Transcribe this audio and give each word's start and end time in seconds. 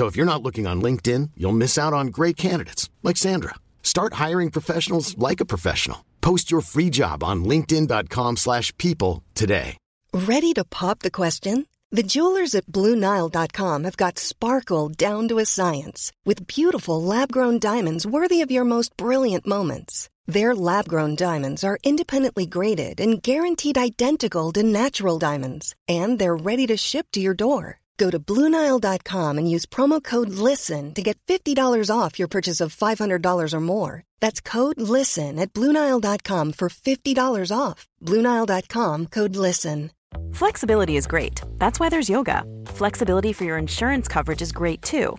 So 0.00 0.06
if 0.06 0.16
you're 0.16 0.32
not 0.32 0.42
looking 0.42 0.66
on 0.66 0.80
LinkedIn, 0.80 1.32
you'll 1.36 1.62
miss 1.64 1.76
out 1.76 1.92
on 1.92 2.06
great 2.06 2.38
candidates 2.38 2.88
like 3.02 3.18
Sandra. 3.18 3.56
Start 3.82 4.14
hiring 4.14 4.50
professionals 4.50 5.14
like 5.18 5.40
a 5.40 5.50
professional. 5.54 6.06
Post 6.22 6.50
your 6.50 6.62
free 6.62 6.88
job 6.88 7.22
on 7.22 7.44
linkedin.com/people 7.44 9.22
today. 9.34 9.76
Ready 10.14 10.54
to 10.54 10.64
pop 10.64 11.00
the 11.00 11.10
question? 11.10 11.66
The 11.90 12.02
jewelers 12.14 12.54
at 12.54 12.64
BlueNile.com 12.64 13.84
have 13.84 13.98
got 13.98 14.18
sparkle 14.18 14.88
down 14.88 15.28
to 15.28 15.38
a 15.38 15.44
science 15.44 16.12
with 16.24 16.46
beautiful 16.46 17.02
lab-grown 17.02 17.58
diamonds 17.58 18.06
worthy 18.06 18.40
of 18.40 18.50
your 18.50 18.64
most 18.64 18.96
brilliant 18.96 19.46
moments. 19.46 20.08
Their 20.26 20.54
lab-grown 20.54 21.16
diamonds 21.16 21.62
are 21.62 21.82
independently 21.84 22.46
graded 22.46 23.00
and 23.00 23.22
guaranteed 23.22 23.76
identical 23.76 24.50
to 24.52 24.62
natural 24.62 25.18
diamonds, 25.18 25.74
and 25.86 26.18
they're 26.18 26.44
ready 26.50 26.66
to 26.68 26.78
ship 26.78 27.06
to 27.12 27.20
your 27.20 27.34
door. 27.34 27.79
Go 28.00 28.08
to 28.08 28.18
Bluenile.com 28.18 29.36
and 29.36 29.50
use 29.54 29.66
promo 29.66 30.02
code 30.02 30.30
LISTEN 30.30 30.94
to 30.94 31.02
get 31.02 31.18
$50 31.28 31.54
off 31.94 32.18
your 32.18 32.28
purchase 32.28 32.60
of 32.64 32.74
$500 32.74 33.52
or 33.52 33.60
more. 33.60 34.04
That's 34.20 34.40
code 34.40 34.80
LISTEN 34.80 35.38
at 35.38 35.52
Bluenile.com 35.52 36.52
for 36.52 36.70
$50 36.70 37.52
off. 37.54 37.86
Bluenile.com 38.02 39.06
code 39.06 39.36
LISTEN. 39.36 39.90
Flexibility 40.32 40.96
is 40.96 41.06
great. 41.06 41.42
That's 41.58 41.78
why 41.78 41.90
there's 41.90 42.08
yoga. 42.08 42.42
Flexibility 42.66 43.32
for 43.34 43.44
your 43.44 43.58
insurance 43.58 44.08
coverage 44.08 44.42
is 44.42 44.52
great 44.52 44.80
too. 44.82 45.18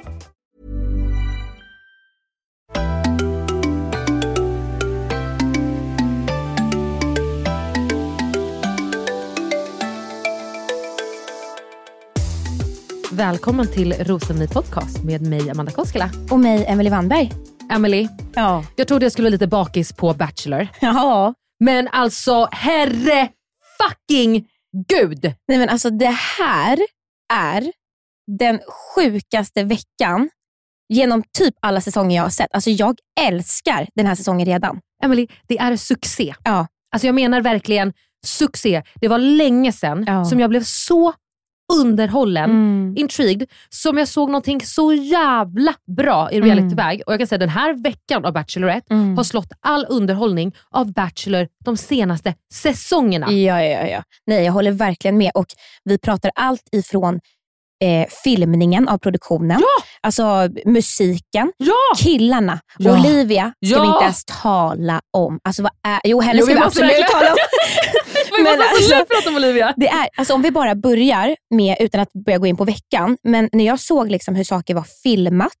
Välkommen 13.11 13.67
till 13.67 13.93
Rosenny 13.93 14.47
Podcast 14.47 15.03
med 15.03 15.21
mig 15.21 15.49
Amanda 15.49 15.71
Koskela. 15.71 16.09
Och 16.31 16.39
mig, 16.39 16.65
Emily 16.67 16.89
Wannberg. 16.89 17.31
Emily, 17.71 18.07
Ja. 18.35 18.65
jag 18.75 18.87
trodde 18.87 19.05
jag 19.05 19.11
skulle 19.11 19.25
vara 19.25 19.31
lite 19.31 19.47
bakis 19.47 19.93
på 19.93 20.13
Bachelor. 20.13 20.67
Ja. 20.81 21.33
Men 21.59 21.87
alltså 21.87 22.47
herre 22.51 23.29
fucking 23.81 24.47
gud! 24.87 25.23
Nej 25.47 25.57
men 25.57 25.69
alltså 25.69 25.89
det 25.89 26.15
här 26.39 26.79
är 27.33 27.71
den 28.39 28.59
sjukaste 28.95 29.63
veckan 29.63 30.29
genom 30.89 31.23
typ 31.37 31.55
alla 31.61 31.81
säsonger 31.81 32.15
jag 32.15 32.23
har 32.23 32.29
sett. 32.29 32.53
Alltså 32.53 32.69
jag 32.69 32.95
älskar 33.19 33.87
den 33.95 34.05
här 34.05 34.15
säsongen 34.15 34.45
redan. 34.45 34.79
Emily, 35.03 35.27
det 35.47 35.57
är 35.57 35.75
succé. 35.75 36.35
Ja. 36.43 36.67
Alltså 36.93 37.07
jag 37.07 37.15
menar 37.15 37.41
verkligen 37.41 37.93
succé. 38.25 38.83
Det 39.01 39.07
var 39.07 39.17
länge 39.17 39.71
sedan 39.71 40.03
Ja. 40.07 40.25
som 40.25 40.39
jag 40.39 40.49
blev 40.49 40.63
så 40.63 41.13
underhållen, 41.79 42.49
Mm. 42.49 42.93
intrigued, 42.97 43.49
som 43.69 43.97
jag 43.97 44.07
såg 44.07 44.29
någonting 44.29 44.61
så 44.61 44.93
jävla 44.93 45.73
bra 45.97 46.31
i 46.31 46.41
realityväg. 46.41 47.01
Och 47.05 47.13
jag 47.13 47.19
kan 47.19 47.27
säga 47.27 47.39
den 47.39 47.49
här 47.49 47.83
veckan 47.83 48.25
av 48.25 48.33
Bachelorette 48.33 48.93
Mm. 48.93 49.17
har 49.17 49.23
slått 49.23 49.51
all 49.59 49.85
underhållning 49.89 50.51
av 50.71 50.93
Bachelor 50.93 51.47
de 51.65 51.77
senaste 51.77 52.33
säsongerna. 52.53 53.31
Ja, 53.31 53.63
ja, 53.63 53.87
ja. 53.87 54.03
Nej, 54.27 54.45
jag 54.45 54.53
håller 54.53 54.71
verkligen 54.71 55.17
med. 55.17 55.31
Och 55.35 55.45
Vi 55.83 55.97
pratar 55.97 56.31
allt 56.35 56.63
ifrån 56.71 57.19
eh, 57.83 58.07
filmningen 58.23 58.87
av 58.89 58.97
produktionen, 58.97 59.59
Ja! 59.61 59.83
alltså 60.01 60.49
musiken, 60.65 61.51
Ja! 61.57 61.73
killarna. 61.97 62.59
Ja. 62.77 62.99
Olivia 62.99 63.53
ska 63.65 63.81
vi 63.81 63.87
inte 63.87 64.03
ens 64.03 64.23
tala 64.25 65.01
om. 65.17 65.39
Alltså, 65.43 65.63
vad 65.63 65.71
är, 65.87 65.99
jo, 66.03 66.21
henne 66.21 66.39
Jo, 66.39 66.45
ska 66.45 66.53
vi 66.53 66.59
vi 66.59 66.65
absolut 66.65 67.07
tala 67.07 67.31
om. 67.31 67.37
Måste 68.43 68.57
Men 68.57 68.67
absolut 68.67 68.93
alltså- 68.93 69.13
prata 69.15 69.29
om 69.29 69.35
Olivia. 69.35 69.73
Det 69.77 69.87
är, 69.87 70.07
alltså 70.17 70.33
om 70.33 70.41
vi 70.41 70.51
bara 70.51 70.75
börjar 70.75 71.35
med, 71.55 71.77
utan 71.79 72.01
att 72.01 72.13
börja 72.25 72.37
gå 72.37 72.45
in 72.47 72.57
på 72.57 72.63
veckan, 72.65 73.17
men 73.23 73.49
när 73.51 73.65
jag 73.65 73.79
såg 73.79 74.11
liksom 74.11 74.35
hur 74.35 74.43
saker 74.43 74.75
var 74.75 74.85
filmat, 75.03 75.51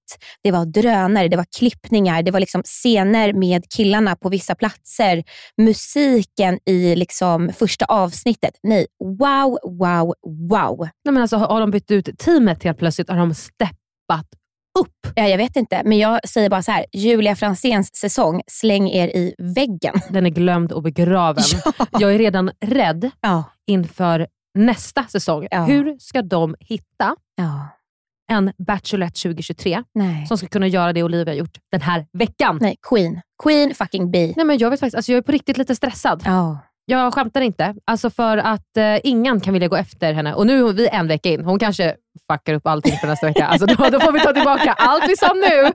det 0.43 0.51
var 0.51 0.65
drönare, 0.65 1.27
det 1.27 1.37
var 1.37 1.45
klippningar, 1.57 2.23
det 2.23 2.31
var 2.31 2.39
liksom 2.39 2.63
scener 2.63 3.33
med 3.33 3.63
killarna 3.69 4.15
på 4.15 4.29
vissa 4.29 4.55
platser, 4.55 5.23
musiken 5.57 6.59
i 6.65 6.95
liksom 6.95 7.51
första 7.59 7.85
avsnittet. 7.85 8.53
Nej, 8.63 8.87
wow, 9.19 9.57
wow, 9.79 10.13
wow. 10.49 10.79
Nej, 11.05 11.13
men 11.13 11.17
alltså, 11.21 11.37
har 11.37 11.59
de 11.59 11.71
bytt 11.71 11.91
ut 11.91 12.09
teamet 12.19 12.63
helt 12.63 12.77
plötsligt? 12.77 13.09
Har 13.09 13.17
de 13.17 13.33
steppat 13.35 14.27
upp? 14.79 15.13
Ja, 15.15 15.27
jag 15.27 15.37
vet 15.37 15.55
inte, 15.55 15.81
men 15.85 15.97
jag 15.97 16.19
säger 16.29 16.49
bara 16.49 16.61
så 16.61 16.71
här, 16.71 16.85
Julia 16.93 17.35
Franzéns 17.35 17.95
säsong, 17.95 18.41
släng 18.47 18.89
er 18.89 19.07
i 19.07 19.35
väggen. 19.37 19.93
Den 20.09 20.25
är 20.25 20.29
glömd 20.29 20.71
och 20.71 20.83
begraven. 20.83 21.43
Ja. 21.77 21.99
Jag 21.99 22.13
är 22.13 22.17
redan 22.17 22.51
rädd 22.65 23.11
Ja, 23.21 23.43
inför 23.67 24.27
nästa 24.57 25.03
säsong. 25.03 25.47
Ja. 25.51 25.63
Hur 25.63 25.97
ska 25.99 26.21
de 26.21 26.55
hitta 26.59 27.15
en 28.31 28.53
Bachelorette 28.67 29.21
2023 29.21 29.83
nej. 29.93 30.27
som 30.27 30.37
ska 30.37 30.47
kunna 30.47 30.67
göra 30.67 30.93
det 30.93 31.03
Olivia 31.03 31.33
har 31.33 31.37
gjort 31.37 31.57
den 31.71 31.81
här 31.81 32.05
veckan? 32.13 32.57
Nej, 32.61 32.75
Queen. 32.89 33.21
Queen 33.43 33.75
fucking 33.75 34.11
bee. 34.11 34.33
Nej, 34.35 34.45
men 34.45 34.57
jag, 34.57 34.69
vet 34.69 34.79
faktiskt, 34.79 34.95
alltså 34.95 35.11
jag 35.11 35.17
är 35.17 35.21
på 35.21 35.31
riktigt 35.31 35.57
lite 35.57 35.75
stressad. 35.75 36.23
Ja. 36.85 37.03
Jag 37.03 37.13
skämtar 37.13 37.41
inte. 37.41 37.75
Alltså 37.85 38.09
för 38.09 38.37
att 38.37 38.77
eh, 38.77 38.97
ingen 39.03 39.39
kan 39.41 39.53
vilja 39.53 39.67
gå 39.67 39.75
efter 39.75 40.13
henne. 40.13 40.33
Och 40.33 40.47
nu 40.47 40.67
är 40.67 40.73
vi 40.73 40.87
en 40.87 41.07
vecka 41.07 41.29
in. 41.29 41.45
Hon 41.45 41.59
kanske 41.59 41.95
fuckar 42.31 42.53
upp 42.53 42.67
allting 42.67 42.97
för 42.97 43.07
nästa 43.07 43.27
vecka. 43.27 43.47
Alltså 43.47 43.65
då, 43.65 43.89
då 43.89 43.99
får 43.99 44.11
vi 44.11 44.19
ta 44.19 44.33
tillbaka 44.33 44.73
allt 44.73 45.03
vi 45.09 45.17
sa 45.17 45.33
nu. 45.33 45.71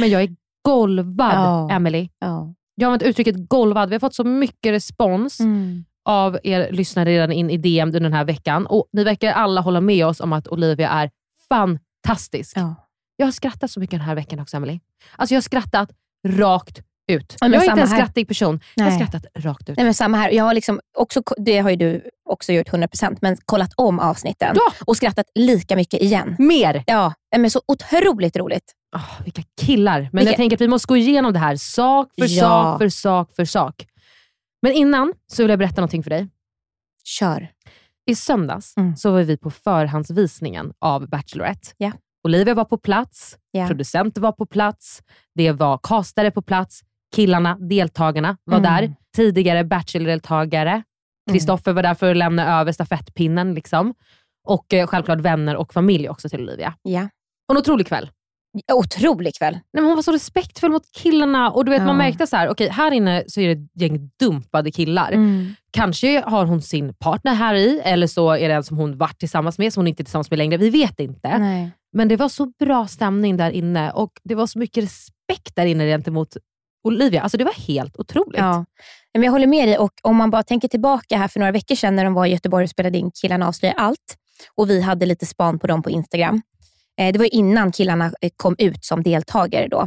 Men 0.00 0.08
jag 0.10 0.22
är 0.22 0.28
golvad, 0.64 1.32
Ja. 1.34 1.70
Emily. 1.70 2.08
ja. 2.18 2.54
Jag 2.74 2.88
har 2.88 2.92
använt 2.92 3.10
uttrycket 3.10 3.48
golvad. 3.48 3.88
Vi 3.88 3.94
har 3.94 4.00
fått 4.00 4.14
så 4.14 4.24
mycket 4.24 4.72
respons 4.72 5.40
Mm. 5.40 5.84
av 6.08 6.38
er 6.42 6.72
lyssnare 6.72 7.10
redan 7.10 7.32
in 7.32 7.50
i 7.50 7.56
DM 7.56 7.90
den 7.90 8.12
här 8.12 8.24
veckan. 8.24 8.66
Och 8.66 8.88
Ni 8.92 9.04
verkar 9.04 9.32
alla 9.32 9.60
hålla 9.60 9.80
med 9.80 10.06
oss 10.06 10.20
om 10.20 10.32
att 10.32 10.48
Olivia 10.48 10.88
är 10.88 11.10
fantastisk. 11.48 12.56
Ja. 12.56 12.74
Jag 13.16 13.26
har 13.26 13.32
skrattat 13.32 13.70
så 13.70 13.80
mycket 13.80 13.98
den 13.98 14.06
här 14.06 14.14
veckan 14.14 14.40
också, 14.40 14.56
Emily. 14.56 14.80
Alltså 15.16 15.34
jag 15.34 15.36
har 15.36 15.42
skrattat 15.42 15.90
rakt 16.28 16.80
ut. 17.08 17.36
Ja, 17.40 17.46
jag 17.48 17.54
är 17.54 17.60
inte 17.70 17.72
en 17.82 17.88
här. 17.88 17.96
skrattig 17.96 18.28
person. 18.28 18.60
Jag 18.74 18.84
har 18.84 18.90
skrattat 18.90 19.24
rakt 19.36 19.68
ut. 19.70 19.76
Nej, 19.76 19.84
men 19.84 19.94
samma 19.94 20.16
här. 20.16 20.30
Jag 20.30 20.44
har 20.44 20.54
liksom 20.54 20.80
också, 20.98 21.22
det 21.36 21.58
har 21.58 21.70
ju 21.70 21.76
du 21.76 22.04
också 22.30 22.52
gjort 22.52 22.68
100%, 22.68 23.18
men 23.22 23.36
kollat 23.44 23.70
om 23.76 23.98
avsnitten 24.00 24.52
Ja. 24.54 24.72
och 24.86 24.96
skrattat 24.96 25.26
lika 25.34 25.76
mycket 25.76 26.02
igen. 26.02 26.36
Mer! 26.38 26.84
Ja, 26.86 27.12
men 27.36 27.50
så 27.50 27.60
otroligt 27.68 28.36
roligt. 28.36 28.72
Oh, 28.96 29.22
vilka 29.24 29.42
killar. 29.60 30.00
Men 30.00 30.10
Vilka- 30.12 30.30
jag 30.30 30.36
tänker 30.36 30.56
att 30.56 30.60
vi 30.60 30.68
måste 30.68 30.86
gå 30.88 30.96
igenom 30.96 31.32
det 31.32 31.38
här 31.38 31.56
sak 31.56 32.08
för 32.18 32.26
Ja. 32.28 32.40
sak 32.42 32.78
för 32.78 32.88
sak 32.88 33.32
för 33.36 33.44
sak. 33.44 33.86
Men 34.62 34.72
innan 34.72 35.12
så 35.32 35.42
vill 35.42 35.50
jag 35.50 35.58
berätta 35.58 35.80
någonting 35.80 36.02
för 36.02 36.10
dig. 36.10 36.28
Kör. 37.04 37.48
I 38.10 38.14
söndags 38.14 38.76
Mm. 38.76 38.96
så 38.96 39.10
var 39.12 39.22
vi 39.22 39.36
på 39.36 39.50
förhandsvisningen 39.50 40.72
av 40.78 41.08
Bachelorette. 41.08 41.68
Ja. 41.76 41.92
Olivia 42.24 42.54
var 42.54 42.64
på 42.64 42.78
plats, 42.78 43.36
Ja. 43.50 43.66
producenter 43.66 44.20
var 44.20 44.32
på 44.32 44.46
plats, 44.46 45.02
det 45.34 45.52
var 45.52 45.78
castare 45.82 46.30
på 46.30 46.42
plats, 46.42 46.80
killarna, 47.14 47.56
deltagarna 47.60 48.36
var 48.44 48.58
Mm. 48.58 48.72
där. 48.72 48.94
Tidigare 49.16 49.64
Bachelor-deltagare. 49.64 50.82
Kristoffer 51.30 51.72
var 51.72 51.82
där 51.82 51.94
för 51.94 52.10
att 52.10 52.16
lämna 52.16 52.60
över 52.60 52.72
stafettpinnen. 52.72 53.54
Liksom. 53.54 53.94
Och 54.48 54.74
eh, 54.74 54.86
självklart 54.86 55.20
vänner 55.20 55.56
och 55.56 55.72
familj 55.72 56.08
också 56.08 56.28
till 56.28 56.40
Olivia. 56.40 56.74
Ja. 56.82 57.02
Och 57.48 57.54
en 57.54 57.60
otrolig 57.60 57.86
kväll. 57.86 58.10
Otrolig 58.72 59.34
kväll. 59.34 59.52
Nej, 59.54 59.62
men 59.72 59.84
hon 59.84 59.94
var 59.94 60.02
så 60.02 60.12
respektfull 60.12 60.70
mot 60.72 60.82
killarna 60.92 61.50
och 61.50 61.64
du 61.64 61.70
vet, 61.70 61.80
Ja. 61.80 61.86
man 61.86 61.96
märkte 61.96 62.26
så 62.26 62.36
här, 62.36 62.48
okej 62.48 62.68
här 62.68 62.90
inne 62.92 63.24
så 63.28 63.40
är 63.40 63.46
det 63.54 63.62
ett 63.62 63.70
gäng 63.82 64.10
dumpade 64.20 64.70
killar. 64.70 65.12
Mm. 65.12 65.54
Kanske 65.70 66.20
har 66.20 66.44
hon 66.46 66.62
sin 66.62 66.94
partner 66.94 67.34
här 67.34 67.54
i 67.54 67.80
eller 67.84 68.06
så 68.06 68.30
är 68.32 68.48
det 68.48 68.54
en 68.54 68.64
som 68.64 68.76
hon 68.76 68.98
varit 68.98 69.18
tillsammans 69.18 69.58
med 69.58 69.72
som 69.72 69.80
hon 69.80 69.86
inte 69.88 70.02
är 70.02 70.04
tillsammans 70.04 70.30
med 70.30 70.38
längre. 70.38 70.56
Vi 70.56 70.70
vet 70.70 71.00
inte. 71.00 71.38
Nej. 71.38 71.70
Men 71.92 72.08
det 72.08 72.16
var 72.16 72.28
så 72.28 72.52
bra 72.58 72.86
stämning 72.86 73.36
där 73.36 73.50
inne 73.50 73.90
och 73.92 74.10
det 74.24 74.34
var 74.34 74.46
så 74.46 74.58
mycket 74.58 74.84
respekt 74.84 75.56
där 75.56 75.66
inne 75.66 75.86
gentemot 75.86 76.36
Olivia. 76.86 77.22
Alltså 77.22 77.38
det 77.38 77.44
var 77.44 77.52
helt 77.52 77.96
otroligt. 77.96 78.38
Ja. 78.38 78.64
Men 79.14 79.22
jag 79.22 79.32
håller 79.32 79.46
med 79.46 79.68
dig 79.68 79.78
och 79.78 79.92
om 80.02 80.16
man 80.16 80.30
bara 80.30 80.42
tänker 80.42 80.68
tillbaka 80.68 81.18
här 81.18 81.28
för 81.28 81.40
några 81.40 81.52
veckor 81.52 81.74
sedan 81.74 81.96
när 81.96 82.04
de 82.04 82.14
var 82.14 82.26
i 82.26 82.30
Göteborg 82.30 82.64
och 82.64 82.70
spelade 82.70 82.98
in 82.98 83.10
Killarna 83.10 83.48
avslöjar 83.48 83.74
allt 83.74 84.16
och 84.54 84.70
vi 84.70 84.80
hade 84.80 85.06
lite 85.06 85.26
span 85.26 85.58
på 85.58 85.66
dem 85.66 85.82
på 85.82 85.90
Instagram. 85.90 86.42
Eh, 87.00 87.12
det 87.12 87.18
var 87.18 87.34
innan 87.34 87.72
killarna 87.72 88.12
eh, 88.20 88.30
kom 88.36 88.54
ut 88.58 88.84
som 88.84 89.02
deltagare 89.02 89.68
då. 89.68 89.80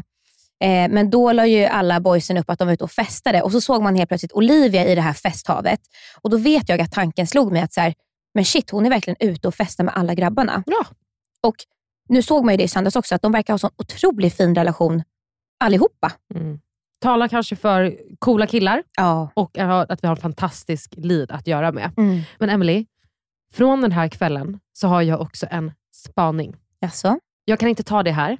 Eh, 0.64 0.90
men 0.90 1.10
då 1.10 1.32
la 1.32 1.46
ju 1.46 1.66
alla 1.66 2.00
boysen 2.00 2.38
upp 2.38 2.50
att 2.50 2.60
de 2.60 2.68
var 2.68 2.74
ute 2.74 2.84
och 2.84 2.92
festade 2.92 3.42
och 3.42 3.52
så 3.52 3.62
såg 3.62 3.82
man 3.82 3.96
helt 3.96 4.10
plötsligt 4.10 4.32
Olivia 4.32 4.86
i 4.86 4.96
det 4.96 5.02
här 5.02 5.14
festhavet. 5.14 5.80
Och 6.22 6.30
då 6.30 6.38
vet 6.38 6.70
jag 6.70 6.82
att 6.82 6.92
tanken 6.92 7.28
slog 7.28 7.52
mig 7.52 7.62
att 7.62 7.74
så 7.74 7.82
här, 7.82 7.94
men 8.34 8.46
shit, 8.46 8.70
hon 8.70 8.86
är 8.86 8.90
verkligen 8.90 9.18
ute 9.20 9.48
och 9.48 9.56
festar 9.56 9.84
med 9.84 9.94
alla 9.98 10.14
grabbarna. 10.14 10.64
Ja. 10.66 10.86
Och 11.42 11.56
nu 12.10 12.22
såg 12.22 12.46
man 12.46 12.54
ju 12.54 12.58
det 12.58 12.64
i 12.64 12.68
söndags 12.68 12.96
också, 12.96 13.16
att 13.16 13.22
de 13.22 13.32
verkar 13.32 13.54
ha 13.54 13.58
sån 13.58 13.72
otroligt 13.78 14.38
fin 14.38 14.56
relation 14.56 15.04
allihopa. 15.60 16.12
Mm. 16.36 16.60
Talar 17.02 17.28
kanske 17.28 17.56
för 17.56 17.98
coola 18.20 18.48
killar 18.48 18.84
Ja. 18.98 19.30
och 19.34 19.58
att 19.58 20.04
vi 20.04 20.08
har 20.08 20.16
en 20.16 20.22
fantastisk 20.22 20.94
lead 20.98 21.32
att 21.32 21.48
göra 21.48 21.72
med. 21.72 21.92
Mm. 21.98 22.22
Men 22.40 22.50
Emily, 22.50 22.86
från 23.54 23.82
den 23.82 23.92
här 23.92 24.08
kvällen 24.08 24.60
så 24.74 24.88
har 24.88 25.02
jag 25.02 25.22
också 25.22 25.48
en 25.50 25.72
spaning. 25.94 26.56
Jaså? 26.82 27.20
Jag 27.46 27.60
kan 27.60 27.70
inte 27.70 27.84
ta 27.84 28.04
det 28.04 28.12
här, 28.12 28.38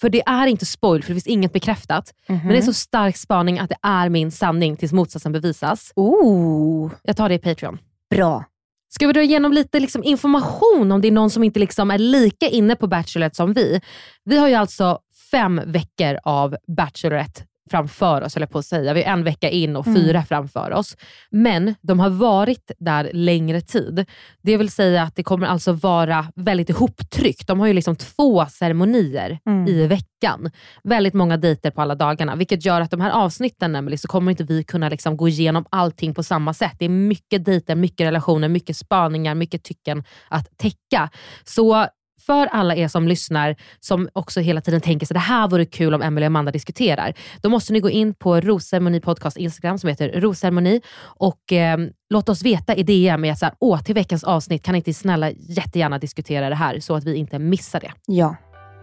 för 0.00 0.08
det 0.10 0.22
är 0.26 0.46
inte 0.46 0.66
spoil, 0.66 1.02
för 1.02 1.08
det 1.10 1.14
finns 1.14 1.26
inget 1.26 1.52
bekräftat. 1.52 2.14
Mhm. 2.28 2.38
Men 2.38 2.48
det 2.48 2.58
är 2.58 2.62
så 2.62 2.72
stark 2.72 3.16
spaning 3.16 3.58
att 3.58 3.68
det 3.68 3.76
är 3.82 4.08
min 4.08 4.30
sanning 4.30 4.76
tills 4.76 4.92
motsatsen 4.92 5.32
bevisas. 5.32 5.92
Oh, 5.96 6.90
Jag 7.02 7.16
tar 7.16 7.28
det 7.28 7.34
i 7.34 7.38
Patreon. 7.38 7.78
bra. 8.10 8.44
Ska 8.88 9.06
vi 9.06 9.12
dra 9.12 9.22
igenom 9.22 9.52
lite 9.52 9.80
liksom 9.80 10.04
information 10.04 10.92
om 10.92 11.00
det 11.00 11.08
är 11.08 11.12
någon 11.12 11.30
som 11.30 11.44
inte 11.44 11.60
liksom 11.60 11.90
är 11.90 11.98
lika 11.98 12.48
inne 12.48 12.76
på 12.76 12.86
Bachelorette 12.86 13.36
som 13.36 13.52
vi? 13.52 13.80
Vi 14.24 14.38
har 14.38 14.48
ju 14.48 14.54
alltså 14.54 14.98
fem 15.30 15.60
veckor 15.66 16.18
av 16.24 16.56
Bachelorette 16.76 17.42
framför 17.70 18.22
oss, 18.22 18.36
eller 18.36 18.46
på 18.46 18.58
att 18.58 18.66
säga. 18.66 18.94
Vi 18.94 19.02
är 19.02 19.12
en 19.12 19.24
vecka 19.24 19.50
in 19.50 19.76
och 19.76 19.84
fyra 19.84 20.22
framför 20.24 20.72
oss. 20.72 20.96
Men 21.30 21.74
de 21.80 22.00
har 22.00 22.10
varit 22.10 22.70
där 22.78 23.10
längre 23.12 23.60
tid. 23.60 24.04
Det 24.42 24.56
vill 24.56 24.70
säga 24.70 25.02
att 25.02 25.16
det 25.16 25.22
kommer 25.22 25.46
alltså 25.46 25.72
vara 25.72 26.26
väldigt 26.34 26.70
ihoptryckt. 26.70 27.46
De 27.46 27.60
har 27.60 27.66
ju 27.66 27.72
liksom 27.72 27.96
två 27.96 28.46
ceremonier 28.46 29.38
Mm. 29.46 29.68
i 29.68 29.86
veckan. 29.86 30.50
Väldigt 30.84 31.14
många 31.14 31.36
dejter 31.36 31.70
på 31.70 31.82
alla 31.82 31.94
dagarna, 31.94 32.36
vilket 32.36 32.64
gör 32.64 32.80
att 32.80 32.90
de 32.90 33.00
här 33.00 33.10
avsnitten 33.10 33.98
så 33.98 34.08
kommer 34.08 34.30
inte 34.30 34.44
vi 34.44 34.64
kunna 34.64 34.88
liksom 34.88 35.16
gå 35.16 35.28
igenom 35.28 35.64
allting 35.70 36.14
på 36.14 36.22
samma 36.22 36.54
sätt. 36.54 36.72
Det 36.78 36.84
är 36.84 36.88
mycket 36.88 37.44
dejter, 37.44 37.74
mycket 37.74 38.06
relationer, 38.06 38.48
mycket 38.48 38.76
spaningar, 38.76 39.34
mycket 39.34 39.62
tycken 39.62 40.04
att 40.28 40.58
täcka. 40.58 41.10
Så 41.44 41.86
för 42.20 42.46
alla 42.46 42.76
er 42.76 42.88
som 42.88 43.08
lyssnar, 43.08 43.56
som 43.80 44.08
också 44.12 44.40
hela 44.40 44.60
tiden 44.60 44.80
tänker 44.80 45.06
så 45.06 45.14
det 45.14 45.20
här 45.20 45.48
vore 45.48 45.64
kul 45.64 45.94
om 45.94 46.02
Emily 46.02 46.24
och 46.24 46.26
Amanda 46.26 46.52
diskuterar. 46.52 47.14
Då 47.42 47.48
måste 47.48 47.72
ni 47.72 47.80
gå 47.80 47.90
in 47.90 48.14
på 48.14 48.40
Rosceremoni 48.40 49.00
podcast 49.00 49.36
Instagram 49.36 49.78
som 49.78 49.88
heter 49.88 50.20
Rosceremoni 50.20 50.80
och 51.02 51.52
eh, 51.52 51.78
låt 52.10 52.28
oss 52.28 52.42
veta 52.42 52.74
i 52.74 52.82
DM 52.82 53.24
att 53.24 53.38
så 53.38 53.46
här, 53.46 53.54
åh, 53.58 53.82
till 53.82 53.94
veckans 53.94 54.24
avsnitt 54.24 54.62
kan 54.62 54.74
inte 54.74 54.94
snälla 54.94 55.30
jättegärna 55.30 55.98
diskutera 55.98 56.48
det 56.48 56.54
här 56.54 56.80
så 56.80 56.94
att 56.94 57.04
vi 57.04 57.14
inte 57.14 57.38
missar 57.38 57.80
det. 57.80 57.92
Ja. 58.06 58.36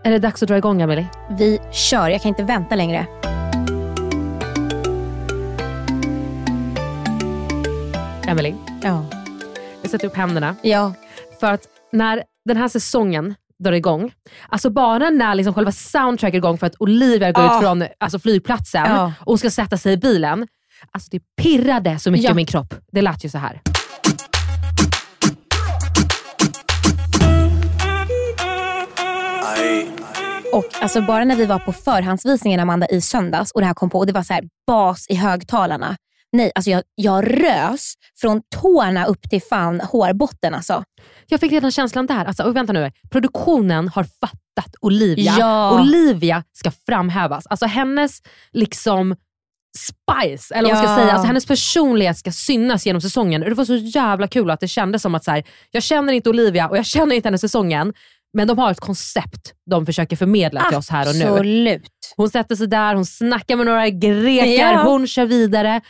Är 0.04 0.12
det 0.12 0.20
dags 0.20 0.44
att 0.44 0.50
dra 0.50 0.58
igång 0.58 0.82
Emily? 0.82 1.06
Vi 1.38 1.60
kör, 1.72 2.10
jag 2.10 2.22
kan 2.22 2.30
inte 2.30 2.44
vänta 2.44 2.76
längre. 2.76 3.08
Emily, 8.28 8.54
Ja. 8.84 9.06
vi 9.82 9.90
sätter 9.90 10.08
upp 10.08 10.16
händerna. 10.16 10.56
Ja. 10.62 10.94
För 11.40 11.54
att 11.54 11.62
när 11.92 12.24
den 12.50 12.58
här 12.58 12.68
säsongen 12.68 13.36
drar 13.64 13.72
igång, 13.72 14.12
alltså 14.50 14.70
bara 14.70 15.10
när 15.10 15.36
liksom 15.36 15.54
själva 15.54 15.72
soundtracket 15.72 16.34
är 16.34 16.38
igång 16.38 16.58
för 16.58 16.68
att 16.68 16.76
Olivia 16.80 17.32
går 17.32 17.44
Ja. 17.44 17.56
ut 17.58 17.64
från 17.64 17.84
alltså 18.00 18.20
flygplatsen 18.20 18.86
Ja. 18.86 19.06
och 19.20 19.26
hon 19.26 19.38
ska 19.38 19.50
sätta 19.50 19.78
sig 19.78 19.94
i 19.94 19.98
bilen. 19.98 20.48
Alltså 20.92 21.08
det 21.12 21.20
pirrade 21.42 22.00
så 22.00 22.12
mycket 22.12 22.24
Ja. 22.26 22.32
i 22.32 22.34
min 22.34 22.46
kropp. 22.46 22.74
Det 22.92 23.02
lät 23.02 23.26
ju 23.26 23.30
så 23.30 23.38
här. 23.38 23.62
Och 30.54 30.66
alltså 30.82 31.02
bara 31.02 31.24
när 31.26 31.36
vi 31.36 31.46
var 31.46 31.60
på 31.60 31.72
förhandsvisningen 31.74 32.60
Amanda 32.60 32.88
i 32.88 33.02
söndags 33.02 33.52
och 33.52 33.62
det 33.62 33.68
här 33.68 33.74
kom 33.74 33.90
på 33.90 33.98
och 34.00 34.06
det 34.08 34.14
var 34.14 34.24
så 34.24 34.34
här 34.34 34.44
bas 34.68 35.06
i 35.10 35.16
högtalarna. 35.16 35.96
Nej, 36.32 36.52
alltså 36.56 36.72
jag, 36.72 36.84
jag 36.96 37.44
rös 37.44 37.94
från 38.22 38.42
tårna 38.62 39.06
upp 39.06 39.30
till 39.30 39.42
fan 39.42 39.82
hårbotten 39.82 40.54
alltså. 40.54 40.84
Jag 41.28 41.40
fick 41.40 41.52
redan 41.52 41.72
känslan 41.72 42.06
där. 42.06 42.26
Alltså, 42.26 42.44
och 42.44 42.56
vänta 42.56 42.74
nu, 42.74 42.92
produktionen 43.12 43.88
har 43.90 44.04
fattat 44.04 44.76
Olivia. 44.82 45.36
Ja. 45.40 45.80
Olivia 45.82 46.44
ska 46.54 46.72
framhävas. 46.86 47.48
Alltså 47.48 47.66
hennes 47.66 48.22
liksom 48.52 49.16
spice, 49.78 50.56
eller 50.56 50.70
vad 50.70 50.78
man 50.78 50.84
ska 50.84 50.92
Ja. 50.94 50.98
säga. 50.98 51.12
Alltså, 51.14 51.28
hennes 51.28 51.46
personlighet 51.46 52.18
ska 52.18 52.32
synas 52.32 52.86
genom 52.86 53.02
säsongen. 53.02 53.42
Det 53.42 53.54
var 53.54 53.66
så 53.66 53.76
jävla 53.76 54.28
kul 54.28 54.50
att 54.52 54.60
det 54.60 54.68
kändes 54.68 55.02
som 55.02 55.16
att 55.16 55.24
så 55.24 55.32
här, 55.32 55.44
jag 55.72 55.84
känner 55.84 56.14
inte 56.14 56.30
Olivia 56.30 56.68
och 56.70 56.78
jag 56.78 56.86
känner 56.86 57.16
inte 57.16 57.28
hennes 57.28 57.42
säsongen. 57.42 57.94
Men 58.34 58.48
de 58.48 58.58
har 58.58 58.72
ett 58.72 58.80
koncept 58.80 59.54
de 59.70 59.86
försöker 59.86 60.16
förmedla 60.16 60.64
till 60.70 60.78
oss 60.78 60.90
här 60.90 61.10
och 61.10 61.16
nu. 61.16 61.26
Absolut. 61.26 62.14
Hon 62.18 62.30
sätter 62.30 62.56
sig 62.56 62.68
där, 62.68 62.96
hon 62.96 63.06
snackar 63.06 63.56
med 63.56 63.66
några 63.66 63.90
greker, 63.90 64.74
Ja. 64.74 64.84
hon 64.84 65.08
kör 65.08 65.26
vidare. 65.26 65.82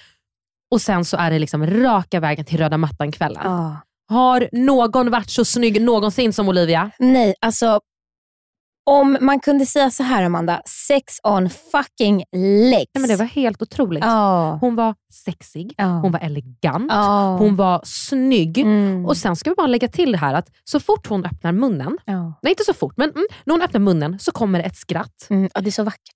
Och 0.71 0.81
sen 0.81 1.05
så 1.05 1.17
är 1.17 1.31
det 1.31 1.39
liksom 1.39 1.67
raka 1.67 2.19
vägen 2.19 2.45
till 2.45 2.57
röda 2.57 2.77
mattan-kvällen. 2.77 3.41
Ja. 3.43 3.77
Har 4.09 4.49
någon 4.51 5.11
varit 5.11 5.29
så 5.29 5.45
snygg 5.45 5.81
någonsin 5.81 6.33
som 6.33 6.49
Olivia? 6.49 6.91
Nej, 6.99 7.35
alltså 7.41 7.79
om 8.91 9.17
man 9.21 9.39
kunde 9.39 9.65
säga 9.65 9.91
så 9.91 10.03
här 10.03 10.23
Amanda, 10.23 10.61
sex 10.87 11.13
on 11.23 11.49
fucking 11.49 12.17
legs. 12.33 12.87
Nej, 12.93 13.01
men 13.01 13.07
det 13.09 13.15
var 13.15 13.25
helt 13.25 13.61
otroligt. 13.61 14.03
Ja. 14.03 14.57
Hon 14.61 14.75
var 14.75 14.95
sexig, 15.25 15.73
Ja. 15.77 15.85
hon 15.85 16.11
var 16.11 16.19
elegant, 16.19 16.91
Ja. 16.91 17.37
hon 17.37 17.55
var 17.55 17.81
snygg. 17.83 18.57
Mm. 18.57 19.05
Och 19.05 19.17
sen 19.17 19.35
ska 19.35 19.49
vi 19.49 19.55
bara 19.55 19.67
lägga 19.67 19.87
till 19.87 20.11
det 20.11 20.17
här 20.17 20.33
att 20.33 20.49
så 20.63 20.79
fort 20.79 21.07
hon 21.07 21.25
öppnar 21.25 21.51
munnen, 21.51 21.97
nej 22.41 22.49
inte 22.51 22.63
så 22.63 22.73
fort, 22.73 22.93
men 22.97 23.09
mm, 23.09 23.25
när 23.43 23.53
hon 23.53 23.61
öppnar 23.61 23.79
munnen 23.79 24.19
så 24.19 24.31
kommer 24.31 24.59
ett 24.59 24.75
skratt. 24.77 25.27
Mm, 25.29 25.49
det 25.53 25.67
är 25.67 25.71
så 25.71 25.83
vackert. 25.83 26.15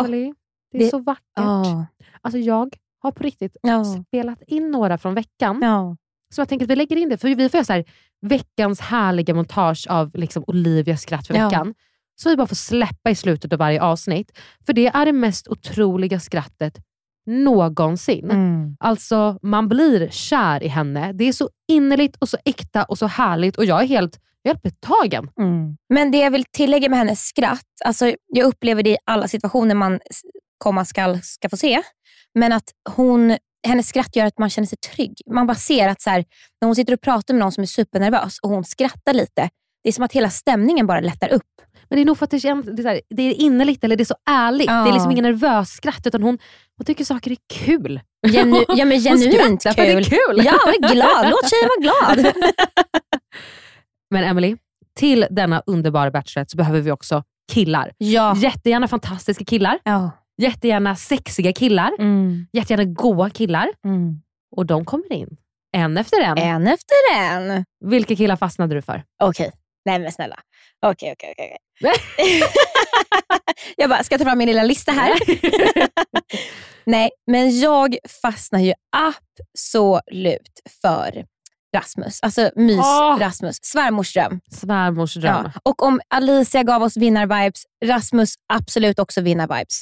Emily, 0.00 0.32
det 0.72 0.78
är 0.78 0.82
det- 0.84 0.90
så 0.90 0.98
vackert. 0.98 1.88
Alltså 2.20 2.38
jag 2.38 2.74
har 3.06 3.12
på 3.12 3.22
riktigt 3.22 3.56
Ja. 3.62 3.84
spelat 3.84 4.42
in 4.46 4.70
några 4.70 4.98
från 4.98 5.14
veckan. 5.14 5.58
Ja. 5.62 5.96
Så 6.34 6.40
jag 6.40 6.48
tänker 6.48 6.66
att 6.66 6.70
vi 6.70 6.76
lägger 6.76 6.96
in 6.96 7.08
det, 7.08 7.18
för 7.18 7.28
vi 7.28 7.48
får 7.48 7.58
göra 7.58 7.64
så 7.64 7.72
här, 7.72 7.84
veckans 8.20 8.80
härliga 8.80 9.34
montage 9.34 9.86
av 9.90 10.10
liksom 10.14 10.44
Olivias 10.46 11.02
skratt 11.02 11.26
för 11.26 11.34
Ja. 11.34 11.44
veckan. 11.48 11.74
Så 12.20 12.28
vi 12.28 12.36
bara 12.36 12.46
får 12.46 12.56
släppa 12.56 13.10
i 13.10 13.14
slutet 13.14 13.52
av 13.52 13.58
varje 13.58 13.82
avsnitt. 13.82 14.38
För 14.66 14.72
det 14.72 14.86
är 14.86 15.06
det 15.06 15.12
mest 15.12 15.48
otroliga 15.48 16.20
skrattet 16.20 16.78
någonsin. 17.26 18.30
Mm. 18.30 18.76
Alltså, 18.80 19.38
man 19.42 19.68
blir 19.68 20.08
kär 20.10 20.62
i 20.62 20.68
henne. 20.68 21.12
Det 21.12 21.24
är 21.28 21.32
så 21.32 21.48
innerligt 21.68 22.16
och 22.16 22.28
så 22.28 22.36
äkta 22.44 22.84
och 22.84 22.98
så 22.98 23.06
härligt 23.06 23.56
och 23.56 23.64
jag 23.64 23.82
är 23.82 23.86
helt, 23.86 24.20
jag 24.42 24.56
är 24.56 24.60
betagen. 24.62 25.30
Mm. 25.40 25.76
Men 25.88 26.10
det 26.10 26.18
jag 26.18 26.30
vill 26.30 26.44
tillägga 26.44 26.88
med 26.88 26.98
hennes 26.98 27.20
skratt, 27.20 27.66
alltså 27.84 28.12
jag 28.26 28.46
upplever 28.46 28.82
det 28.82 28.90
i 28.90 28.96
alla 29.04 29.28
situationer 29.28 29.74
man 29.74 30.00
komma 30.58 30.84
skall 30.84 31.20
ska 31.22 31.48
få 31.48 31.56
se, 31.56 31.82
men 32.38 32.52
att 32.52 32.64
hon, 32.90 33.36
hennes 33.66 33.88
skratt 33.88 34.16
gör 34.16 34.26
att 34.26 34.38
man 34.38 34.50
känner 34.50 34.66
sig 34.66 34.78
trygg. 34.78 35.20
Man 35.30 35.46
bara 35.46 35.54
ser 35.54 35.88
att 35.88 36.00
så 36.00 36.10
här, 36.10 36.24
när 36.60 36.66
hon 36.66 36.74
sitter 36.76 36.92
och 36.92 37.00
pratar 37.00 37.34
med 37.34 37.38
någon 37.40 37.52
som 37.52 37.62
är 37.62 37.66
supernervös 37.66 38.38
och 38.42 38.50
hon 38.50 38.64
skrattar 38.64 39.14
lite, 39.14 39.50
det 39.82 39.88
är 39.88 39.92
som 39.92 40.04
att 40.04 40.12
hela 40.12 40.30
stämningen 40.30 40.86
bara 40.86 41.00
lättar 41.00 41.32
upp. 41.32 41.42
Men 41.88 41.96
det 41.96 42.02
är 42.02 42.04
nog 42.04 42.18
för 42.18 42.24
att 42.24 42.30
det, 42.30 42.40
känns, 42.40 42.66
det, 42.66 42.72
är, 42.72 42.82
så 42.82 42.88
här, 42.88 43.00
det 43.10 43.22
är 43.22 43.34
innerligt 43.34 43.84
eller 43.84 43.96
det 43.96 44.02
är 44.02 44.04
så 44.04 44.16
ärligt. 44.30 44.66
Ja. 44.66 44.82
Det 44.82 44.88
är 44.90 44.92
liksom 44.92 45.10
ingen 45.10 45.24
nervös 45.24 45.70
skratt 45.70 46.06
utan 46.06 46.22
hon, 46.22 46.38
hon 46.76 46.84
tycker 46.84 47.04
saker 47.04 47.30
är 47.30 47.36
kul. 47.52 48.00
Genu, 48.28 48.64
ja, 48.68 48.84
men 48.84 48.92
Hon 48.92 49.18
genuint 49.18 49.62
för 49.62 49.72
kul. 49.72 49.84
det 49.84 49.92
är 49.92 50.02
kul. 50.02 50.44
Ja, 50.44 50.58
hon 50.64 50.84
är 50.84 50.92
glad. 50.94 51.30
Låt 51.30 51.50
tjejen 51.50 51.68
vara 51.68 52.14
glad. 52.14 52.34
Men 54.10 54.24
Emily, 54.24 54.56
till 54.98 55.26
denna 55.30 55.62
underbara 55.66 56.10
Bachelorette 56.10 56.50
så 56.50 56.56
behöver 56.56 56.80
vi 56.80 56.90
också 56.90 57.22
killar. 57.52 57.92
Ja. 57.98 58.36
Jättegärna 58.36 58.88
fantastiska 58.88 59.44
killar, 59.44 59.78
ja. 59.84 60.10
Jättegärna 60.42 60.96
sexiga 60.96 61.52
killar, 61.52 61.92
Mm. 61.98 62.46
jättegärna 62.52 62.84
goa 62.84 63.30
killar. 63.30 63.68
Mm. 63.84 64.22
Och 64.56 64.66
de 64.66 64.84
kommer 64.84 65.12
in. 65.12 65.36
En 65.76 65.96
efter 65.96 66.20
en. 66.20 66.38
En 66.38 66.66
efter 66.66 66.96
en. 67.14 67.64
Vilka 67.84 68.16
killar 68.16 68.36
fastnade 68.36 68.74
du 68.74 68.82
för? 68.82 69.02
Okej. 69.22 69.52
Nej 69.84 69.98
men 69.98 70.12
snälla. 70.12 70.36
Okej, 70.86 71.12
okej, 71.12 71.34
okej. 71.38 71.56
okej. 71.80 72.42
jag 73.76 73.90
bara, 73.90 74.02
ska 74.04 74.12
jag 74.12 74.20
ta 74.20 74.24
fram 74.24 74.38
min 74.38 74.48
lilla 74.48 74.62
lista 74.62 74.92
här? 74.92 75.12
Nej, 76.86 77.10
men 77.26 77.60
jag 77.60 77.96
fastnar 78.22 78.60
ju 78.60 78.72
absolut 78.96 80.60
för 80.82 81.24
Rasmus. 81.76 82.18
Alltså 82.22 82.50
mys 82.56 82.78
Åh! 82.78 83.16
Rasmus. 83.18 83.56
Svärmors 83.62 84.12
dröm. 84.14 84.40
Svärmors 84.52 85.14
dröm. 85.14 85.50
Ja. 85.54 85.60
Och 85.62 85.82
om 85.82 86.00
Alicia 86.08 86.62
gav 86.62 86.82
oss 86.82 86.96
vinnarvibes, 86.96 87.62
Rasmus 87.84 88.34
absolut 88.52 88.98
också 88.98 89.20
vinnarvibes. 89.20 89.80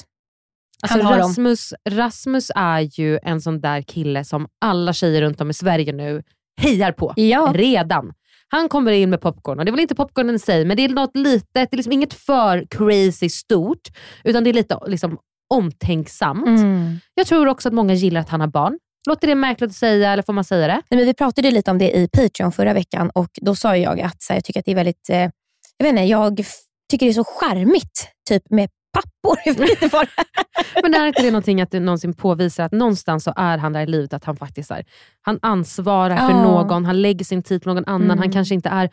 Alltså. 0.81 0.99
Rasmus, 0.99 1.73
Rasmus 1.89 2.51
är 2.55 2.79
ju 2.99 3.19
en 3.23 3.41
sån 3.41 3.61
där 3.61 3.81
kille 3.81 4.23
som 4.23 4.47
alla 4.61 4.93
tjejer 4.93 5.21
runt 5.21 5.41
om 5.41 5.49
i 5.49 5.53
Sverige 5.53 5.93
nu 5.93 6.23
hejar 6.61 6.91
på. 6.91 7.13
Ja. 7.15 7.51
Redan. 7.55 8.13
Han 8.47 8.69
kommer 8.69 8.91
in 8.91 9.09
med 9.09 9.21
popcorn 9.21 9.59
och 9.59 9.65
det 9.65 9.69
är 9.69 9.71
väl 9.71 9.79
inte 9.79 9.95
popcornen 9.95 10.35
i 10.35 10.39
sig, 10.39 10.65
men 10.65 10.77
det 10.77 10.85
är 10.85 10.89
något 10.89 11.15
litet, 11.17 11.49
det 11.53 11.73
är 11.73 11.77
liksom 11.77 11.93
inget 11.93 12.13
för 12.13 12.65
crazy 12.69 13.29
stort, 13.29 13.87
utan 14.23 14.43
det 14.43 14.49
är 14.49 14.53
lite 14.53 14.79
liksom, 14.87 15.17
omtänksamt. 15.53 16.47
Mm. 16.47 16.99
Jag 17.15 17.27
tror 17.27 17.47
också 17.47 17.67
att 17.67 17.73
många 17.73 17.93
gillar 17.93 18.21
att 18.21 18.29
han 18.29 18.41
har 18.41 18.47
barn. 18.47 18.79
Låter 19.07 19.27
det 19.27 19.35
märkligt 19.35 19.69
att 19.69 19.75
säga 19.75 20.11
eller 20.13 20.23
får 20.23 20.33
man 20.33 20.43
säga 20.43 20.67
det? 20.67 20.73
Nej, 20.73 20.97
men 20.97 21.05
vi 21.05 21.13
pratade 21.13 21.51
lite 21.51 21.71
om 21.71 21.77
det 21.77 21.97
i 21.97 22.07
Patreon 22.07 22.51
förra 22.51 22.73
veckan 22.73 23.09
och 23.09 23.29
då 23.41 23.55
sa 23.55 23.77
jag 23.77 24.01
att 24.01 24.25
här, 24.29 24.35
jag 24.35 24.43
tycker 24.43 24.59
att 24.59 24.65
det 24.65 24.71
är 24.71 24.75
väldigt, 24.75 25.09
eh, 25.09 25.29
jag 25.77 25.83
vet 25.83 25.89
inte, 25.89 26.01
jag 26.03 26.45
tycker 26.91 27.05
det 27.05 27.11
är 27.11 27.13
så 27.13 27.23
charmigt 27.23 28.09
typ 28.29 28.43
med 28.49 28.69
pappor. 28.95 29.37
Jag 29.45 29.53
vet 29.53 29.69
inte 29.69 29.87
vad 29.87 30.05
det 30.15 30.21
är. 30.21 30.81
Men 30.83 30.93
är 30.93 31.07
inte 31.07 31.21
det 31.21 31.31
någonting 31.31 31.61
att 31.61 31.71
du 31.71 31.79
någonsin 31.79 32.13
påvisar 32.13 32.63
att 32.63 32.71
någonstans 32.71 33.23
så 33.23 33.33
är 33.35 33.57
han 33.57 33.73
där 33.73 33.81
i 33.81 33.87
livet, 33.87 34.13
att 34.13 34.23
han 34.23 34.35
faktiskt 34.37 34.71
är, 34.71 34.85
han 35.21 35.39
ansvarar 35.41 36.17
för 36.17 36.33
någon, 36.33 36.85
han 36.85 37.01
lägger 37.01 37.25
sin 37.25 37.43
tid 37.43 37.63
på 37.63 37.73
någon 37.73 37.85
annan, 37.85 38.01
Mm. 38.05 38.17
han 38.19 38.31
kanske 38.31 38.55
inte 38.55 38.69
är 38.69 38.89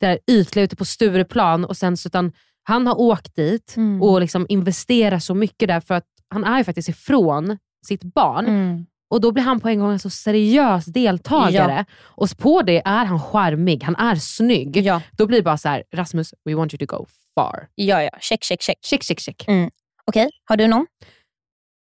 där 0.00 0.18
ytliga 0.30 0.64
ute 0.64 0.76
på 0.76 0.84
Stureplan 0.84 1.64
och 1.64 1.76
sen 1.76 1.96
utan 2.06 2.32
han 2.62 2.86
har 2.86 3.00
åkt 3.00 3.36
dit 3.36 3.74
Mm. 3.76 4.02
och 4.02 4.20
liksom 4.20 4.46
investerar 4.48 5.18
så 5.18 5.34
mycket 5.34 5.68
där 5.68 5.80
för 5.80 5.94
att 5.94 6.04
han 6.28 6.44
är 6.44 6.58
ju 6.58 6.64
faktiskt 6.64 6.88
ifrån 6.88 7.58
sitt 7.86 8.02
barn. 8.04 8.46
Mm. 8.46 8.86
Och 9.14 9.20
då 9.20 9.32
blir 9.32 9.42
han 9.44 9.60
på 9.60 9.68
en 9.68 9.78
gång 9.78 9.92
en 9.92 9.98
så 9.98 10.10
seriös 10.10 10.84
deltagare. 10.84 11.84
Och 12.02 12.28
på 12.38 12.62
det 12.62 12.82
är 12.84 13.04
han 13.04 13.20
charmig, 13.20 13.82
han 13.82 13.96
är 13.96 14.14
snygg. 14.14 14.76
Ja, 14.76 15.00
Då 15.12 15.26
blir 15.26 15.38
det 15.38 15.42
bara 15.42 15.56
så 15.58 15.68
här: 15.68 15.84
Rasmus, 15.94 16.34
we 16.44 16.54
want 16.54 16.74
you 16.74 16.86
to 16.86 16.96
go 16.96 17.06
far. 17.34 17.68
ja, 17.74 18.02
ja. 18.02 18.10
Check, 18.20 18.44
check, 18.44 18.62
check. 18.62 18.78
Check, 18.84 19.02
check, 19.02 19.20
check. 19.20 19.44
Okej, 20.04 20.28
har 20.44 20.56
du 20.56 20.66
någon? 20.66 20.86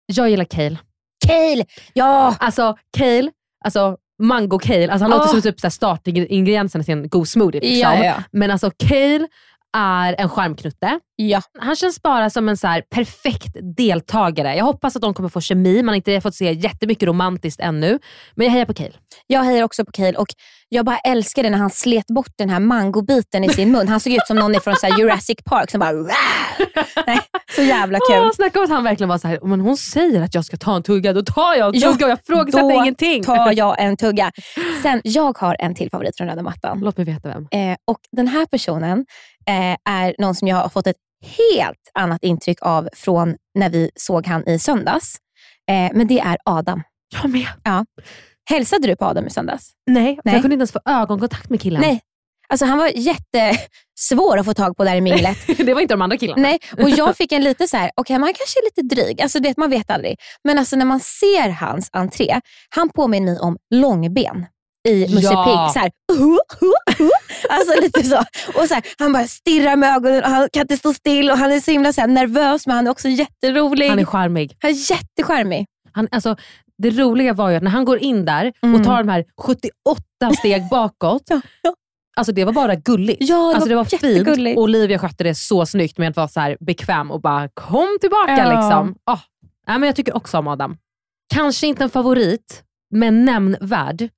Jag 0.06 0.30
gillar 0.30 0.44
Cale. 0.44 0.78
Cale! 1.26 1.64
Ja! 1.92 2.36
Alltså 2.40 2.76
Cale, 2.96 3.30
alltså 3.64 3.96
mango 4.22 4.58
Cale, 4.58 4.92
alltså 4.92 5.04
han 5.04 5.10
låter 5.10 5.24
Åh. 5.24 5.30
som 5.30 5.42
typ 5.42 5.72
startingredienserna 5.72 6.84
till 6.84 6.94
en 6.94 7.08
god 7.08 7.28
smoothie. 7.28 7.60
Liksom. 7.60 7.78
Ja, 7.80 8.04
ja. 8.04 8.14
Men 8.32 8.50
alltså 8.50 8.70
Cale 8.70 9.28
är 9.76 10.14
en 10.18 10.28
charmknutte. 10.28 10.98
ja. 11.16 11.40
Han 11.58 11.76
känns 11.76 12.02
bara 12.02 12.30
som 12.30 12.48
en 12.48 12.56
så 12.56 12.66
här 12.66 12.82
perfekt 12.94 13.56
deltagare. 13.76 14.56
Jag 14.56 14.64
hoppas 14.64 14.96
att 14.96 15.02
de 15.02 15.14
kommer 15.14 15.28
få 15.28 15.40
kemi, 15.40 15.82
man 15.82 15.88
har 15.88 15.96
inte 15.96 16.20
fått 16.20 16.34
se 16.34 16.52
jättemycket 16.52 17.06
romantiskt 17.06 17.60
ännu. 17.60 17.98
Men 18.34 18.44
jag 18.46 18.52
hejar 18.52 18.66
på 18.66 18.74
Cale. 18.74 18.92
Jag 19.26 19.42
hejar 19.44 19.64
också 19.64 19.84
på 19.84 19.92
Cale 19.92 20.12
och 20.18 20.28
jag 20.68 20.84
bara 20.84 20.98
älskade 20.98 21.50
när 21.50 21.58
han 21.58 21.70
slet 21.70 22.06
bort 22.06 22.32
den 22.38 22.50
här 22.50 22.60
mangobiten 22.60 23.44
i 23.44 23.48
sin 23.48 23.72
mun. 23.72 23.88
Han 23.88 24.00
såg 24.00 24.12
ut 24.12 24.26
som 24.26 24.36
någon 24.36 24.60
från 24.60 24.76
så 24.76 24.86
Jurassic 24.98 25.36
Park 25.44 25.70
som 25.70 25.80
bara... 25.80 25.92
Nej, 27.06 27.20
så 27.56 27.62
jävla 27.62 27.98
kul. 28.10 28.18
Åh, 28.24 28.30
snacka 28.34 28.58
om 28.58 28.64
att 28.64 28.70
han 28.70 28.84
verkligen 28.84 29.08
var 29.08 29.18
så 29.18 29.28
här, 29.28 29.38
men 29.42 29.60
hon 29.60 29.76
säger 29.76 30.22
att 30.22 30.34
jag 30.34 30.44
ska 30.44 30.56
ta 30.56 30.76
en 30.76 30.82
tugga, 30.82 31.12
då 31.12 31.22
tar 31.22 31.54
jag 31.54 31.74
en 31.74 31.80
Ja, 31.80 31.92
tugga 31.92 32.06
och 32.06 32.10
jag 32.12 32.18
ifrågasätter 32.18 32.62
Då 32.62 32.70
ingenting. 32.82 33.22
tar 33.22 33.52
jag 33.56 33.80
en 33.82 33.96
tugga. 33.96 34.32
Sen, 34.82 35.00
jag 35.04 35.38
har 35.38 35.56
en 35.58 35.74
till 35.74 35.90
favorit 35.90 36.16
från 36.16 36.28
röda 36.28 36.42
mattan. 36.42 36.80
Låt 36.80 36.96
mig 36.96 37.06
veta 37.06 37.28
vem. 37.28 37.48
Eh, 37.50 37.76
och 37.86 37.98
Den 38.16 38.28
här 38.28 38.46
personen 38.46 39.04
eh, 39.46 39.76
är 39.84 40.14
någon 40.18 40.34
som 40.34 40.48
jag 40.48 40.56
har 40.56 40.68
fått 40.68 40.86
ett 40.86 40.96
helt 41.38 41.90
annat 41.94 42.24
intryck 42.24 42.58
av 42.62 42.88
från 42.92 43.36
när 43.54 43.70
vi 43.70 43.90
såg 43.94 44.26
han 44.26 44.48
i 44.48 44.58
söndags. 44.58 45.16
Eh, 45.70 45.96
men 45.96 46.06
det 46.06 46.20
är 46.20 46.38
Adam. 46.44 46.82
Jag 47.22 47.30
med. 47.30 47.46
Hälsade 48.50 48.86
du 48.86 48.96
på 48.96 49.04
Adam 49.04 49.26
i 49.26 49.30
söndags? 49.30 49.70
Nej, 49.86 50.20
Nej. 50.24 50.34
jag 50.34 50.42
kunde 50.42 50.54
inte 50.54 50.60
ens 50.60 50.72
få 50.72 50.80
ögonkontakt 50.84 51.50
med 51.50 51.60
killen. 51.60 51.80
Nej. 51.80 52.00
Alltså 52.48 52.66
han 52.66 52.78
var 52.78 52.88
jättesvår 52.94 54.38
att 54.38 54.44
få 54.44 54.54
tag 54.54 54.76
på 54.76 54.84
där 54.84 54.96
i 54.96 55.00
minglet. 55.00 55.38
det 55.58 55.74
var 55.74 55.80
inte 55.80 55.94
de 55.94 56.02
andra 56.02 56.16
killarna. 56.16 56.42
Nej, 56.42 56.58
och 56.82 56.90
jag 56.90 57.16
fick 57.16 57.32
en 57.32 57.44
lite 57.44 57.68
så 57.68 57.76
här, 57.76 57.90
okej 57.96 58.18
man 58.18 58.34
kanske 58.34 58.60
är 58.60 58.64
lite 58.64 58.94
dryg, 58.94 59.22
alltså 59.22 59.40
det, 59.40 59.56
man 59.56 59.70
vet 59.70 59.90
aldrig. 59.90 60.18
Men 60.44 60.58
alltså 60.58 60.76
när 60.76 60.84
man 60.84 61.00
ser 61.00 61.48
hans 61.48 61.88
entré, 61.92 62.40
han 62.68 62.88
påminner 62.88 63.32
mig 63.32 63.40
om 63.40 63.56
Långben 63.70 64.46
i 64.88 65.00
Musse 65.14 65.32
Ja. 65.32 65.44
Pigg. 65.44 65.72
Så 65.72 65.78
här, 65.78 65.90
uh, 66.12 66.26
uh, 66.26 67.04
uh. 67.06 67.10
Alltså 67.50 67.80
lite 67.80 68.02
så. 68.02 68.18
Och 68.60 68.68
så 68.68 68.74
här, 68.74 68.82
han 68.98 69.12
bara 69.12 69.26
stirrar 69.26 69.76
med 69.76 69.96
ögonen 69.96 70.24
och 70.24 70.30
han 70.30 70.48
kan 70.52 70.60
inte 70.62 70.76
stå 70.76 70.94
still 70.94 71.30
och 71.30 71.38
han 71.38 71.52
är 71.52 71.60
så 71.60 71.70
himla 71.70 71.92
så 71.92 72.00
här, 72.00 72.08
nervös 72.08 72.66
men 72.66 72.76
han 72.76 72.86
är 72.86 72.90
också 72.90 73.08
jätterolig. 73.08 73.88
Han 73.88 73.98
är 73.98 74.04
charmig. 74.04 74.56
han 74.60 74.70
är 74.70 74.90
jättecharmig. 74.90 75.66
Han, 75.92 76.08
alltså, 76.10 76.36
det 76.78 76.90
roliga 76.90 77.32
var 77.32 77.50
ju 77.50 77.56
att 77.56 77.62
när 77.62 77.70
han 77.70 77.84
går 77.84 77.98
in 77.98 78.24
där 78.24 78.52
Mm. 78.62 78.80
och 78.80 78.86
tar 78.86 78.98
de 78.98 79.08
här 79.08 79.24
78 79.40 80.32
steg 80.38 80.68
bakåt, 80.70 81.22
Ja, 81.28 81.40
ja. 81.62 81.74
Alltså 82.16 82.32
det 82.32 82.44
var 82.44 82.52
bara 82.52 82.74
gulligt. 82.74 83.18
Ja, 83.20 83.36
det 83.48 83.54
alltså 83.54 83.68
det 83.68 83.74
var 83.74 83.84
fint 83.84 84.58
Olivia 84.58 84.98
skötte 84.98 85.24
det 85.24 85.34
så 85.34 85.66
snyggt 85.66 85.98
med 85.98 86.08
att 86.10 86.16
vara 86.16 86.28
så 86.28 86.40
här 86.40 86.56
bekväm 86.60 87.10
och 87.10 87.20
bara 87.20 87.48
kom 87.48 87.98
tillbaka. 88.00 88.36
Ja. 88.38 88.52
Liksom. 88.60 88.94
Oh. 89.10 89.20
Ja, 89.66 89.78
men 89.78 89.82
jag 89.86 89.96
tycker 89.96 90.16
också 90.16 90.38
om 90.38 90.48
Adam. 90.48 90.76
Kanske 91.34 91.66
inte 91.66 91.84
en 91.84 91.90
favorit, 91.90 92.62
men 92.90 93.24
nämnvärd. 93.24 94.08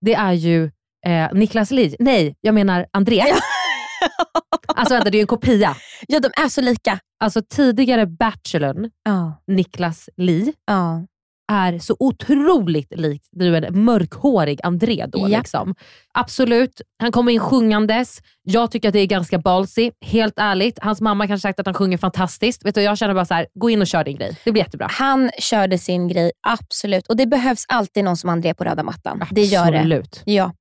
Det 0.00 0.14
är 0.14 0.32
ju 0.32 0.70
eh, 1.06 1.28
Niklas 1.32 1.70
Li. 1.70 1.96
Nej, 1.98 2.36
jag 2.40 2.54
menar 2.54 2.86
André. 2.92 3.22
alltså 4.74 4.94
vänta, 4.94 5.10
det 5.10 5.16
är 5.16 5.18
ju 5.18 5.22
en 5.22 5.26
kopia. 5.26 5.76
Ja, 6.08 6.20
de 6.20 6.30
är 6.44 6.48
så 6.48 6.60
lika. 6.60 6.98
Alltså 7.20 7.42
tidigare 7.42 8.06
Bachelorn, 8.06 8.90
Ja, 9.04 9.42
Niklas 9.46 10.08
Li, 10.16 10.52
ja. 10.66 11.06
Är 11.50 11.78
så 11.78 11.96
otroligt 11.98 12.98
lik 12.98 13.22
du 13.30 13.56
är 13.56 13.62
en 13.62 13.84
mörkhårig 13.84 14.60
André 14.62 15.06
då. 15.08 15.18
Ja. 15.18 15.38
Liksom. 15.38 15.74
Absolut, 16.14 16.80
han 16.98 17.12
kommer 17.12 17.32
in 17.32 17.40
sjungandes. 17.40 18.22
Jag 18.42 18.70
tycker 18.70 18.88
att 18.88 18.92
det 18.92 19.00
är 19.00 19.06
ganska 19.06 19.38
ballsy, 19.38 19.90
helt 20.00 20.34
ärligt. 20.36 20.78
Hans 20.82 21.00
mamma 21.00 21.26
kanske 21.26 21.48
sagt 21.48 21.60
att 21.60 21.66
han 21.66 21.74
sjunger 21.74 21.98
fantastiskt. 21.98 22.64
Vet 22.64 22.74
du, 22.74 22.82
jag 22.82 22.98
känner 22.98 23.14
bara 23.14 23.24
så 23.24 23.34
här: 23.34 23.46
gå 23.54 23.70
in 23.70 23.80
och 23.80 23.86
kör 23.86 24.04
din 24.04 24.16
grej. 24.16 24.36
Det 24.44 24.52
blir 24.52 24.62
jättebra. 24.62 24.86
Han 24.90 25.30
körde 25.38 25.78
sin 25.78 26.08
grej, 26.08 26.32
absolut. 26.46 27.06
Och 27.06 27.16
det 27.16 27.26
behövs 27.26 27.64
alltid 27.68 28.04
någon 28.04 28.16
som 28.16 28.30
André 28.30 28.54
på 28.54 28.64
röda 28.64 28.82
mattan. 28.82 29.24
Det 29.30 29.44
gör 29.44 29.72
det. 29.72 29.78
Absolut. 29.78 30.22
Ja. 30.24 30.52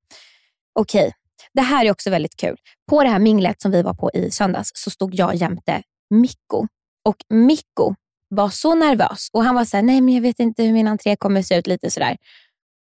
Okej, 0.79 1.13
det 1.53 1.61
här 1.61 1.85
är 1.85 1.91
också 1.91 2.09
väldigt 2.09 2.35
kul. 2.35 2.55
På 2.89 3.03
det 3.03 3.09
här 3.09 3.19
minglet 3.19 3.61
som 3.61 3.71
vi 3.71 3.81
var 3.81 3.93
på 3.93 4.11
i 4.13 4.31
söndags 4.31 4.71
så 4.73 4.89
stod 4.89 5.15
jag 5.15 5.35
jämte 5.35 5.81
Mikko. 6.09 6.67
Och 7.05 7.15
Mikko 7.29 7.95
var 8.29 8.49
så 8.49 8.75
nervös 8.75 9.29
och 9.33 9.43
han 9.43 9.55
var 9.55 9.65
så 9.65 9.77
här, 9.77 9.83
nej 9.83 10.01
men 10.01 10.13
jag 10.13 10.21
vet 10.21 10.39
inte 10.39 10.63
hur 10.63 10.73
min 10.73 10.87
entré 10.87 11.15
kommer 11.15 11.41
se 11.41 11.55
ut, 11.55 11.67
lite 11.67 11.91
sådär. 11.91 12.17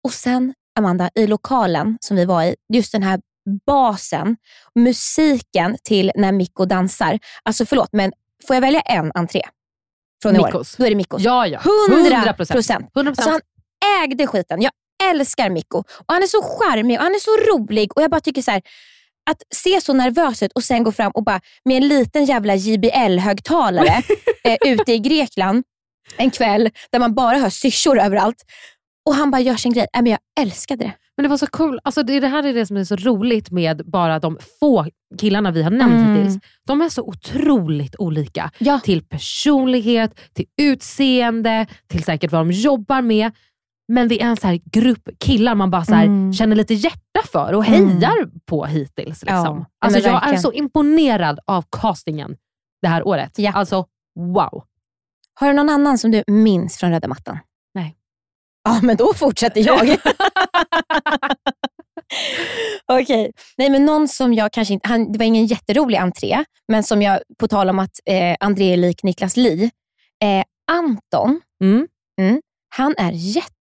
Och 0.04 0.12
sen, 0.12 0.54
Amanda, 0.78 1.10
i 1.14 1.26
lokalen 1.26 1.98
som 2.00 2.16
vi 2.16 2.24
var 2.24 2.44
i, 2.44 2.56
just 2.72 2.92
den 2.92 3.02
här 3.02 3.20
basen, 3.66 4.36
musiken 4.74 5.76
till 5.84 6.12
när 6.14 6.32
Mikko 6.32 6.64
dansar. 6.64 7.18
Alltså 7.42 7.66
förlåt, 7.66 7.88
men 7.92 8.12
får 8.46 8.56
jag 8.56 8.60
välja 8.60 8.80
en 8.80 9.12
entré 9.14 9.42
från 10.22 10.36
i 10.36 10.38
år, 10.38 10.50
då 10.78 10.84
är 10.84 10.90
det 10.90 10.96
Mikkos. 10.96 11.22
Ja, 11.22 11.46
ja. 11.46 11.60
100 11.90 12.32
procent. 12.32 12.90
100%. 12.94 13.08
Alltså 13.08 13.30
han 13.30 13.40
ägde 14.04 14.26
skiten. 14.26 14.62
Jag 14.62 14.72
älskar 15.02 15.50
Mikko. 15.50 15.78
Och 15.78 16.04
han 16.06 16.22
är 16.22 16.26
så 16.26 16.42
charmig 16.42 16.98
och 16.98 17.02
han 17.02 17.14
är 17.14 17.18
så 17.18 17.30
rolig. 17.30 17.92
Och 17.96 18.02
jag 18.02 18.10
bara 18.10 18.20
tycker 18.20 18.42
så 18.42 18.50
här, 18.50 18.62
att 19.30 19.42
se 19.54 19.80
så 19.80 19.92
nervös 19.92 20.42
ut 20.42 20.52
och 20.52 20.62
sen 20.64 20.82
gå 20.82 20.92
fram 20.92 21.12
och 21.14 21.24
bara 21.24 21.40
med 21.64 21.76
en 21.76 21.88
liten 21.88 22.24
jävla 22.24 22.54
JBL-högtalare 22.54 24.02
eh, 24.44 24.56
ute 24.66 24.92
i 24.92 24.98
Grekland 24.98 25.64
en 26.16 26.30
kväll 26.30 26.70
där 26.92 26.98
man 26.98 27.14
bara 27.14 27.36
hör 27.38 27.50
syrsor 27.50 27.98
överallt. 28.00 28.42
Och 29.06 29.14
han 29.14 29.30
bara 29.30 29.40
gör 29.40 29.56
sin 29.56 29.72
grej. 29.72 29.86
Äh, 29.96 30.02
men 30.02 30.10
jag 30.10 30.18
älskade 30.40 30.84
det. 30.84 30.92
Men 31.16 31.22
det 31.22 31.28
var 31.28 31.36
så 31.36 31.46
cool. 31.46 31.80
Alltså 31.84 32.02
det, 32.02 32.20
det 32.20 32.28
här 32.28 32.42
är 32.46 32.54
det 32.54 32.66
som 32.66 32.76
är 32.76 32.84
så 32.84 32.96
roligt 32.96 33.50
med 33.50 33.82
bara 33.86 34.18
de 34.18 34.38
få 34.60 34.86
killarna 35.20 35.50
vi 35.50 35.62
har 35.62 35.70
nämnt 35.70 35.92
Mm. 35.94 36.16
hittills. 36.16 36.38
De 36.66 36.80
är 36.80 36.88
så 36.88 37.02
otroligt 37.02 37.94
olika. 37.98 38.50
Ja. 38.58 38.80
Till 38.84 39.04
personlighet, 39.04 40.20
till 40.34 40.46
utseende, 40.62 41.66
till 41.88 42.04
säkert 42.04 42.32
vad 42.32 42.40
de 42.40 42.50
jobbar 42.52 43.02
med. 43.02 43.32
Men 43.90 44.08
det 44.08 44.22
är 44.22 44.26
en 44.26 44.36
så 44.36 44.46
här 44.46 44.60
grupp 44.64 45.08
killar 45.18 45.54
man 45.54 45.70
bara 45.70 45.84
så 45.84 45.94
här 45.94 46.04
Mm. 46.04 46.32
känner 46.32 46.56
lite 46.56 46.74
hjärta 46.74 47.20
för 47.32 47.52
och 47.52 47.68
Mm. 47.68 47.88
hejar 47.88 48.30
på 48.46 48.64
hittills. 48.66 49.24
Ja, 49.26 49.32
Liksom. 49.36 49.56
men 49.56 49.66
Alltså 49.80 49.98
jag 50.00 50.08
är 50.08 50.12
verkligen. 50.12 50.42
så 50.42 50.52
imponerad 50.52 51.38
av 51.46 51.64
castingen 51.70 52.36
det 52.82 52.88
här 52.88 53.06
året. 53.06 53.32
Ja. 53.38 53.52
Alltså 53.52 53.86
wow. 54.34 54.64
Har 55.34 55.46
du 55.48 55.52
någon 55.54 55.68
annan 55.68 55.98
som 55.98 56.10
du 56.10 56.24
minns 56.26 56.76
från 56.78 56.90
röda 56.90 57.08
mattan? 57.08 57.38
Nej. 57.74 57.96
Ja, 58.64 58.80
men 58.82 58.96
då 58.96 59.14
fortsätter 59.14 59.66
jag. 59.66 59.96
Okej. 62.92 63.32
Nej, 63.58 63.70
men 63.70 63.84
någon 63.84 64.08
som 64.08 64.34
jag 64.34 64.52
kanske 64.52 64.74
inte... 64.74 64.88
Han, 64.88 65.12
det 65.12 65.18
var 65.18 65.26
ingen 65.26 65.46
jätterolig 65.46 65.96
entré, 65.98 66.44
men 66.68 66.82
som 66.82 67.02
jag, 67.02 67.20
på 67.38 67.48
tal 67.48 67.68
om 67.70 67.78
att 67.78 67.90
eh, 68.06 68.36
André 68.40 68.72
är 68.72 68.76
lik 68.76 69.02
Niklas 69.02 69.36
Li. 69.36 69.70
Eh, 70.22 70.44
Anton, 70.72 71.40
Mm. 71.62 71.86
han 72.76 72.94
är 72.98 73.12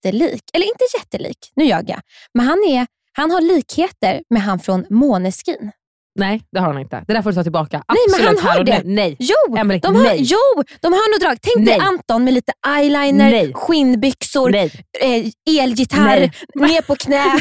jättelik. 0.07 0.43
Eller 0.55 0.67
inte 0.67 0.85
jättelik, 0.99 1.39
nu 1.57 1.65
ljög 1.65 1.91
jag. 1.91 2.01
Men 2.35 2.47
han, 2.47 2.59
är, 2.69 2.87
han 3.13 3.31
har 3.31 3.41
likheter 3.41 4.23
med 4.31 4.43
han 4.43 4.59
från 4.59 4.87
Måneskin. 4.91 5.71
Nej, 6.19 6.43
det 6.53 6.61
har 6.61 6.67
han 6.73 6.79
inte. 6.79 7.05
Det 7.07 7.13
där 7.13 7.23
får 7.23 7.31
du 7.31 7.35
ta 7.37 7.43
tillbaka. 7.43 7.83
Nej, 7.89 7.97
men 8.11 8.15
Absolut, 8.21 8.41
han 8.41 8.57
har 8.57 8.65
det. 8.65 8.83
nu. 8.85 8.95
Nej. 8.95 9.17
Jo, 9.19 9.57
Emily, 9.57 9.81
de 9.81 9.97
har, 9.97 10.03
nej. 10.05 10.19
jo, 10.23 10.63
de 10.81 10.93
har 10.93 11.13
nog 11.13 11.21
drag. 11.21 11.39
Tänk 11.43 11.67
dig 11.67 11.79
Nej. 11.79 11.87
Anton 11.89 12.25
med 12.25 12.35
lite 12.35 12.53
eyeliner, 12.79 13.31
Nej. 13.31 13.53
skinnbyxor, 13.55 14.51
Nej. 14.51 14.73
eh, 15.01 15.61
elgitarr, 15.63 16.19
Nej. 16.19 16.31
ner 16.55 16.83
på 16.83 16.97
knä. 16.97 17.25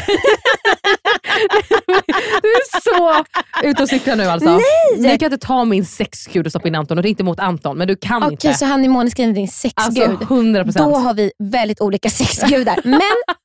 Är 2.56 2.80
så 2.80 3.24
ute 3.68 3.82
och 3.82 3.88
cyklar 3.88 4.16
nu 4.16 4.24
alltså. 4.24 4.50
Nej! 4.50 5.12
Du 5.12 5.18
kan 5.18 5.32
inte 5.32 5.46
ta 5.46 5.64
min 5.64 5.84
sexgud 5.86 6.46
och 6.46 6.52
stoppa 6.52 6.68
in 6.68 6.74
Anton 6.74 6.98
och 6.98 7.02
det 7.02 7.08
är 7.08 7.10
inte 7.10 7.24
mot 7.24 7.40
Anton, 7.40 7.78
men 7.78 7.88
du 7.88 7.96
kan 7.96 8.22
Okej, 8.22 8.32
inte. 8.32 8.54
så 8.54 8.64
han 8.64 8.84
är 8.84 8.88
Måneskin 8.88 9.34
din 9.34 9.48
Alltså 9.74 9.92
sexgud. 9.92 10.22
100 10.22 10.60
Då 10.60 10.64
procent. 10.64 11.04
har 11.04 11.14
vi 11.14 11.32
väldigt 11.38 11.80
olika 11.80 12.10
sexgudar. 12.10 12.78
Men 12.84 13.00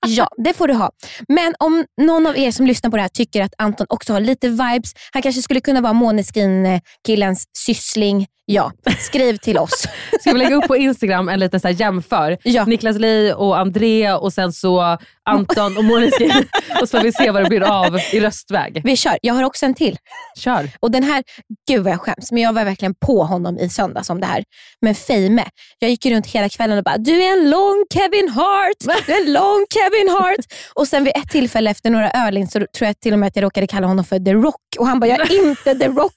ja, 0.08 0.28
det 0.44 0.54
får 0.54 0.68
du 0.68 0.74
ha. 0.74 0.92
Men 1.28 1.54
om 1.60 1.86
någon 2.02 2.28
av 2.28 2.38
er 2.38 2.52
som 2.52 2.66
lyssnar 2.68 2.92
på 2.92 2.98
det 2.98 3.02
här 3.02 3.10
tycker 3.10 3.44
att 3.44 3.54
Anton 3.58 3.88
också 3.90 4.14
har 4.14 4.20
lite 4.20 4.50
vibes, 4.50 4.92
han 5.14 5.22
kanske 5.22 5.42
skulle 5.42 5.62
kunna 5.62 5.82
vara 5.82 5.94
Måneskin-killens 5.94 7.44
syssling. 7.58 8.28
Ja, 8.46 8.72
skriv 9.00 9.38
till 9.38 9.58
oss. 9.58 9.88
Ska 10.22 10.32
vi 10.34 10.40
lägga 10.40 10.56
upp 10.56 10.68
på 10.68 10.78
Instagram 10.78 11.30
en 11.30 11.40
liten 11.40 11.60
så 11.60 11.68
här 11.68 11.76
jämför? 11.76 12.38
Ja. 12.44 12.66
Niklas 12.66 12.98
Li 13.00 13.34
och 13.38 13.60
André 13.60 14.12
och 14.14 14.34
sen 14.34 14.54
så 14.54 14.98
Anton 15.30 15.78
och 15.78 15.84
Måneskin. 15.84 16.32
och 16.82 16.90
så 16.90 16.98
får 16.98 17.04
vi 17.04 17.12
se 17.12 17.32
vad 17.32 17.44
det 17.44 17.50
blir 17.50 17.64
av 17.64 17.98
i 18.14 18.20
röstväg. 18.20 18.82
Vi 18.84 18.98
kör. 19.02 19.18
Jag 19.22 19.34
har 19.34 19.44
också 19.44 19.66
en 19.66 19.74
till. 19.74 19.98
Kör. 20.38 20.70
Och 20.80 20.92
den 20.92 21.04
här, 21.04 21.24
gud 21.68 21.84
vad 21.84 21.94
jag 21.94 22.02
skäms, 22.02 22.32
men 22.32 22.42
jag 22.42 22.54
var 22.54 22.66
verkligen 22.66 22.94
på 23.06 23.24
honom 23.24 23.58
i 23.58 23.70
söndags 23.70 24.10
om 24.10 24.20
det 24.20 24.28
här. 24.28 24.44
Men 24.82 24.96
Feime, 24.96 25.46
jag 25.80 25.90
gick 25.90 26.06
runt 26.06 26.28
hela 26.28 26.50
kvällen 26.50 26.78
och 26.78 26.84
bara, 26.84 26.98
du 26.98 27.24
är 27.24 27.34
en 27.34 27.50
lång 27.50 27.86
Kevin 27.94 28.30
Hart, 28.30 29.06
du 29.06 29.14
är 29.14 29.22
en 29.22 29.34
lång 29.34 29.66
Kevin 29.74 30.10
Hart. 30.10 30.46
Och 30.76 30.88
sen 30.88 31.04
vid 31.04 31.14
ett 31.16 31.30
tillfälle 31.30 31.70
efter 31.70 31.90
några 31.90 32.12
öl 32.12 32.38
in 32.38 32.48
så 32.48 32.60
tror 32.60 32.88
jag 32.88 33.00
till 33.00 33.14
och 33.14 33.20
med 33.20 33.28
att 33.28 33.36
jag 33.36 33.44
råkade 33.44 33.68
kalla 33.68 33.88
honom 33.88 34.06
för 34.06 34.20
The 34.20 34.34
Rock. 34.34 34.62
Och 34.80 34.88
han 34.88 35.00
bara, 35.00 35.08
jag 35.08 35.32
är 35.32 35.50
inte 35.50 35.76
The 35.76 35.88
Rock. 35.88 36.14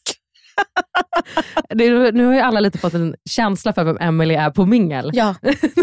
Det, 1.68 2.12
nu 2.12 2.26
har 2.26 2.34
ju 2.34 2.40
alla 2.40 2.60
lite 2.60 2.78
fått 2.78 2.94
en 2.94 3.14
känsla 3.30 3.72
för 3.72 3.84
vem 3.84 3.98
Emily 4.00 4.34
är 4.34 4.50
på 4.50 4.66
mingel. 4.66 5.10
Ja, 5.14 5.34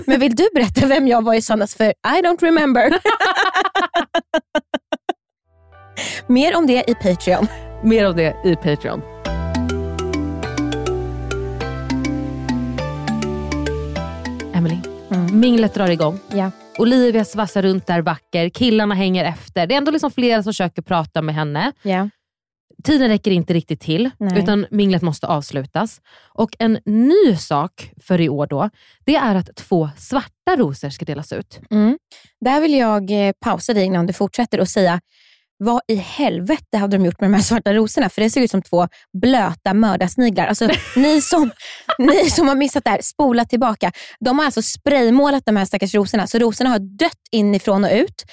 men 0.05 0.19
vill 0.19 0.35
du 0.35 0.49
berätta 0.55 0.87
vem 0.87 1.07
jag 1.07 1.23
var 1.23 1.33
i 1.33 1.41
söndags 1.41 1.75
för 1.75 1.85
I 1.85 2.21
don't 2.23 2.41
remember. 2.41 2.93
Mer 6.27 6.57
om 6.57 6.67
det 6.67 6.89
i 6.89 6.93
Patreon. 6.95 7.47
Mer 7.83 8.05
av 8.05 8.15
det 8.15 8.35
i 8.45 8.55
Patreon. 8.55 9.01
Emily, 14.53 14.77
minglet 15.33 15.73
drar 15.73 15.89
igång. 15.89 16.19
Ja. 16.33 16.51
Olivia 16.77 17.25
svassar 17.25 17.61
runt 17.61 17.87
där 17.87 18.01
vacker, 18.01 18.49
killarna 18.49 18.95
hänger 18.95 19.25
efter. 19.25 19.67
Det 19.67 19.73
är 19.73 19.77
ändå 19.77 19.91
liksom 19.91 20.11
flera 20.11 20.43
som 20.43 20.53
försöker 20.53 20.81
prata 20.81 21.21
med 21.21 21.35
henne. 21.35 21.71
Ja. 21.81 22.09
Tiden 22.83 23.07
räcker 23.07 23.31
inte 23.31 23.53
riktigt 23.53 23.81
till, 23.81 24.09
Nej. 24.17 24.39
utan 24.39 24.65
minglet 24.71 25.01
måste 25.01 25.27
avslutas. 25.27 26.01
Och 26.33 26.49
en 26.59 26.79
ny 26.85 27.35
sak 27.39 27.91
för 28.01 28.21
i 28.21 28.29
år 28.29 28.47
då, 28.47 28.69
det 29.05 29.15
är 29.15 29.35
att 29.35 29.55
två 29.55 29.89
svarta 29.97 30.55
rosor 30.57 30.89
ska 30.89 31.05
delas 31.05 31.33
ut. 31.33 31.59
Mm. 31.71 31.97
Där 32.45 32.61
vill 32.61 32.73
jag 32.73 33.27
eh, 33.27 33.33
pausa 33.39 33.73
dig 33.73 33.83
innan 33.83 34.05
du 34.05 34.13
fortsätter 34.13 34.59
och 34.59 34.67
säga, 34.67 35.01
vad 35.63 35.81
i 35.87 35.95
helvete 35.95 36.77
hade 36.77 36.97
de 36.97 37.05
gjort 37.05 37.21
med 37.21 37.29
de 37.29 37.33
här 37.33 37.43
svarta 37.43 37.73
rosorna? 37.73 38.09
För 38.09 38.21
det 38.21 38.29
ser 38.29 38.41
ut 38.41 38.51
som 38.51 38.61
två 38.61 38.87
blöta 39.21 39.73
mördarsniglar. 39.73 40.47
Alltså, 40.47 40.69
ni, 40.95 41.21
som, 41.21 41.51
ni 41.97 42.29
som 42.29 42.47
har 42.47 42.55
missat 42.55 42.83
det 42.83 42.89
här, 42.89 43.01
spola 43.01 43.45
tillbaka. 43.45 43.91
De 44.19 44.39
har 44.39 44.45
alltså 44.45 44.61
spraymålat 44.61 45.45
de 45.45 45.55
här 45.55 45.65
stackars 45.65 45.95
rosorna, 45.95 46.27
så 46.27 46.39
rosorna 46.39 46.69
har 46.69 46.79
dött 46.79 47.21
inifrån 47.31 47.83
och 47.83 47.91
ut. 47.93 48.23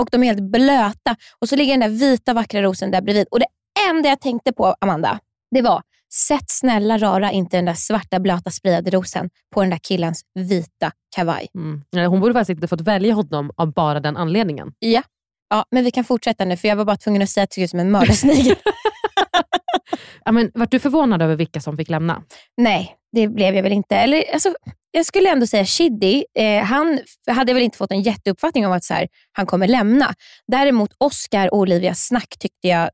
Och 0.00 0.08
de 0.12 0.22
är 0.22 0.26
helt 0.26 0.52
blöta. 0.52 1.16
Och 1.40 1.48
så 1.48 1.56
ligger 1.56 1.72
den 1.72 1.80
där 1.80 1.98
vita 1.98 2.34
vackra 2.34 2.62
rosen 2.62 2.90
där 2.90 3.02
bredvid. 3.02 3.26
Och 3.30 3.40
det 3.40 3.46
enda 3.90 4.08
jag 4.08 4.20
tänkte 4.20 4.52
på, 4.52 4.74
Amanda, 4.80 5.18
det 5.50 5.62
var, 5.62 5.82
sätt 6.28 6.44
snälla 6.46 6.98
rara 6.98 7.32
inte 7.32 7.56
den 7.56 7.64
där 7.64 7.74
svarta 7.74 8.20
blöta 8.20 8.50
sprayade 8.50 8.90
rosen 8.90 9.30
på 9.54 9.60
den 9.60 9.70
där 9.70 9.78
killens 9.78 10.22
vita 10.34 10.92
kavaj. 11.16 11.46
Mm. 11.54 12.10
Hon 12.10 12.20
borde 12.20 12.32
faktiskt 12.32 12.56
inte 12.56 12.68
fått 12.68 12.80
välja 12.80 13.14
honom 13.14 13.50
av 13.56 13.72
bara 13.72 14.00
den 14.00 14.16
anledningen. 14.16 14.72
Ja. 14.78 15.02
Ja, 15.50 15.64
men 15.70 15.84
vi 15.84 15.90
kan 15.90 16.04
fortsätta 16.04 16.44
nu 16.44 16.56
för 16.56 16.68
jag 16.68 16.76
var 16.76 16.84
bara 16.84 16.96
tvungen 16.96 17.22
att 17.22 17.30
säga 17.30 17.44
att 17.44 17.50
det 17.50 17.54
såg 17.54 17.64
ut 17.64 17.70
som 17.70 17.80
en 17.80 17.90
mördarsnigel. 17.90 18.56
Ja, 20.24 20.32
men, 20.32 20.50
vart 20.54 20.70
du 20.70 20.78
förvånad 20.78 21.22
över 21.22 21.36
vilka 21.36 21.60
som 21.60 21.76
fick 21.76 21.88
lämna? 21.88 22.22
Nej, 22.56 22.96
det 23.12 23.28
blev 23.28 23.54
jag 23.54 23.62
väl 23.62 23.72
inte. 23.72 23.96
Eller, 23.96 24.24
alltså, 24.32 24.54
jag 24.90 25.06
skulle 25.06 25.30
ändå 25.30 25.46
säga 25.46 25.64
Shiddy, 25.64 26.24
eh, 26.38 26.64
han 26.64 27.00
hade 27.30 27.52
väl 27.54 27.62
inte 27.62 27.78
fått 27.78 27.90
en 27.92 28.02
jätteuppfattning 28.02 28.66
om 28.66 28.72
att 28.72 28.84
så 28.84 28.94
här, 28.94 29.08
han 29.32 29.46
kommer 29.46 29.68
lämna. 29.68 30.14
Däremot 30.52 30.90
Oscar 30.98 31.54
och 31.54 31.58
Olivias 31.58 32.06
snack 32.06 32.34
tyckte 32.38 32.68
jag 32.68 32.90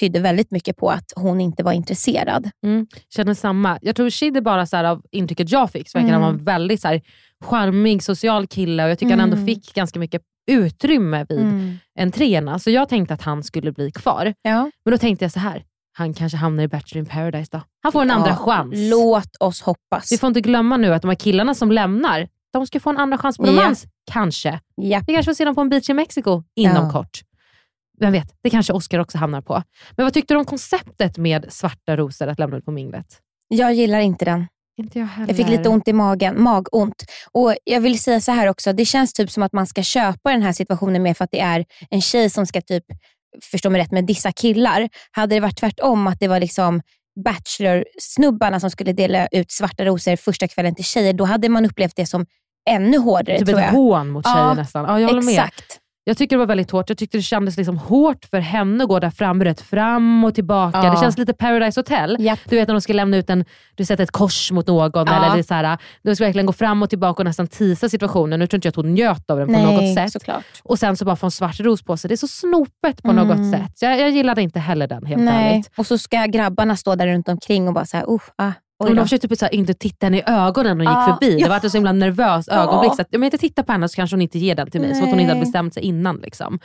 tydde 0.00 0.20
väldigt 0.20 0.50
mycket 0.50 0.76
på 0.76 0.90
att 0.90 1.12
hon 1.16 1.40
inte 1.40 1.62
var 1.62 1.72
intresserad. 1.72 2.50
Mm. 2.66 2.86
Känner 3.16 3.34
samma. 3.34 3.78
Jag 3.82 3.96
tror 3.96 4.10
Shid 4.10 4.36
är 4.36 4.40
bara 4.40 4.66
så 4.66 4.76
här, 4.76 4.84
av 4.84 5.02
intrycket 5.10 5.50
jag 5.50 5.70
fick, 5.70 5.88
så 5.90 5.98
verkar 5.98 6.12
han 6.12 6.20
vara 6.22 6.30
en 6.30 6.44
väldigt 6.44 6.80
så 6.80 6.88
här, 6.88 7.02
charmig, 7.44 8.02
social 8.02 8.46
kille 8.46 8.84
och 8.84 8.90
jag 8.90 8.98
tycker 8.98 9.10
han 9.10 9.20
ändå 9.20 9.36
Mm. 9.36 9.46
fick 9.46 9.74
ganska 9.74 9.98
mycket 9.98 10.22
utrymme 10.46 11.26
vid 11.28 11.38
Mm. 11.40 11.76
entréerna. 11.98 12.58
Så 12.58 12.70
jag 12.70 12.88
tänkte 12.88 13.14
att 13.14 13.22
han 13.22 13.42
skulle 13.42 13.72
bli 13.72 13.90
kvar. 13.90 14.34
Ja. 14.42 14.70
Men 14.84 14.92
då 14.92 14.98
tänkte 14.98 15.24
jag 15.24 15.32
så 15.32 15.40
här, 15.40 15.64
han 15.96 16.14
kanske 16.14 16.38
hamnar 16.38 16.62
i 16.62 16.68
Bachelor 16.68 16.98
in 16.98 17.06
paradise 17.06 17.48
då. 17.52 17.62
Han 17.82 17.92
får 17.92 18.02
en 18.02 18.10
andra 18.10 18.30
Ja, 18.30 18.36
chans. 18.36 18.74
Låt 18.76 19.36
oss 19.40 19.62
hoppas. 19.62 20.12
Vi 20.12 20.18
får 20.18 20.26
inte 20.28 20.40
glömma 20.40 20.76
nu 20.76 20.94
att 20.94 21.02
de 21.02 21.08
här 21.08 21.14
killarna 21.14 21.54
som 21.54 21.72
lämnar, 21.72 22.28
de 22.52 22.66
ska 22.66 22.80
få 22.80 22.90
en 22.90 22.98
andra 22.98 23.18
chans 23.18 23.36
på 23.36 23.46
Ja. 23.46 23.52
romans. 23.52 23.84
Kanske. 24.12 24.60
Ja. 24.74 25.00
Vi 25.06 25.12
kanske 25.14 25.30
får 25.30 25.34
se 25.34 25.44
dem 25.44 25.54
på 25.54 25.60
en 25.60 25.68
beach 25.68 25.90
i 25.90 25.94
Mexiko 25.94 26.42
inom 26.56 26.84
Ja. 26.86 26.90
kort. 26.92 27.20
Vem 28.00 28.12
vet, 28.12 28.34
det 28.42 28.50
kanske 28.50 28.72
Oscar 28.72 28.98
också 28.98 29.18
hamnar 29.18 29.40
på. 29.40 29.62
Men 29.96 30.06
vad 30.06 30.12
tyckte 30.12 30.34
du 30.34 30.38
om 30.38 30.44
konceptet 30.44 31.18
med 31.18 31.46
svarta 31.48 31.96
rosor 31.96 32.28
att 32.28 32.38
lämna 32.38 32.56
ut 32.56 32.64
på 32.64 32.70
minglet? 32.70 33.20
Jag 33.48 33.74
gillar 33.74 34.00
inte 34.00 34.24
den. 34.24 34.46
Inte 34.76 34.98
jag 34.98 35.06
heller. 35.06 35.28
Jag 35.28 35.36
fick 35.36 35.48
lite 35.48 35.68
ont 35.68 35.88
i 35.88 35.92
magen, 35.92 36.42
magont. 36.42 37.04
Och 37.32 37.54
Jag 37.64 37.80
vill 37.80 38.02
säga 38.02 38.20
så 38.20 38.32
här 38.32 38.48
också, 38.48 38.72
det 38.72 38.84
känns 38.84 39.12
typ 39.12 39.30
som 39.30 39.42
att 39.42 39.52
man 39.52 39.66
ska 39.66 39.82
köpa 39.82 40.30
den 40.30 40.42
här 40.42 40.52
situationen 40.52 41.02
med 41.02 41.16
för 41.16 41.24
att 41.24 41.30
det 41.30 41.40
är 41.40 41.64
en 41.90 42.00
tjej 42.00 42.30
som 42.30 42.46
ska, 42.46 42.60
typ, 42.60 42.84
förstå 43.42 43.70
mig 43.70 43.80
rätt, 43.80 43.92
med 43.92 44.04
dissa 44.04 44.32
killar. 44.32 44.88
Hade 45.10 45.36
det 45.36 45.40
varit 45.40 45.56
tvärtom, 45.56 46.06
att 46.06 46.20
det 46.20 46.28
var 46.28 46.40
liksom 46.40 46.80
Bachelor-snubbarna 47.24 48.60
som 48.60 48.70
skulle 48.70 48.92
dela 48.92 49.26
ut 49.26 49.52
svarta 49.52 49.84
rosor 49.84 50.16
första 50.16 50.48
kvällen 50.48 50.74
till 50.74 50.84
tjejer, 50.84 51.12
då 51.12 51.24
hade 51.24 51.48
man 51.48 51.64
upplevt 51.64 51.96
det 51.96 52.06
som 52.06 52.26
ännu 52.70 52.98
hårdare 52.98 53.38
Typ 53.38 53.48
ett 53.48 53.70
hån 53.70 54.08
mot 54.08 54.26
tjejer 54.26 54.38
Ja, 54.38 54.54
nästan. 54.54 54.84
Ja, 54.84 55.00
jag 55.00 55.08
håller 55.08 55.22
med. 55.22 55.50
Jag 56.06 56.16
tycker 56.16 56.36
det 56.36 56.40
var 56.40 56.46
väldigt 56.46 56.70
hårt. 56.70 56.88
Jag 56.88 56.98
tyckte 56.98 57.18
det 57.18 57.22
kändes 57.22 57.56
liksom 57.56 57.78
hårt 57.78 58.24
för 58.24 58.38
henne 58.40 58.84
att 58.84 58.88
gå 58.88 58.98
där 58.98 59.10
fram, 59.10 59.44
rätt 59.44 59.60
fram 59.60 60.24
och 60.24 60.34
tillbaka. 60.34 60.80
Ja. 60.84 60.90
Det 60.90 61.00
känns 61.00 61.18
lite 61.18 61.32
Paradise 61.32 61.80
Hotel. 61.80 62.16
Japp. 62.20 62.38
Du 62.44 62.56
vet 62.56 62.68
när 62.68 62.74
de 62.74 62.80
ska 62.80 62.92
lämna 62.92 63.16
ut 63.16 63.30
en, 63.30 63.44
du 63.74 63.84
sätter 63.84 64.04
ett 64.04 64.10
kors 64.10 64.50
mot 64.52 64.66
någon. 64.66 65.06
Ja. 65.06 65.16
Eller 65.16 65.36
det 65.36 65.44
så 65.44 65.54
här, 65.54 65.78
de 66.02 66.16
ska 66.16 66.24
verkligen 66.24 66.46
gå 66.46 66.52
fram 66.52 66.82
och 66.82 66.90
tillbaka 66.90 67.20
och 67.22 67.24
nästan 67.24 67.46
tisa 67.46 67.88
situationen. 67.88 68.38
Nu 68.38 68.46
tror 68.46 68.56
inte 68.58 68.66
jag 68.66 68.70
att 68.72 68.76
hon 68.76 68.94
njöt 68.94 69.30
av 69.30 69.38
den 69.38 69.46
på 69.46 69.60
något 69.60 69.94
sätt. 69.94 70.12
såklart. 70.12 70.44
Och 70.62 70.78
sen 70.78 70.96
så 70.96 71.04
bara 71.04 71.16
få 71.16 71.26
en 71.26 71.30
svart 71.30 71.60
ros 71.60 71.82
på 71.82 71.96
sig. 71.96 72.08
Det 72.08 72.14
är 72.14 72.16
så 72.16 72.28
snopet 72.28 73.02
på 73.02 73.10
Mm. 73.10 73.28
något 73.28 73.50
sätt. 73.52 73.72
Jag, 73.80 74.00
jag 74.00 74.10
gillade 74.10 74.42
inte 74.42 74.60
heller 74.60 74.86
den 74.86 75.06
helt 75.06 75.22
Nej. 75.22 75.52
ärligt. 75.54 75.70
Och 75.76 75.86
så 75.86 75.98
ska 75.98 76.24
grabbarna 76.26 76.76
stå 76.76 76.94
där 76.94 77.06
runt 77.06 77.28
omkring 77.28 77.68
och 77.68 77.74
bara 77.74 77.86
så 77.86 77.96
här, 77.96 78.04
uh, 78.12 78.18
ah, 78.38 78.52
Och 78.88 78.96
de 78.96 79.02
försökte 79.02 79.28
typ 79.28 79.38
så 79.38 79.44
här, 79.44 79.54
inte 79.54 79.74
titta 79.74 80.06
henne 80.06 80.18
i 80.18 80.22
ögonen 80.26 80.78
när 80.78 80.86
hon 80.86 80.94
gick 80.94 81.14
förbi. 81.14 81.38
ja. 81.38 81.46
Det 81.46 81.50
var 81.50 81.56
ett 81.56 81.70
så 81.70 81.76
himla 81.76 81.92
nervös 81.92 82.48
ögonblick. 82.48 82.94
Så 82.96 83.02
att, 83.02 83.14
om 83.14 83.22
jag 83.22 83.26
inte 83.26 83.38
tittar 83.38 83.62
på 83.62 83.72
henne 83.72 83.88
så 83.88 83.96
kanske 83.96 84.16
hon 84.16 84.22
inte 84.22 84.38
ger 84.38 84.54
den 84.54 84.70
till 84.70 84.80
mig. 84.80 84.94
Så 84.94 85.04
att 85.04 85.10
hon 85.10 85.20
inte 85.20 85.30
hade 85.30 85.40
Nej. 85.40 85.46
bestämt 85.46 85.74
sig 85.74 85.82
innan. 85.82 86.16
Liksom. 86.16 86.58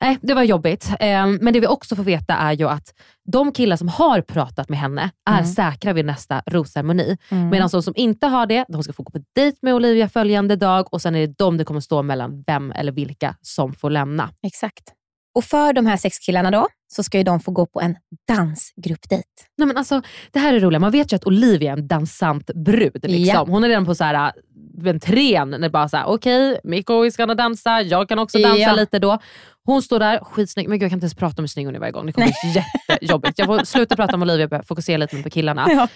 Nej, 0.00 0.18
det 0.22 0.34
var 0.34 0.42
jobbigt. 0.42 0.90
Eh, 1.00 1.26
men 1.26 1.52
det 1.52 1.60
vi 1.60 1.66
också 1.66 1.96
får 1.96 2.02
veta 2.02 2.34
är 2.34 2.52
ju 2.52 2.68
att 2.68 2.94
de 3.32 3.52
killar 3.52 3.76
som 3.76 3.88
har 3.88 4.20
pratat 4.20 4.68
med 4.68 4.78
henne 4.78 5.10
är 5.30 5.42
säkra 5.42 5.92
vid 5.92 6.04
nästa 6.04 6.42
rosceremoni. 6.46 7.16
Mm. 7.28 7.48
Medan 7.48 7.68
de 7.72 7.82
som 7.82 7.94
inte 7.96 8.26
har 8.26 8.46
det, 8.46 8.64
de 8.68 8.82
ska 8.82 8.92
få 8.92 9.02
gå 9.02 9.10
på 9.10 9.24
dejt 9.34 9.58
med 9.62 9.74
Olivia 9.74 10.08
följande 10.08 10.56
dag 10.56 10.94
och 10.94 11.02
sen 11.02 11.14
är 11.14 11.26
det 11.26 11.34
de 11.38 11.56
det 11.56 11.64
kommer 11.64 11.80
stå 11.80 12.02
mellan 12.02 12.44
vem 12.46 12.72
eller 12.72 12.92
vilka 12.92 13.34
som 13.40 13.72
får 13.72 13.90
lämna. 13.90 14.30
Exakt. 14.42 14.95
Och 15.36 15.44
för 15.44 15.72
de 15.72 15.86
här 15.86 15.96
sex 15.96 16.18
killarna 16.18 16.50
då, 16.50 16.68
så 16.92 17.02
ska 17.02 17.18
ju 17.18 17.24
de 17.24 17.40
få 17.40 17.50
gå 17.50 17.66
på 17.66 17.80
en 17.80 17.96
dansgruppdejt. 18.28 19.28
Nej, 19.58 19.66
men 19.66 19.76
alltså, 19.76 20.02
det 20.30 20.38
här 20.38 20.54
är 20.54 20.60
roligt. 20.60 20.80
Man 20.80 20.90
vet 20.90 21.12
ju 21.12 21.16
att 21.16 21.26
Olivia 21.26 21.72
är 21.72 21.76
en 21.76 21.88
dansant 21.88 22.50
brud. 22.54 22.92
Liksom. 23.02 23.34
Ja. 23.34 23.44
Hon 23.48 23.64
är 23.64 23.68
redan 23.68 23.86
på 23.86 23.94
så 23.94 24.04
här, 24.04 24.32
entrén 24.86 25.50
när 25.50 25.68
bara 25.68 25.88
såhär, 25.88 26.04
okej, 26.06 26.50
okay, 26.50 26.60
Mikko 26.70 27.10
ska 27.10 27.26
dansa, 27.26 27.82
jag 27.82 28.08
kan 28.08 28.18
också 28.18 28.38
dansa 28.38 28.58
Ja. 28.58 28.72
lite 28.72 28.98
då. 28.98 29.18
Hon 29.64 29.82
står 29.82 29.98
där, 29.98 30.18
skitsnygg. 30.24 30.68
Men 30.68 30.78
gud, 30.78 30.84
jag 30.84 30.90
kan 30.90 30.96
inte 30.96 31.04
ens 31.04 31.14
prata 31.14 31.34
om 31.38 31.42
hur 31.42 31.48
snygg 31.48 31.66
hon 31.66 31.74
är 31.74 31.80
varje 31.80 31.92
gång. 31.92 32.06
Det 32.06 32.12
kommer 32.12 32.26
bli 32.26 32.62
jättejobbigt. 32.88 33.38
Jag 33.38 33.46
får 33.46 33.58
sluta 33.64 33.96
prata 33.96 34.14
om 34.14 34.22
Olivia 34.22 34.58
och 34.58 34.66
fokusera 34.66 34.96
lite 34.96 35.22
på 35.22 35.30
killarna. 35.30 35.66
Ja. 35.70 35.88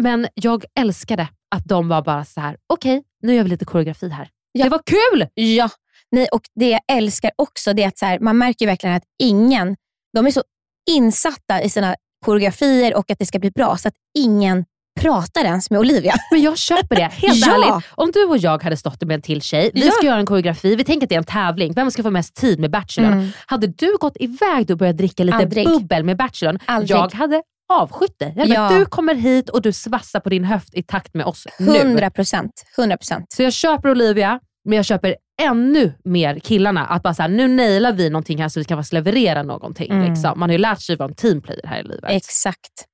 Men 0.00 0.26
jag 0.34 0.64
älskade 0.78 1.28
att 1.54 1.64
de 1.64 1.88
var 1.88 2.02
bara 2.02 2.24
så 2.24 2.40
här: 2.40 2.56
okej 2.66 3.02
nu 3.22 3.34
gör 3.34 3.42
vi 3.42 3.48
lite 3.48 3.64
koreografi 3.64 4.08
här. 4.08 4.28
Ja. 4.52 4.64
Det 4.64 4.70
var 4.70 4.82
kul! 4.86 5.28
Ja, 5.34 5.70
nej, 6.14 6.28
och 6.32 6.42
det 6.60 6.68
jag 6.70 6.80
älskar 6.92 7.30
också 7.36 7.72
det 7.72 7.82
är 7.82 7.88
att 7.88 7.98
så 7.98 8.06
här, 8.06 8.18
man 8.18 8.38
märker 8.38 8.66
verkligen 8.66 8.96
att 8.96 9.04
ingen, 9.22 9.76
de 10.16 10.26
är 10.26 10.30
så 10.30 10.42
insatta 10.90 11.62
i 11.62 11.70
sina 11.70 11.96
koreografier 12.24 12.94
och 12.96 13.10
att 13.10 13.18
det 13.18 13.26
ska 13.26 13.38
bli 13.38 13.50
bra 13.50 13.76
så 13.76 13.88
att 13.88 13.94
ingen 14.18 14.64
pratar 15.00 15.44
ens 15.44 15.70
med 15.70 15.80
Olivia. 15.80 16.14
Men 16.30 16.42
jag 16.42 16.58
köper 16.58 16.96
det, 16.96 17.02
helt 17.12 17.46
Ja. 17.46 17.54
ärligt. 17.54 17.86
Om 17.94 18.10
du 18.10 18.24
och 18.24 18.38
jag 18.38 18.62
hade 18.62 18.76
stått 18.76 19.02
med 19.02 19.14
en 19.14 19.22
till 19.22 19.42
tjej, 19.42 19.70
vi 19.74 19.86
Ja. 19.86 19.92
ska 19.92 20.06
göra 20.06 20.18
en 20.20 20.26
koreografi, 20.26 20.76
vi 20.76 20.84
tänker 20.84 21.06
att 21.06 21.08
det 21.08 21.14
är 21.14 21.18
en 21.18 21.24
tävling, 21.24 21.72
vem 21.72 21.90
ska 21.90 22.02
få 22.02 22.10
mest 22.10 22.34
tid 22.34 22.60
med 22.60 22.70
Bachelorn? 22.70 23.12
Mm. 23.12 23.28
Hade 23.46 23.66
du 23.66 23.96
gått 24.00 24.16
iväg 24.20 24.70
och 24.70 24.78
börjat 24.78 24.96
dricka 24.96 25.24
lite 25.24 25.36
Aldrig. 25.38 25.66
bubbel 25.66 26.04
med 26.04 26.16
Bachelorn, 26.16 26.58
Aldrig. 26.66 26.96
jag 26.96 27.12
hade 27.14 27.42
avskytt 27.72 28.18
dig. 28.18 28.34
Ja. 28.36 28.68
Du 28.68 28.86
kommer 28.86 29.14
hit 29.14 29.48
och 29.50 29.62
du 29.62 29.72
svassar 29.72 30.20
på 30.20 30.28
din 30.28 30.44
höft 30.44 30.74
i 30.74 30.82
takt 30.82 31.14
med 31.14 31.26
oss 31.26 31.46
nu. 31.58 31.76
100 31.76 32.10
procent. 32.10 32.50
100 32.78 32.96
procent. 32.96 33.32
Så 33.32 33.42
jag 33.42 33.52
köper 33.52 33.90
Olivia, 33.90 34.40
men 34.64 34.76
jag 34.76 34.84
köper 34.84 35.16
ännu 35.42 35.92
mer 36.04 36.38
killarna. 36.38 36.86
Att 36.86 37.02
bara 37.02 37.14
så 37.14 37.22
här, 37.22 37.28
nu 37.28 37.48
nailar 37.48 37.92
vi 37.92 38.10
någonting 38.10 38.42
här 38.42 38.48
så 38.48 38.60
vi 38.60 38.64
kan 38.64 38.78
faktiskt 38.78 38.92
leverera 38.92 39.42
någonting. 39.42 39.90
Mm. 39.92 40.12
Liksom. 40.12 40.38
Man 40.40 40.48
har 40.48 40.52
ju 40.54 40.58
lärt 40.58 40.80
sig 40.80 40.96
vara 40.96 41.08
en 41.08 41.14
teamplayer 41.14 41.66
här 41.66 41.80
i 41.80 41.82
livet. 41.82 42.10
Exakt. 42.10 42.84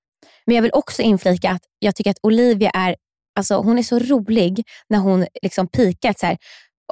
Men 0.47 0.55
jag 0.57 0.63
vill 0.63 0.73
också 0.75 1.03
inflika 1.03 1.51
att 1.51 1.63
jag 1.79 1.97
tycker 1.97 2.11
att 2.11 2.19
Olivia 2.23 2.71
är, 2.71 2.97
alltså, 3.39 3.55
hon 3.55 3.79
är 3.79 3.83
så 3.83 3.99
rolig 3.99 4.65
när 4.89 4.99
hon 4.99 5.27
liksom 5.43 5.69
pikar. 5.69 6.15
Så 6.19 6.27
här, 6.27 6.37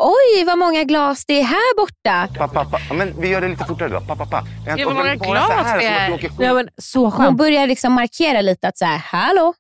Oj, 0.00 0.44
vad 0.44 0.58
många 0.58 0.84
glas 0.84 1.24
det 1.26 1.40
är 1.40 1.44
här 1.44 1.76
borta. 1.76 2.28
Pappa, 2.38 2.64
pappa. 2.64 2.80
Ja, 2.88 2.94
men 2.94 3.20
vi 3.20 3.28
gör 3.28 3.40
det 3.40 3.48
lite 3.48 3.64
fortare 3.64 3.88
då. 3.88 4.00
Pappa, 4.00 4.16
pappa. 4.16 4.46
Ja, 4.66 4.76
hur 4.76 4.84
många 4.84 5.14
glas 5.14 5.72
det 5.78 5.86
är. 5.86 6.30
Ja, 6.38 6.54
men, 6.54 6.68
så 6.76 7.02
Hon 7.02 7.12
skönt. 7.12 7.38
börjar 7.38 7.66
liksom 7.66 7.92
markera 7.92 8.40
lite 8.40 8.68
att 8.68 8.78
så 8.78 8.84
här, 8.84 8.98
hallå? 8.98 9.54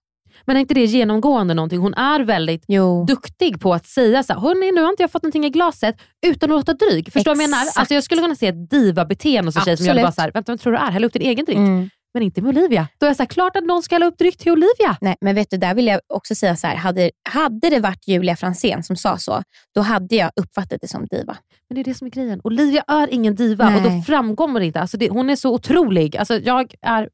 Men 0.48 0.56
är 0.56 0.60
inte 0.60 0.74
det 0.74 0.84
genomgående 0.84 1.54
någonting? 1.54 1.80
Hon 1.80 1.94
är 1.94 2.20
väldigt 2.20 2.64
Jo. 2.68 3.04
duktig 3.04 3.60
på 3.60 3.74
att 3.74 3.86
säga 3.86 4.22
så 4.22 4.32
här, 4.32 4.40
hörni 4.40 4.72
nu 4.72 4.82
har 4.82 4.90
inte 4.90 5.02
jag 5.02 5.10
fått 5.10 5.22
någonting 5.22 5.44
i 5.44 5.50
glaset 5.50 5.96
utan 6.26 6.52
att 6.52 6.56
låta 6.56 6.72
dryg. 6.72 7.12
Förstår 7.12 7.34
du 7.34 7.38
vad 7.38 7.44
jag 7.44 7.50
menar? 7.50 7.66
Alltså 7.76 7.94
jag 7.94 8.04
skulle 8.04 8.20
kunna 8.20 8.34
se 8.34 8.46
ett 8.46 8.70
diva-beteende 8.70 9.48
hos 9.48 9.56
en 9.56 9.62
tjej 9.62 9.76
som 9.76 9.86
gör 9.86 9.94
bara 9.94 10.12
så 10.12 10.20
här, 10.20 10.30
vänta 10.34 10.52
vem 10.52 10.58
tror 10.58 10.72
du 10.72 10.78
är? 10.78 10.90
Häll 10.90 11.04
upp 11.04 11.12
din 11.12 11.22
egen 11.22 11.44
dryck. 11.44 11.56
Mm. 11.58 11.90
Men 12.14 12.22
inte 12.22 12.42
med 12.42 12.48
Olivia. 12.48 12.88
Då 12.98 13.06
är 13.06 13.10
jag 13.10 13.16
så 13.16 13.22
här, 13.22 13.28
klart 13.28 13.56
att 13.56 13.64
någon 13.64 13.82
ska 13.82 13.94
hälla 13.94 14.06
upp 14.06 14.18
dryck 14.18 14.36
till 14.38 14.52
Olivia. 14.52 14.96
Nej, 15.00 15.16
men 15.20 15.34
vet 15.34 15.50
du, 15.50 15.56
där 15.56 15.74
vill 15.74 15.86
jag 15.86 16.00
också 16.14 16.34
säga 16.34 16.56
så 16.56 16.66
här, 16.66 16.76
hade, 16.76 17.10
hade 17.28 17.70
det 17.70 17.80
varit 17.80 18.08
Julia 18.08 18.36
Fransén 18.36 18.82
som 18.82 18.96
sa 18.96 19.18
så, 19.18 19.42
då 19.74 19.80
hade 19.80 20.16
jag 20.16 20.30
uppfattat 20.36 20.78
det 20.80 20.88
som 20.88 21.06
diva. 21.06 21.36
Men 21.68 21.74
det 21.74 21.80
är 21.80 21.84
det 21.84 21.94
som 21.94 22.06
är 22.06 22.10
grejen. 22.10 22.40
Olivia 22.44 22.84
är 22.86 23.08
ingen 23.14 23.34
diva 23.34 23.76
och 23.76 23.82
då 23.82 23.88
Nej. 23.88 24.02
framgår 24.02 24.60
det 24.60 24.66
inte. 24.66 24.80
Alltså 24.80 24.96
det, 24.96 25.08
hon 25.08 25.30
är 25.30 25.36
så 25.36 25.54
otrolig. 25.54 26.16
Alltså 26.16 26.38
jag 26.38 26.74
är 26.82 27.08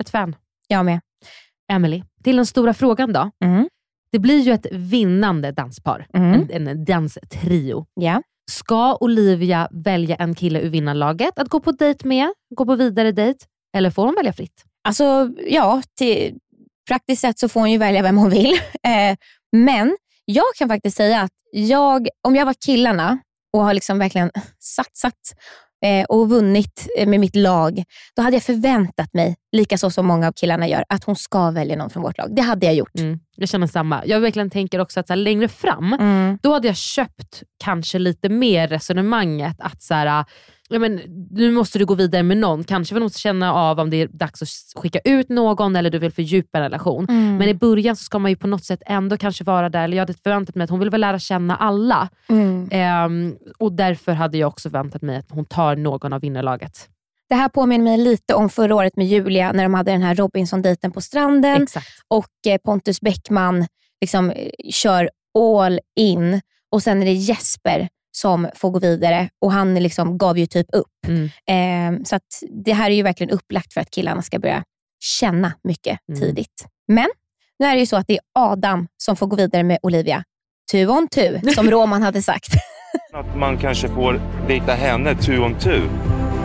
ett 0.00 0.10
fan. 0.10 0.36
Jag 0.68 0.84
med. 0.84 1.00
Emily, 1.72 2.02
till 2.24 2.36
den 2.36 2.46
stora 2.46 2.74
frågan 2.74 3.12
då. 3.12 3.30
Mm. 3.44 3.68
Det 4.12 4.18
blir 4.18 4.40
ju 4.40 4.52
ett 4.52 4.66
vinnande 4.72 5.52
danspar. 5.52 6.06
Mm. 6.14 6.48
En, 6.52 6.68
en 6.68 6.84
danstrio. 6.84 7.86
Ja. 7.94 8.22
Ska 8.50 8.96
Olivia 8.96 9.68
välja 9.70 10.16
en 10.16 10.34
kille 10.34 10.60
ur 10.60 10.68
vinnarlaget 10.68 11.38
att 11.38 11.48
gå 11.48 11.60
på 11.60 11.72
dejt 11.72 12.08
med, 12.08 12.32
gå 12.56 12.66
på 12.66 12.74
vidare 12.74 13.12
dejt, 13.12 13.44
eller 13.76 13.90
får 13.90 14.06
hon 14.06 14.14
välja 14.14 14.32
fritt? 14.32 14.64
Alltså, 14.84 15.30
ja, 15.46 15.82
till 15.98 16.38
praktiskt 16.88 17.20
sett 17.22 17.38
så 17.38 17.48
får 17.48 17.60
hon 17.60 17.70
ju 17.70 17.78
välja 17.78 18.02
vem 18.02 18.16
hon 18.16 18.30
vill. 18.30 18.52
Eh, 18.84 19.16
men 19.56 19.96
jag 20.24 20.44
kan 20.58 20.68
faktiskt 20.68 20.96
säga 20.96 21.20
att 21.20 21.32
jag, 21.52 22.08
om 22.22 22.36
jag 22.36 22.46
var 22.46 22.54
killarna 22.66 23.18
och 23.52 23.64
har 23.64 23.74
liksom 23.74 23.98
verkligen 23.98 24.30
satsat 24.58 25.34
och 26.08 26.30
vunnit 26.30 26.86
eh, 26.98 27.08
med 27.08 27.20
mitt 27.20 27.36
lag, 27.36 27.84
då 28.16 28.22
hade 28.22 28.36
jag 28.36 28.42
förväntat 28.42 29.14
mig, 29.14 29.36
lika 29.52 29.78
så 29.78 29.90
som 29.90 30.06
många 30.06 30.28
av 30.28 30.32
killarna 30.32 30.68
gör, 30.68 30.84
att 30.88 31.04
hon 31.04 31.16
ska 31.16 31.50
välja 31.50 31.76
någon 31.76 31.90
från 31.90 32.02
vårt 32.02 32.18
lag. 32.18 32.36
Det 32.36 32.42
hade 32.42 32.66
jag 32.66 32.74
gjort. 32.74 32.98
Mm, 32.98 33.18
jag 33.36 33.48
känner 33.48 33.66
samma. 33.66 34.02
Jag 34.06 34.20
verkligen 34.20 34.50
tänker 34.50 34.78
också 34.78 35.00
att 35.00 35.06
så 35.06 35.12
här, 35.12 35.18
längre 35.18 35.48
fram, 35.48 35.92
Mm. 35.92 36.38
då 36.42 36.52
hade 36.52 36.66
jag 36.66 36.76
köpt 36.76 37.42
kanske 37.64 37.98
lite 37.98 38.28
mer 38.28 38.68
resonemanget 38.68 39.56
att 39.58 39.82
så 39.82 39.94
här, 39.94 40.24
ja, 40.72 40.78
men, 40.78 41.00
nu 41.30 41.50
måste 41.50 41.78
du 41.78 41.86
gå 41.86 41.94
vidare 41.94 42.22
med 42.22 42.36
någon. 42.36 42.64
Kanske 42.64 42.94
vill 42.94 43.02
måste 43.02 43.20
känna 43.20 43.54
av 43.54 43.80
om 43.80 43.90
det 43.90 43.96
är 43.96 44.08
dags 44.08 44.42
att 44.42 44.82
skicka 44.82 44.98
ut 45.04 45.28
någon 45.28 45.76
eller 45.76 45.90
du 45.90 45.98
vill 45.98 46.12
fördjupa 46.12 46.58
en 46.58 46.64
relation. 46.64 47.06
Mm. 47.08 47.36
Men 47.36 47.48
i 47.48 47.54
början 47.54 47.96
så 47.96 48.04
ska 48.04 48.18
man 48.18 48.30
ju 48.30 48.36
på 48.36 48.46
något 48.46 48.64
sätt 48.64 48.82
ändå 48.86 49.16
kanske 49.16 49.44
vara 49.44 49.68
där, 49.68 49.84
eller 49.84 49.96
jag 49.96 50.02
hade 50.02 50.14
förväntat 50.14 50.54
mig 50.54 50.64
att 50.64 50.70
hon 50.70 50.78
vill 50.78 50.90
väl 50.90 51.00
lära 51.00 51.18
känna 51.18 51.56
alla. 51.56 52.08
Mm. 52.28 52.68
Ehm, 52.70 53.36
och 53.58 53.72
därför 53.72 54.12
hade 54.12 54.38
jag 54.38 54.48
också 54.48 54.70
förväntat 54.70 55.02
mig 55.02 55.16
att 55.16 55.30
hon 55.30 55.44
tar 55.44 55.76
någon 55.76 56.12
av 56.12 56.20
vinnarlaget. 56.20 56.88
Det 57.28 57.34
här 57.34 57.48
påminner 57.48 57.84
mig 57.84 57.98
lite 57.98 58.34
om 58.34 58.48
förra 58.48 58.74
året 58.74 58.96
med 58.96 59.06
Julia 59.06 59.52
när 59.52 59.62
de 59.62 59.74
hade 59.74 59.92
den 59.92 60.02
här 60.02 60.14
Robinson-dejten 60.14 60.92
på 60.92 61.00
stranden 61.00 61.62
Exakt. 61.62 61.88
och 62.08 62.46
eh, 62.46 62.58
Pontus 62.64 63.00
Bäckman 63.00 63.66
liksom, 64.00 64.30
eh, 64.30 64.50
kör 64.70 65.10
all 65.38 65.80
in 65.96 66.40
och 66.70 66.82
sen 66.82 67.02
är 67.02 67.06
det 67.06 67.12
Jesper 67.12 67.88
som 68.22 68.48
får 68.54 68.70
gå 68.70 68.78
vidare 68.78 69.28
och 69.40 69.52
han 69.52 69.74
liksom 69.74 70.18
gav 70.18 70.38
ju 70.38 70.46
typ 70.46 70.66
upp. 70.72 71.06
Mm. 71.06 71.96
Eh, 71.96 72.02
så 72.04 72.16
att 72.16 72.22
det 72.64 72.72
här 72.72 72.90
är 72.90 72.94
ju 72.94 73.02
verkligen 73.02 73.30
upplagt 73.30 73.72
för 73.72 73.80
att 73.80 73.90
killarna 73.90 74.22
ska 74.22 74.38
börja 74.38 74.64
känna 75.00 75.52
mycket 75.64 75.98
Mm. 76.08 76.20
tidigt. 76.20 76.66
Men 76.88 77.06
nu 77.58 77.66
är 77.66 77.74
det 77.74 77.80
ju 77.80 77.86
så 77.86 77.96
att 77.96 78.06
det 78.06 78.12
är 78.14 78.20
Adam 78.34 78.88
som 78.96 79.16
får 79.16 79.26
gå 79.26 79.36
vidare 79.36 79.62
med 79.62 79.78
Olivia. 79.82 80.24
Tu 80.72 80.86
on 80.88 81.08
tu, 81.08 81.40
som 81.54 81.70
Roman 81.70 82.02
hade 82.02 82.22
sagt. 82.22 82.48
Att 83.14 83.36
man 83.36 83.58
kanske 83.58 83.88
får 83.88 84.20
dejta 84.48 84.72
henne 84.74 85.14
tu 85.14 85.38
om 85.38 85.58
tu. 85.58 85.82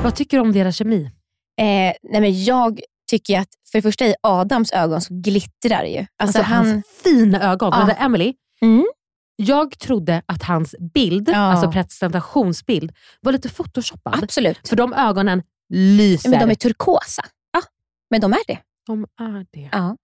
Vad 0.04 0.16
tycker 0.16 0.38
du 0.38 0.42
om 0.42 0.52
deras 0.54 0.76
kemi? 0.76 1.04
Eh, 1.60 1.94
nej 2.12 2.22
men 2.22 2.44
jag 2.44 2.80
tycker 3.10 3.40
att 3.40 3.48
för 3.72 3.78
det 3.78 3.82
första 3.82 4.06
i 4.06 4.16
Adams 4.24 4.72
ögon 4.72 5.02
så 5.02 5.13
glittrar 5.13 5.82
det 5.84 5.90
ju. 5.90 6.00
Alltså, 6.00 6.08
Alltså, 6.40 6.42
han, 6.42 6.68
hans 6.68 6.86
fina 7.04 7.52
ögon. 7.52 7.70
Ja. 7.74 7.78
Men 7.78 7.88
det- 7.88 7.94
Emily, 7.94 8.34
Mm. 8.62 8.86
Jag 9.39 9.80
trodde 9.80 10.21
att 10.26 10.43
hans 10.43 10.76
bild, 10.93 11.30
Ja. 11.30 11.38
alltså 11.38 11.71
presentationsbild, 11.71 12.91
var 13.21 13.32
lite 13.32 13.50
photoshoppad. 13.50 14.23
absolut. 14.23 14.67
För 14.67 14.76
de 14.76 14.93
ögonen 14.93 15.43
lyser. 15.73 16.30
Men 16.30 16.39
de 16.39 16.50
är 16.52 16.56
turkosa. 16.56 17.23
Ja, 17.54 17.62
men 18.10 18.21
de 18.21 18.34
är 18.34 18.47
det. 18.47 18.60
De 18.88 19.04
är 19.19 19.45
det. 19.54 19.69
Ja. 19.71 19.97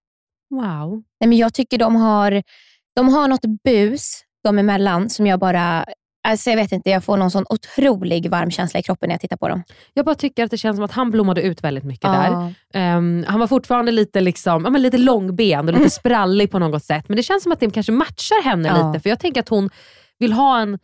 Wow. 0.50 1.02
Nej, 1.20 1.28
men 1.28 1.38
jag 1.38 1.54
tycker 1.54 1.78
de 1.78 1.96
har, 1.96 2.42
de 2.96 3.08
har 3.08 3.28
något 3.28 3.62
bus 3.64 4.20
de 4.44 4.58
emellan 4.58 5.10
som 5.10 5.26
jag 5.26 5.40
bara... 5.40 5.84
Alltså 6.28 6.50
jag 6.50 6.56
vet 6.56 6.72
inte, 6.72 6.90
jag 6.90 7.04
får 7.04 7.16
någon 7.16 7.30
sån 7.30 7.44
otrolig 7.50 8.30
varm 8.30 8.50
känsla 8.50 8.80
i 8.80 8.82
kroppen 8.82 9.08
när 9.08 9.14
jag 9.14 9.20
tittar 9.20 9.36
på 9.36 9.48
dem. 9.48 9.62
Jag 9.94 10.04
bara 10.04 10.14
tycker 10.14 10.44
att 10.44 10.50
det 10.50 10.56
känns 10.58 10.76
som 10.76 10.84
att 10.84 10.92
han 10.92 11.10
blommade 11.10 11.42
ut 11.42 11.64
väldigt 11.64 11.84
mycket 11.84 12.12
där. 12.12 12.30
Ja. 12.30 12.52
Ehm, 12.74 13.24
han 13.28 13.40
var 13.40 13.46
fortfarande 13.46 13.92
lite, 13.92 14.20
liksom, 14.20 14.64
ja, 14.64 14.70
men 14.70 14.82
lite 14.82 14.98
långben 14.98 15.68
och 15.68 15.74
lite 15.74 15.90
sprallig 16.00 16.50
på 16.50 16.58
något 16.58 16.84
sätt. 16.84 17.08
Men 17.08 17.16
det 17.16 17.22
känns 17.22 17.42
som 17.42 17.52
att 17.52 17.60
det 17.60 17.70
kanske 17.70 17.92
matchar 17.92 18.42
henne 18.44 18.68
Ja. 18.68 18.88
lite. 18.92 19.02
För 19.02 19.10
jag 19.10 19.18
tänker 19.20 19.40
att 19.40 19.48
hon 19.48 19.70
vill 20.18 20.32
ha 20.32 20.60
en 20.60 20.78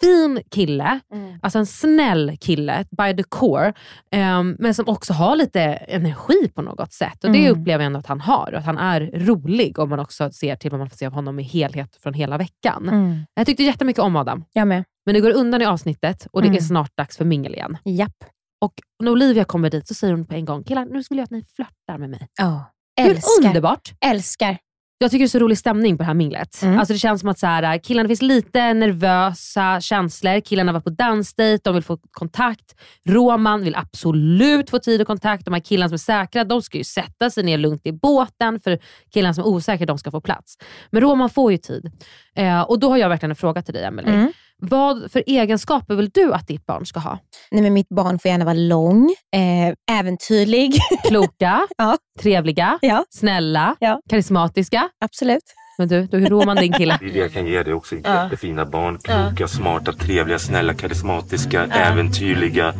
fin 0.00 0.40
kille, 0.50 1.00
alltså 1.42 1.58
en 1.58 1.66
snäll 1.66 2.36
kille 2.40 2.84
by 2.90 3.16
the 3.16 3.22
core, 3.28 3.72
ehm, 4.10 4.56
men 4.58 4.74
som 4.74 4.88
också 4.88 5.12
har 5.12 5.36
lite 5.36 5.60
energi 5.62 6.48
på 6.54 6.62
något 6.62 6.92
sätt. 6.92 7.24
Och 7.24 7.30
Det 7.32 7.38
Mm. 7.46 7.60
upplever 7.60 7.84
jag 7.84 7.86
ändå 7.86 7.98
att 7.98 8.06
han 8.06 8.20
har. 8.20 8.52
Och 8.52 8.58
att 8.58 8.64
han 8.64 8.78
är 8.78 9.00
rolig 9.14 9.78
om 9.78 9.88
man 9.88 9.98
också 10.00 10.30
ser 10.32 10.56
till 10.56 10.70
vad 10.70 10.80
man 10.80 10.90
får 10.90 10.96
se 10.96 11.06
av 11.06 11.12
honom 11.12 11.38
i 11.38 11.42
helhet 11.42 11.96
från 12.02 12.14
hela 12.14 12.38
veckan. 12.38 12.88
Mm. 12.88 13.18
Jag 13.34 13.46
tyckte 13.46 13.62
jättemycket 13.62 14.02
om 14.02 14.16
Adam. 14.16 14.44
Jag 14.52 14.68
med. 14.68 14.84
Men 15.06 15.14
det 15.14 15.20
går 15.20 15.30
undan 15.30 15.62
i 15.62 15.64
avsnittet 15.64 16.26
och 16.32 16.42
det 16.42 16.48
Mm. 16.48 16.56
är 16.56 16.60
snart 16.62 16.96
dags 16.96 17.16
för 17.16 17.24
mingel 17.24 17.54
igen. 17.54 17.78
Japp. 17.84 18.24
Och 18.60 18.74
när 19.02 19.10
Olivia 19.12 19.44
kommer 19.44 19.70
dit 19.70 19.88
så 19.88 19.94
säger 19.94 20.14
hon 20.14 20.26
på 20.26 20.34
en 20.34 20.44
gång, 20.44 20.64
killar 20.64 20.84
nu 20.84 21.02
skulle 21.02 21.20
jag 21.20 21.24
att 21.24 21.30
ni 21.30 21.42
flörtar 21.42 21.98
med 21.98 22.10
mig. 22.10 22.28
Ja. 22.38 22.64
Hur 23.00 23.10
Älskar. 23.10 23.46
underbart! 23.48 23.92
Älskar. 24.04 24.58
Jag 25.02 25.10
tycker 25.10 25.24
det 25.24 25.26
är 25.26 25.28
så 25.28 25.38
rolig 25.38 25.58
stämning 25.58 25.96
på 25.96 26.02
det 26.02 26.06
här 26.06 26.14
minglet. 26.14 26.62
Mm. 26.62 26.78
Alltså 26.78 26.92
det 26.92 26.98
känns 26.98 27.20
som 27.20 27.30
att 27.30 27.38
så 27.38 27.46
här, 27.46 27.78
killarna 27.78 28.08
finns 28.08 28.22
lite 28.22 28.74
nervösa 28.74 29.80
känslor. 29.80 30.40
Killarna 30.40 30.72
var 30.72 30.80
på 30.80 30.90
dansdejt, 30.90 31.60
de 31.64 31.74
vill 31.74 31.82
få 31.82 31.98
kontakt. 32.10 32.74
Roman 33.06 33.64
vill 33.64 33.74
absolut 33.74 34.70
få 34.70 34.78
tid 34.78 35.00
och 35.00 35.06
kontakt. 35.06 35.44
De 35.44 35.54
här 35.54 35.60
killarna 35.60 35.88
som 35.88 35.94
är 35.94 35.98
säkra, 35.98 36.44
de 36.44 36.62
ska 36.62 36.78
ju 36.78 36.84
sätta 36.84 37.30
sig 37.30 37.44
ner 37.44 37.58
lugnt 37.58 37.86
i 37.86 37.92
båten. 37.92 38.60
För 38.60 38.78
killarna 39.12 39.34
som 39.34 39.44
är 39.44 39.48
osäkra, 39.48 39.86
de 39.86 39.98
ska 39.98 40.10
få 40.10 40.20
plats. 40.20 40.56
Men 40.90 41.02
Roman 41.02 41.30
får 41.30 41.52
ju 41.52 41.58
tid. 41.58 41.90
Eh, 42.36 42.60
och 42.60 42.78
då 42.78 42.88
har 42.88 42.96
jag 42.96 43.08
verkligen 43.08 43.30
en 43.30 43.36
fråga 43.36 43.62
till 43.62 43.74
dig 43.74 43.84
Emelie. 43.84 44.14
Mm. 44.14 44.32
Vad 44.62 45.12
för 45.12 45.24
egenskaper 45.26 45.94
vill 45.94 46.10
du 46.14 46.32
att 46.34 46.46
ditt 46.46 46.66
barn 46.66 46.86
ska 46.86 47.00
ha? 47.00 47.18
Nej, 47.50 47.62
men 47.62 47.72
mitt 47.74 47.88
barn 47.88 48.18
får 48.18 48.30
gärna 48.30 48.44
vara 48.44 48.54
lång, 48.54 49.14
eh, 49.36 49.96
äventyrlig. 49.98 50.74
Kloka, 51.08 51.66
Ja. 51.76 51.96
trevliga, 52.20 52.78
Ja. 52.82 53.04
snälla, 53.10 53.76
Ja. 53.80 54.00
karismatiska. 54.10 54.88
Absolut. 55.04 55.42
Men 55.78 55.88
du, 55.88 56.06
då 56.06 56.16
är 56.16 56.26
Roman 56.30 56.56
din 56.56 56.72
kille. 56.72 56.98
Jag 57.14 57.32
kan 57.32 57.46
ge 57.46 57.62
dig 57.62 57.74
också 57.74 57.96
jättefina 57.96 58.64
barn. 58.66 58.98
Kloka, 58.98 59.48
smarta, 59.48 59.92
trevliga, 59.92 60.38
snälla, 60.38 60.74
karismatiska, 60.74 61.64
äventyrliga, 61.66 62.74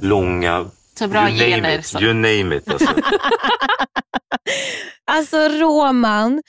långa. 0.00 0.70
Så 0.98 1.08
bra 1.08 1.28
you 1.28 1.38
name 1.38 1.50
gener. 1.50 1.78
it. 1.78 1.86
Så. 1.86 2.00
You 2.00 2.12
name 2.14 2.56
it. 2.56 2.70
Alltså. 2.72 2.88
Alltså 5.10 5.36
Roman, 5.36 6.42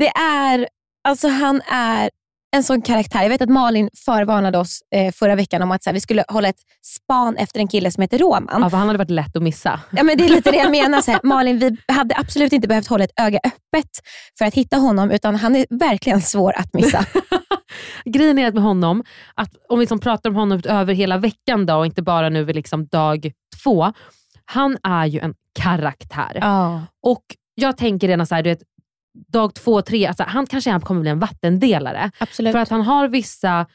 det 0.00 0.08
är, 0.08 0.68
alltså 1.04 1.28
han 1.28 1.62
är 1.66 2.10
en 2.56 2.62
sån 2.62 2.82
karaktär. 2.82 3.22
Jag 3.22 3.28
vet 3.28 3.42
att 3.42 3.48
Malin 3.48 3.90
förvarnade 4.04 4.58
oss 4.58 4.80
eh, 4.94 5.12
förra 5.12 5.34
veckan 5.34 5.62
om 5.62 5.70
att 5.70 5.82
så 5.82 5.90
här, 5.90 5.94
vi 5.94 6.00
skulle 6.00 6.24
hålla 6.28 6.48
ett 6.48 6.60
span 6.82 7.36
efter 7.36 7.60
en 7.60 7.68
kille 7.68 7.90
som 7.90 8.02
heter 8.02 8.18
Roman. 8.18 8.62
Ja, 8.62 8.70
för 8.70 8.76
han 8.76 8.86
hade 8.86 8.98
varit 8.98 9.10
lätt 9.10 9.36
att 9.36 9.42
missa. 9.42 9.80
Ja, 9.90 10.02
men 10.02 10.18
det 10.18 10.24
är 10.24 10.28
lite 10.28 10.50
det 10.50 10.56
jag 10.56 10.70
menar. 10.70 11.00
Så 11.00 11.10
här, 11.10 11.20
Malin, 11.22 11.58
vi 11.58 11.76
hade 11.88 12.14
absolut 12.18 12.52
inte 12.52 12.68
behövt 12.68 12.86
hålla 12.86 13.04
ett 13.04 13.20
öga 13.20 13.38
öppet 13.44 13.90
för 14.38 14.44
att 14.44 14.54
hitta 14.54 14.76
honom, 14.76 15.10
utan 15.10 15.36
han 15.36 15.56
är 15.56 15.66
verkligen 15.70 16.22
svår 16.22 16.52
att 16.56 16.74
missa. 16.74 17.04
Grejen 18.04 18.38
är 18.38 18.52
med 18.52 18.62
honom, 18.62 19.04
att 19.34 19.50
om 19.68 19.78
vi 19.78 19.82
liksom 19.82 19.98
pratar 19.98 20.30
om 20.30 20.36
honom 20.36 20.62
över 20.64 20.94
hela 20.94 21.18
veckan 21.18 21.66
då, 21.66 21.74
och 21.74 21.86
inte 21.86 22.02
bara 22.02 22.28
nu 22.28 22.44
vid 22.44 22.54
liksom 22.54 22.86
dag 22.86 23.32
två. 23.62 23.92
Han 24.44 24.78
är 24.82 25.06
ju 25.06 25.20
en 25.20 25.34
karaktär. 25.60 26.38
Ja. 26.40 26.82
Och 27.02 27.22
jag 27.54 27.76
tänker 27.76 28.08
redan 28.08 28.26
så 28.26 28.34
här, 28.34 28.42
du 28.42 28.50
vet, 28.50 28.62
dag 29.32 29.54
två, 29.54 29.82
tre, 29.82 30.06
alltså, 30.06 30.24
han 30.28 30.46
kanske 30.46 30.80
kommer 30.80 31.00
bli 31.00 31.10
en 31.10 31.18
vattendelare. 31.18 32.10
Absolut. 32.18 32.52
För 32.52 32.58
att 32.58 32.68
han 32.68 32.82
har 32.82 33.08
vissa 33.08 33.66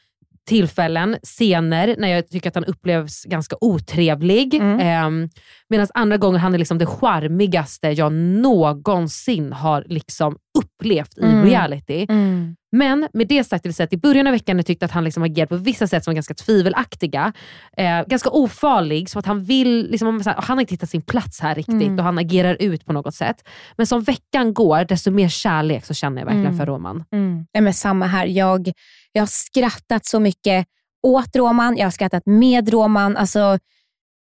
tillfällen, 0.47 1.17
scener, 1.23 1.95
när 1.97 2.07
jag 2.07 2.29
tycker 2.29 2.49
att 2.49 2.55
han 2.55 2.65
upplevs 2.65 3.23
ganska 3.23 3.55
otrevlig. 3.61 4.53
Mm. 4.53 4.79
Eh, 5.23 5.29
Medan 5.69 5.87
andra 5.93 6.17
gånger 6.17 6.39
han 6.39 6.53
är 6.53 6.57
liksom 6.57 6.77
det 6.77 6.85
charmigaste 6.85 7.87
jag 7.87 8.13
någonsin 8.13 9.53
har 9.53 9.83
liksom 9.87 10.37
upplevt 10.59 11.17
i 11.17 11.21
Mm. 11.21 11.45
reality. 11.45 12.05
Mm. 12.09 12.55
Men 12.71 13.07
med 13.13 13.27
det 13.27 13.43
sagt, 13.43 13.75
sätt, 13.75 13.93
i 13.93 13.97
början 13.97 14.27
av 14.27 14.31
veckan 14.33 14.57
jag 14.57 14.65
tyckte 14.65 14.85
att 14.85 14.91
han 14.91 15.03
liksom 15.03 15.23
agerade 15.23 15.47
på 15.47 15.55
vissa 15.55 15.87
sätt 15.87 16.03
som 16.03 16.11
var 16.11 16.15
ganska 16.15 16.33
tvivelaktiga. 16.33 17.33
Eh, 17.77 18.05
ganska 18.07 18.29
ofarlig, 18.29 19.09
som 19.09 19.19
att 19.19 19.25
han 19.25 19.43
vill, 19.43 19.87
liksom, 19.91 20.21
han 20.25 20.57
har 20.57 20.59
inte 20.61 20.73
hittat 20.73 20.89
sin 20.89 21.01
plats 21.01 21.39
här 21.39 21.55
riktigt 21.55 21.73
Mm. 21.81 21.99
och 21.99 22.05
han 22.05 22.17
agerar 22.17 22.57
ut 22.59 22.85
på 22.85 22.93
något 22.93 23.15
sätt. 23.15 23.47
Men 23.77 23.87
som 23.87 24.01
veckan 24.03 24.53
går, 24.53 24.85
desto 24.85 25.11
mer 25.11 25.29
kärlek 25.29 25.85
så 25.85 25.93
känner 25.93 26.21
jag 26.21 26.25
verkligen 26.25 26.45
Mm. 26.45 26.57
för 26.57 26.65
Roman. 26.65 27.03
Mm. 27.11 27.45
Ja, 27.51 27.61
men 27.61 27.73
samma 27.73 28.05
här. 28.07 28.25
Jag, 28.25 28.71
jag 29.11 29.21
har 29.21 29.27
skrattat 29.27 30.05
så 30.05 30.19
mycket 30.19 30.67
åt 31.07 31.35
Roman, 31.35 31.77
jag 31.77 31.85
har 31.85 31.91
skrattat 31.91 32.23
med 32.25 32.69
Roman. 32.69 33.17
Alltså, 33.17 33.59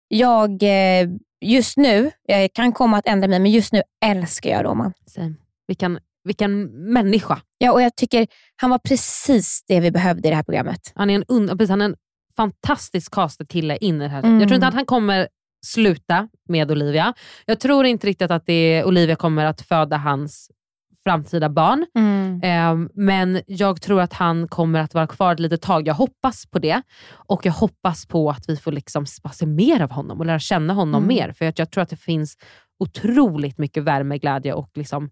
jag, 0.08 0.64
eh, 0.64 1.10
just 1.44 1.78
nu, 1.78 2.12
jag 2.28 2.54
kan 2.54 2.72
komma 2.72 2.98
att 2.98 3.08
ändra 3.08 3.28
mig, 3.28 3.40
men 3.40 3.52
just 3.52 3.74
nu 3.74 3.82
älskar 4.06 4.50
jag 4.50 4.66
Roman. 4.66 4.94
Same. 5.06 5.34
Vilken, 5.68 6.00
vilken 6.24 6.64
människa. 6.94 7.42
Ja, 7.58 7.72
och 7.72 7.82
jag 7.82 7.96
tycker 7.96 8.28
han 8.56 8.70
var 8.70 8.78
precis 8.78 9.64
det 9.68 9.80
vi 9.80 9.92
behövde 9.92 10.28
i 10.28 10.32
det 10.32 10.36
här 10.36 10.44
programmet. 10.44 10.92
Han 10.96 11.10
är 11.10 11.16
en, 11.16 11.24
un, 11.28 11.48
precis, 11.48 11.70
han 11.70 11.82
är 11.82 11.86
en 11.86 11.96
fantastisk 12.36 13.12
castad 13.12 13.46
kille 13.46 13.78
in 13.78 14.02
i 14.02 14.04
det 14.04 14.10
här. 14.10 14.24
Mm. 14.24 14.40
Jag 14.40 14.50
tror 14.50 14.56
inte 14.56 14.68
att 14.68 14.74
han 14.74 14.86
kommer 14.86 15.28
sluta 15.66 16.28
med 16.50 16.72
Olivia. 16.72 17.14
Jag 17.46 17.60
tror 17.60 17.86
inte 17.86 18.08
riktigt 18.08 18.32
att 18.32 18.46
det 18.46 18.84
Olivia 18.84 19.16
kommer 19.16 19.46
att 19.46 19.62
föda 19.62 19.98
hans 19.98 20.52
framtida 21.04 21.50
barn. 21.50 21.86
Eh, 22.44 22.76
men 22.94 23.42
jag 23.48 23.82
tror 23.82 24.02
att 24.02 24.14
han 24.14 24.48
kommer 24.48 24.80
att 24.80 24.94
vara 24.94 25.08
kvar 25.08 25.34
ett 25.34 25.40
litet 25.40 25.62
tag. 25.62 25.88
Jag 25.88 25.94
hoppas 25.94 26.46
på 26.46 26.60
det. 26.60 26.82
Och 27.12 27.46
jag 27.46 27.54
hoppas 27.54 28.06
på 28.06 28.30
att 28.30 28.50
vi 28.50 28.58
får 28.58 28.72
liksom 28.72 29.06
se 29.34 29.46
mer 29.46 29.82
av 29.82 29.92
honom 29.92 30.20
och 30.20 30.26
lära 30.26 30.40
känna 30.40 30.74
honom 30.74 31.04
Mm. 31.04 31.16
mer. 31.16 31.34
För 31.34 31.46
jag, 31.46 31.54
jag 31.58 31.72
tror 31.72 31.82
att 31.82 31.90
det 31.90 31.96
finns 31.98 32.38
otroligt 32.80 33.58
mycket 33.58 33.84
värme, 33.84 34.18
glädje 34.18 34.54
och 34.54 34.70
liksom 34.76 35.10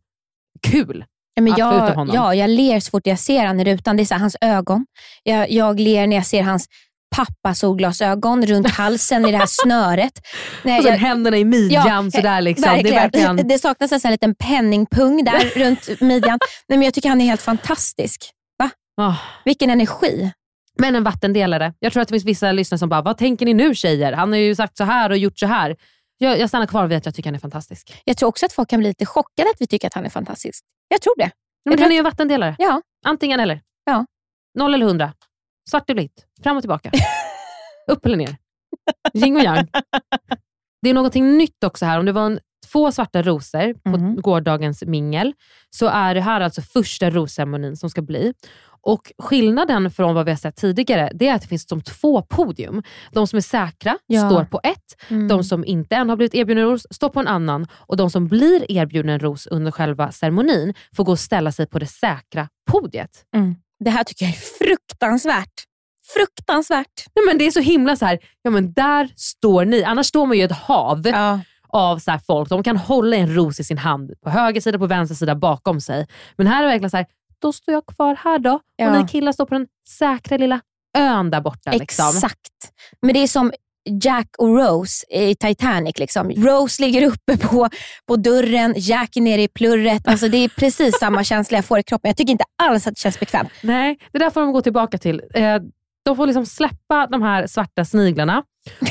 kul 0.62 1.06
Ja, 1.34 1.42
men 1.42 1.54
jag, 1.58 1.96
honom. 1.96 2.16
ja, 2.16 2.36
jag 2.36 2.50
ler 2.50 2.80
så 2.80 2.90
fort 2.90 3.08
jag 3.08 3.20
ser 3.20 3.46
han 3.46 3.60
i 3.60 3.64
rutan. 3.66 3.98
Det 3.98 4.04
är 4.04 4.06
så 4.06 4.14
här, 4.14 4.22
hans 4.22 4.38
ögon. 4.42 4.86
Jag, 5.24 5.52
jag 5.52 5.80
ler 5.80 6.08
när 6.08 6.16
jag 6.16 6.26
ser 6.26 6.44
hans 6.44 6.68
pappa 7.16 7.56
solglasögon 7.56 8.46
runt 8.46 8.70
halsen 8.78 9.26
i 9.26 9.32
det 9.32 9.38
här 9.38 9.46
snöret. 9.50 10.28
Nej, 10.64 10.78
och 10.78 10.84
sen 10.84 10.92
jag, 10.94 11.00
händerna 11.00 11.38
i 11.38 11.46
midjan 11.46 12.12
sådär. 12.12 12.42
Liksom. 12.42 12.64
Det, 12.64 12.70
är 12.70 12.76
verkligen. 12.76 13.12
verkligen, 13.36 13.48
det 13.48 13.60
saknas 13.60 13.92
en 13.92 14.00
sån 14.00 14.08
här 14.10 14.14
liten 14.14 14.36
penningpung 14.36 15.24
där 15.24 15.40
runt 15.60 16.02
midjan. 16.02 16.40
Nej, 16.68 16.78
men 16.78 16.82
jag 16.82 16.94
tycker 16.94 17.10
han 17.10 17.22
är 17.22 17.26
helt 17.26 17.42
fantastisk. 17.42 18.32
Va? 18.60 18.70
Ah. 19.02 19.16
Vilken 19.46 19.70
energi. 19.70 20.32
Men 20.80 20.96
en 20.96 21.04
vattendelare. 21.04 21.74
Jag 21.80 21.94
tror 21.94 22.02
att 22.02 22.08
det 22.08 22.14
finns 22.14 22.26
vissa 22.26 22.52
lyssnare 22.52 22.80
som 22.80 22.90
bara, 22.90 23.02
vad 23.02 23.18
tänker 23.18 23.46
ni 23.46 23.54
nu 23.54 23.76
tjejer? 23.76 24.14
Han 24.14 24.32
har 24.32 24.40
ju 24.40 24.56
sagt 24.56 24.78
så 24.78 24.84
här 24.84 25.10
och 25.10 25.18
gjort 25.18 25.40
så 25.40 25.46
här. 25.46 25.76
Jag, 26.18 26.40
jag 26.40 26.50
stannar 26.50 26.66
kvar 26.66 26.88
vid 26.88 26.98
att 26.98 27.06
jag 27.06 27.16
tycker 27.16 27.30
han 27.30 27.36
är 27.36 27.40
fantastisk. 27.40 28.02
Jag 28.06 28.18
tror 28.18 28.30
också 28.30 28.46
att 28.46 28.54
folk 28.54 28.70
kan 28.70 28.80
bli 28.80 28.88
lite 28.90 29.06
chockade 29.06 29.50
att 29.50 29.62
vi 29.62 29.68
tycker 29.68 29.88
att 29.88 29.94
han 29.94 30.06
är 30.06 30.10
fantastisk. 30.10 30.64
Jag 30.88 31.02
tror 31.02 31.14
det. 31.18 31.32
Men 31.66 31.72
Jag 31.72 31.72
han 31.72 31.78
tror 31.78 31.88
är 31.88 31.92
ju 31.92 31.98
en 31.98 32.04
vattendelare. 32.04 32.56
Ja. 32.60 32.82
Antingen 33.06 33.40
eller. 33.40 33.62
Ja. 33.86 34.06
Noll 34.58 34.74
eller 34.74 34.86
hundra. 34.86 35.14
Svart 35.72 35.90
eller 35.90 36.02
vitt. 36.02 36.26
Fram 36.44 36.58
och 36.58 36.64
tillbaka. 36.64 36.92
Upp 37.92 38.06
eller 38.06 38.18
ner. 38.18 38.36
Yin 39.14 39.36
och 39.36 39.44
yang. 39.44 39.68
Det 40.82 40.90
är 40.90 40.94
någonting 40.94 41.38
nytt 41.38 41.64
också 41.64 41.86
här. 41.86 42.00
Om 42.00 42.06
det 42.06 42.12
var 42.12 42.26
en, 42.26 42.40
två 42.72 42.92
svarta 42.92 43.22
rosor 43.22 43.74
på 43.74 43.90
Mhm. 43.98 44.22
gårdagens 44.22 44.84
mingel, 44.84 45.34
så 45.70 45.86
är 45.88 46.16
det 46.16 46.22
här 46.22 46.42
alltså 46.42 46.62
första 46.62 47.10
rosceremonin 47.10 47.78
som 47.78 47.90
ska 47.90 48.02
bli. 48.02 48.34
Och 48.84 49.12
Skillnaden 49.18 49.92
från 49.92 50.16
vad 50.16 50.26
vi 50.26 50.32
har 50.32 50.38
sett 50.38 50.56
tidigare, 50.56 51.12
det 51.14 51.28
är 51.28 51.36
att 51.36 51.42
det 51.42 51.48
finns 51.48 51.68
som 51.70 51.82
två 51.82 52.22
podium. 52.22 52.84
De 53.12 53.28
som 53.28 53.38
är 53.38 53.42
säkra 53.42 53.98
Ja. 54.08 54.30
står 54.30 54.44
på 54.44 54.60
ett, 54.64 55.02
Mm. 55.12 55.28
de 55.28 55.44
som 55.44 55.66
inte 55.66 55.96
än 55.96 56.10
har 56.10 56.16
blivit 56.16 56.36
erbjudna 56.36 56.62
en 56.62 56.70
ros 56.70 56.88
står 56.92 57.10
på 57.10 57.20
en 57.20 57.28
annan 57.28 57.68
och 57.74 57.98
de 57.98 58.10
som 58.10 58.28
blir 58.28 58.72
erbjudna 58.72 59.14
en 59.14 59.20
ros 59.20 59.48
under 59.48 59.72
själva 59.72 60.12
ceremonin 60.12 60.74
får 60.96 61.04
gå 61.04 61.12
och 61.12 61.20
ställa 61.20 61.52
sig 61.52 61.66
på 61.68 61.80
det 61.80 61.88
säkra 61.88 62.48
podiet. 62.72 63.26
Mm. 63.36 63.56
Det 63.84 63.90
här 63.90 64.04
tycker 64.04 64.26
jag 64.26 64.34
är 64.34 64.40
fruktansvärt. 64.66 65.54
Fruktansvärt. 66.14 67.06
Nej, 67.16 67.26
men 67.26 67.38
Det 67.38 67.48
är 67.48 67.52
så 67.52 67.60
himla 67.60 67.96
så 67.96 68.06
här, 68.06 68.20
ja 68.42 68.52
men 68.52 68.74
där 68.74 69.14
står 69.16 69.66
ni. 69.66 69.84
Annars 69.84 70.06
står 70.06 70.26
man 70.26 70.38
ju 70.38 70.42
i 70.44 70.46
ett 70.46 70.52
hav 70.52 71.08
Ja. 71.08 71.40
av 71.70 72.00
så 72.00 72.20
folk. 72.28 72.50
De 72.50 72.64
kan 72.64 72.78
hålla 72.78 73.16
en 73.16 73.36
ros 73.36 73.60
i 73.60 73.64
sin 73.64 73.78
hand 73.78 74.12
på 74.24 74.30
höger 74.30 74.62
sida, 74.62 74.80
på 74.80 74.88
vänster 74.88 75.16
sida, 75.16 75.36
bakom 75.36 75.82
sig. 75.82 76.08
Men 76.38 76.48
här 76.48 76.58
är 76.58 76.62
det 76.62 76.72
verkligen 76.72 76.90
så 76.90 76.98
här, 76.98 77.06
då 77.42 77.54
står 77.54 77.74
jag 77.74 77.86
kvar 77.86 78.16
här 78.24 78.40
då. 78.40 78.60
Ja. 78.76 78.92
Och 78.92 79.02
ni 79.02 79.08
killar 79.08 79.32
står 79.32 79.46
på 79.46 79.54
den 79.54 79.68
säkra 80.00 80.38
lilla 80.38 80.62
ön 80.98 81.30
där 81.32 81.42
borta. 81.42 81.72
Liksom. 81.72 82.08
Exakt. 82.16 82.72
Men 83.02 83.14
det 83.14 83.20
är 83.20 83.28
som 83.28 83.52
Jack 84.04 84.28
och 84.38 84.58
Rose 84.58 85.06
i 85.10 85.36
Titanic. 85.36 86.00
Liksom. 86.00 86.32
Rose 86.32 86.82
ligger 86.82 87.08
uppe 87.08 87.38
på, 87.38 87.70
på 88.08 88.16
dörren, 88.16 88.74
Jack 88.78 89.18
är 89.18 89.22
nere 89.22 89.42
i 89.42 89.48
plurret. 89.48 90.08
Alltså, 90.08 90.28
det 90.28 90.38
är 90.38 90.50
precis 90.50 91.00
samma 91.00 91.24
känsla 91.24 91.58
jag 91.58 91.66
får 91.66 91.80
i 91.80 91.84
kroppen. 91.84 92.10
Jag 92.10 92.18
tycker 92.18 92.32
inte 92.32 92.46
alls 92.64 92.88
att 92.88 92.96
det 92.96 93.00
känns 93.00 93.20
bekvämt. 93.20 93.50
Nej, 93.64 93.98
det 94.12 94.20
där 94.20 94.30
får 94.30 94.42
de 94.42 94.52
gå 94.52 94.62
tillbaka 94.62 94.98
till. 94.98 95.22
Eh, 95.34 95.58
de 96.06 96.16
får 96.16 96.28
liksom 96.28 96.46
släppa 96.46 97.08
de 97.08 97.22
här 97.22 97.48
svarta 97.48 97.86
sniglarna 97.86 98.44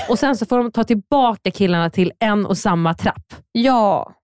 och 0.09 0.19
sen 0.19 0.37
så 0.37 0.47
får 0.47 0.59
de 0.59 0.73
ta 0.73 0.85
tillbaka 0.85 1.51
killarna 1.51 1.91
till 1.91 2.13
en 2.19 2.47
och 2.47 2.59
samma 2.59 2.95
trapp. 2.95 3.35
Ja. 3.53 4.15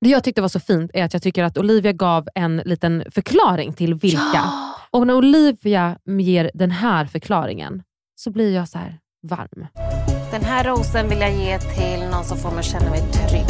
Det 0.00 0.08
jag 0.08 0.24
tyckte 0.24 0.40
var 0.40 0.48
så 0.48 0.60
fint 0.60 0.90
är 0.94 1.04
att 1.04 1.12
jag 1.12 1.22
tycker 1.22 1.44
att 1.44 1.58
Olivia 1.58 1.92
gav 1.92 2.28
en 2.34 2.56
liten 2.56 3.04
förklaring 3.14 3.72
till 3.72 3.94
vilka. 3.94 4.44
Och 4.90 5.06
när 5.06 5.14
Olivia 5.14 5.98
ger 6.20 6.50
den 6.54 6.70
här 6.70 7.06
förklaringen 7.06 7.82
så 8.14 8.30
blir 8.30 8.54
jag 8.54 8.68
så 8.68 8.78
här 8.78 8.98
varm. 9.26 9.66
Den 10.30 10.44
här 10.44 10.64
rosen 10.64 11.08
vill 11.08 11.20
jag 11.20 11.34
ge 11.34 11.58
till 11.58 12.08
någon 12.10 12.24
som 12.24 12.38
får 12.38 12.50
mig 12.50 12.58
att 12.58 12.64
känna 12.64 12.90
mig 12.90 13.00
trygg. 13.00 13.44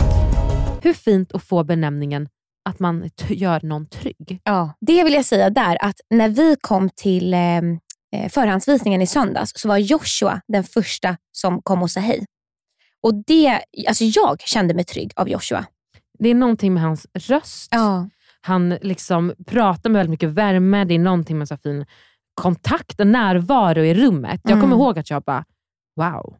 Hur 0.82 0.92
fint 0.94 1.32
att 1.34 1.42
få 1.42 1.64
benämningen 1.64 2.28
att 2.68 2.78
man 2.78 3.10
gör 3.28 3.60
någon 3.62 3.86
trygg. 3.86 4.40
Ja. 4.44 4.72
Det 4.80 5.04
vill 5.04 5.12
jag 5.14 5.24
säga 5.24 5.50
där, 5.50 5.78
att 5.84 5.96
när 6.10 6.28
vi 6.28 6.56
kom 6.60 6.90
till 6.96 7.34
eh, 7.34 7.56
eh, 7.56 8.28
förhandsvisningen 8.30 9.02
i 9.02 9.06
söndags 9.06 9.52
så 9.54 9.68
var 9.68 9.76
Joshua 9.78 10.40
den 10.48 10.64
första 10.64 11.16
som 11.32 11.62
kom 11.62 11.82
och 11.82 11.90
sa 11.90 12.00
hej. 12.00 12.24
Och 13.02 13.14
det, 13.26 13.60
alltså 13.88 14.04
jag 14.04 14.40
kände 14.40 14.74
mig 14.74 14.84
trygg 14.84 15.12
av 15.16 15.28
Joshua. 15.28 15.64
Det 16.18 16.28
är 16.28 16.34
någonting 16.34 16.74
med 16.74 16.82
hans 16.82 17.06
röst. 17.14 17.68
Ja. 17.70 18.08
Han 18.40 18.68
liksom 18.68 19.34
pratar 19.46 19.90
med 19.90 19.98
väldigt 19.98 20.10
mycket 20.10 20.28
värme. 20.28 20.84
Det 20.84 20.94
är 20.94 20.98
någonting 20.98 21.38
med 21.38 21.48
så 21.48 21.56
fin 21.56 21.86
kontakt 22.34 23.00
och 23.00 23.06
närvaro 23.06 23.84
i 23.84 23.94
rummet. 23.94 24.40
Jag 24.44 24.52
kommer 24.52 24.64
Mm. 24.64 24.78
ihåg 24.78 24.98
att 24.98 25.10
jag 25.10 25.22
bara, 25.22 25.44
wow, 25.96 26.37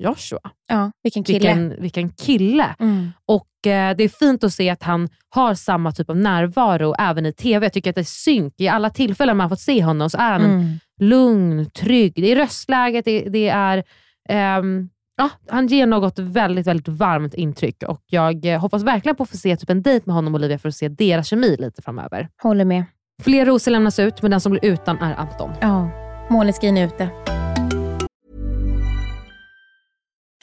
Joshua, 0.00 0.40
ja. 0.68 0.90
Vilken 1.02 1.24
kille. 1.24 1.38
vilken, 1.38 1.82
vilken 1.82 2.08
kille. 2.10 2.74
Mm. 2.78 3.10
Och 3.26 3.66
eh, 3.66 3.96
Det 3.96 4.04
är 4.04 4.08
fint 4.18 4.44
att 4.44 4.52
se 4.52 4.70
att 4.70 4.82
han 4.82 5.08
har 5.28 5.54
samma 5.54 5.92
typ 5.92 6.10
av 6.10 6.16
närvaro 6.16 6.94
även 6.98 7.26
i 7.26 7.32
TV. 7.32 7.66
Jag 7.66 7.72
tycker 7.72 7.90
att 7.90 7.94
det 7.96 8.00
är 8.00 8.04
synk. 8.04 8.54
I 8.58 8.68
alla 8.68 8.90
tillfällen 8.90 9.36
man 9.36 9.48
fått 9.48 9.60
se 9.60 9.84
honom 9.84 10.10
så 10.10 10.18
är 10.18 10.32
han 10.32 10.44
Mm. 10.44 10.78
lugn, 11.00 11.70
trygg. 11.70 12.12
Det 12.14 12.32
är 12.32 12.36
röstläget, 12.36 13.04
det, 13.04 13.20
det 13.28 13.48
är... 13.48 13.84
ehm, 14.28 14.88
ja, 15.16 15.30
han 15.48 15.66
ger 15.66 15.86
något 15.86 16.18
väldigt, 16.18 16.66
väldigt 16.66 16.88
varmt 16.88 17.34
intryck 17.34 17.82
och 17.82 18.02
jag 18.06 18.46
eh, 18.46 18.60
hoppas 18.60 18.82
verkligen 18.82 19.16
på 19.16 19.22
att 19.22 19.30
få 19.30 19.36
se 19.36 19.56
typ 19.56 19.70
en 19.70 19.82
dejt 19.82 20.02
med 20.06 20.14
honom 20.14 20.34
och 20.34 20.38
Olivia 20.38 20.58
för 20.58 20.68
att 20.68 20.74
se 20.74 20.88
deras 20.88 21.26
kemi 21.28 21.56
lite 21.58 21.82
framöver. 21.82 22.28
Håller 22.42 22.64
med. 22.64 22.84
Fler 23.22 23.46
rosor 23.46 23.70
lämnas 23.70 23.98
ut, 23.98 24.22
men 24.22 24.30
den 24.30 24.40
som 24.40 24.52
blir 24.52 24.64
utan 24.64 24.98
är 24.98 25.14
Anton. 25.14 25.50
Ja. 25.60 25.90
Måneskin 26.30 26.76
är 26.76 26.86
ute. 26.86 27.10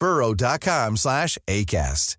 burrow.com 0.00 0.96
slash 0.96 1.38
ACAST. 1.46 2.16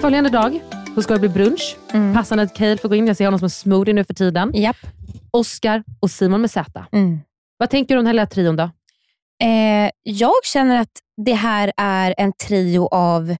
Följande 0.00 0.30
dag 0.30 0.60
så 0.94 1.02
ska 1.02 1.14
det 1.14 1.20
bli 1.20 1.28
brunch. 1.28 1.76
Mm. 1.92 2.14
Passande 2.14 2.44
att 2.44 2.54
Cale 2.54 2.78
får 2.78 2.88
gå 2.88 2.94
in. 2.94 3.06
Jag 3.06 3.16
ser 3.16 3.24
honom 3.24 3.38
som 3.38 3.46
en 3.46 3.50
smoothie 3.50 3.94
nu 3.94 4.04
för 4.04 4.14
tiden. 4.14 4.50
Japp. 4.54 4.76
Oscar 5.30 5.84
och 6.00 6.10
Simon 6.10 6.40
med 6.40 6.50
Z. 6.50 6.86
Mm. 6.92 7.20
Vad 7.58 7.70
tänker 7.70 7.94
du 7.94 7.98
om 7.98 8.04
den 8.04 8.06
här 8.06 8.14
lilla 8.14 8.26
trion 8.26 8.56
då? 8.56 8.70
Eh, 9.42 9.90
jag 10.02 10.44
känner 10.44 10.80
att 10.80 10.90
det 11.24 11.34
här 11.34 11.72
är 11.76 12.14
en 12.18 12.32
trio 12.32 12.86
av 12.86 13.36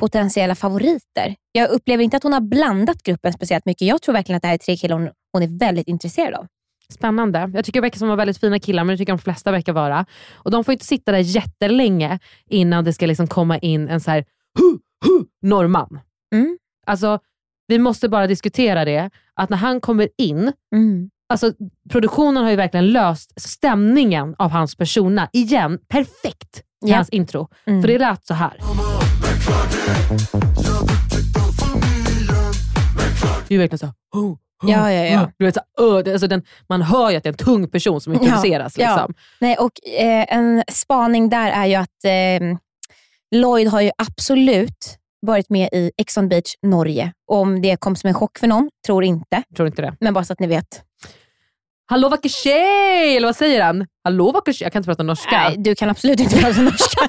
potentiella 0.00 0.54
favoriter. 0.54 1.34
Jag 1.52 1.70
upplever 1.70 2.04
inte 2.04 2.16
att 2.16 2.22
hon 2.22 2.32
har 2.32 2.40
blandat 2.40 3.02
gruppen 3.02 3.32
speciellt 3.32 3.64
mycket. 3.64 3.88
Jag 3.88 4.02
tror 4.02 4.12
verkligen 4.12 4.36
att 4.36 4.42
det 4.42 4.48
här 4.48 4.54
är 4.54 4.58
tre 4.58 4.76
killar 4.76 4.96
hon, 4.96 5.10
hon 5.32 5.42
är 5.42 5.58
väldigt 5.58 5.88
intresserad 5.88 6.34
av. 6.34 6.46
Spännande. 6.88 7.50
Jag 7.54 7.64
tycker 7.64 7.80
det 7.80 7.84
verkar 7.84 7.98
som 7.98 8.08
de 8.08 8.16
väldigt 8.16 8.38
fina 8.38 8.58
killar, 8.58 8.84
men 8.84 8.94
det 8.94 8.98
tycker 8.98 9.12
de 9.12 9.18
flesta 9.18 9.50
verkar 9.50 9.72
vara. 9.72 10.06
Och 10.34 10.50
De 10.50 10.64
får 10.64 10.72
inte 10.72 10.84
sitta 10.84 11.12
där 11.12 11.18
jättelänge 11.18 12.18
innan 12.50 12.84
det 12.84 12.92
ska 12.92 13.06
liksom 13.06 13.26
komma 13.26 13.58
in 13.58 13.88
en 13.88 14.00
så 14.00 14.10
här 14.10 14.24
hu, 14.58 14.70
hu, 15.08 15.24
norrman. 15.42 16.00
Mm. 16.34 16.58
Alltså, 16.86 17.18
vi 17.66 17.78
måste 17.78 18.08
bara 18.08 18.26
diskutera 18.26 18.84
det, 18.84 19.10
att 19.34 19.50
när 19.50 19.56
han 19.56 19.80
kommer 19.80 20.08
in, 20.18 20.52
Mm. 20.74 21.10
alltså 21.28 21.52
produktionen 21.90 22.42
har 22.42 22.50
ju 22.50 22.56
verkligen 22.56 22.92
löst 22.92 23.40
stämningen 23.40 24.34
av 24.38 24.50
hans 24.50 24.76
persona 24.76 25.28
igen, 25.32 25.78
perfekt 25.88 26.58
i 26.86 26.90
Ja. 26.90 26.96
hans 26.96 27.08
intro. 27.08 27.48
Mm. 27.66 27.82
För 27.82 27.88
det 27.88 27.98
lät 27.98 28.26
så 28.26 28.34
här. 28.34 28.56
Det 33.48 33.54
är 33.54 33.58
verkligen 33.58 33.78
så 33.78 33.86
här, 33.86 33.94
oh, 34.12 34.36
Ja, 34.62 34.92
ja, 34.92 35.04
ja. 35.04 35.30
Du 35.38 35.44
vet, 35.44 35.54
så, 35.54 36.00
uh, 36.00 36.12
alltså 36.12 36.26
den, 36.26 36.42
man 36.68 36.82
hör 36.82 37.10
ju 37.10 37.16
att 37.16 37.22
det 37.22 37.28
är 37.28 37.32
en 37.32 37.36
tung 37.36 37.68
person 37.68 38.00
som 38.00 38.12
introduceras. 38.12 38.78
Ja, 38.78 38.94
liksom. 38.94 39.14
Nej, 39.40 39.56
och 39.56 39.72
eh, 39.98 40.26
En 40.28 40.64
spaning 40.72 41.28
där 41.28 41.50
är 41.52 41.66
ju 41.66 41.74
att 41.74 42.04
eh, 42.04 42.58
Lloyd 43.40 43.68
har 43.68 43.80
ju 43.80 43.90
absolut 43.98 44.98
varit 45.26 45.50
med 45.50 45.68
i 45.72 45.90
Ex 45.96 46.16
on 46.16 46.28
Beach 46.28 46.54
Norge. 46.62 47.12
Om 47.30 47.62
det 47.62 47.76
kom 47.80 47.96
som 47.96 48.08
en 48.08 48.14
chock 48.14 48.38
för 48.38 48.46
någon, 48.46 48.70
tror 48.86 49.04
inte. 49.04 49.42
Tror 49.56 49.68
inte 49.68 49.82
det. 49.82 49.96
Men 50.00 50.14
bara 50.14 50.24
så 50.24 50.32
att 50.32 50.40
ni 50.40 50.46
vet. 50.46 50.82
Hallå 51.86 52.08
vacker 52.08 52.28
tjej! 52.28 53.16
Eller 53.16 53.28
vad 53.28 53.36
säger 53.36 53.62
han? 53.62 53.86
Hallå 54.04 54.32
vacker 54.32 54.52
tjej? 54.52 54.64
Jag 54.64 54.72
kan 54.72 54.80
inte 54.80 54.88
prata 54.88 55.02
norska. 55.02 55.30
Nej, 55.30 55.54
du 55.58 55.74
kan 55.74 55.90
absolut 55.90 56.20
inte 56.20 56.36
prata 56.36 56.60
norska. 56.62 57.08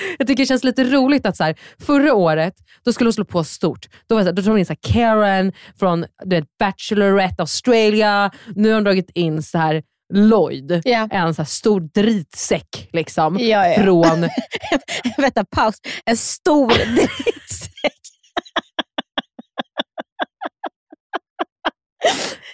Jag 0.18 0.28
tycker 0.28 0.42
det 0.42 0.46
känns 0.46 0.64
lite 0.64 0.84
roligt 0.84 1.26
att 1.26 1.36
så 1.36 1.44
här, 1.44 1.56
förra 1.80 2.14
året, 2.14 2.54
då 2.84 2.92
skulle 2.92 3.08
hon 3.08 3.12
slå 3.12 3.24
på 3.24 3.44
stort. 3.44 3.86
Då, 4.06 4.14
var 4.14 4.22
så 4.22 4.26
här, 4.28 4.32
då 4.32 4.42
tog 4.42 4.50
hon 4.50 4.58
in 4.58 4.66
så 4.66 4.72
här 4.82 4.92
Karen 4.92 5.52
från 5.78 6.06
du 6.24 6.36
vet, 6.36 6.44
Bachelorette 6.58 7.42
Australia. 7.42 8.30
Nu 8.54 8.68
har 8.68 8.74
de 8.74 8.84
dragit 8.84 9.10
in 9.14 9.42
så 9.42 9.58
här 9.58 9.82
Lloyd, 10.14 10.82
Ja. 10.84 11.08
en 11.10 11.34
så 11.34 11.44
stor 11.44 11.80
dritsäck 11.80 12.88
liksom, 12.92 13.38
Ja, 13.40 13.68
ja. 13.68 13.82
från... 13.82 14.28
Vänta, 15.18 15.44
paus. 15.44 15.74
En 16.04 16.16
stor 16.16 16.68
drittsäck. 16.94 17.92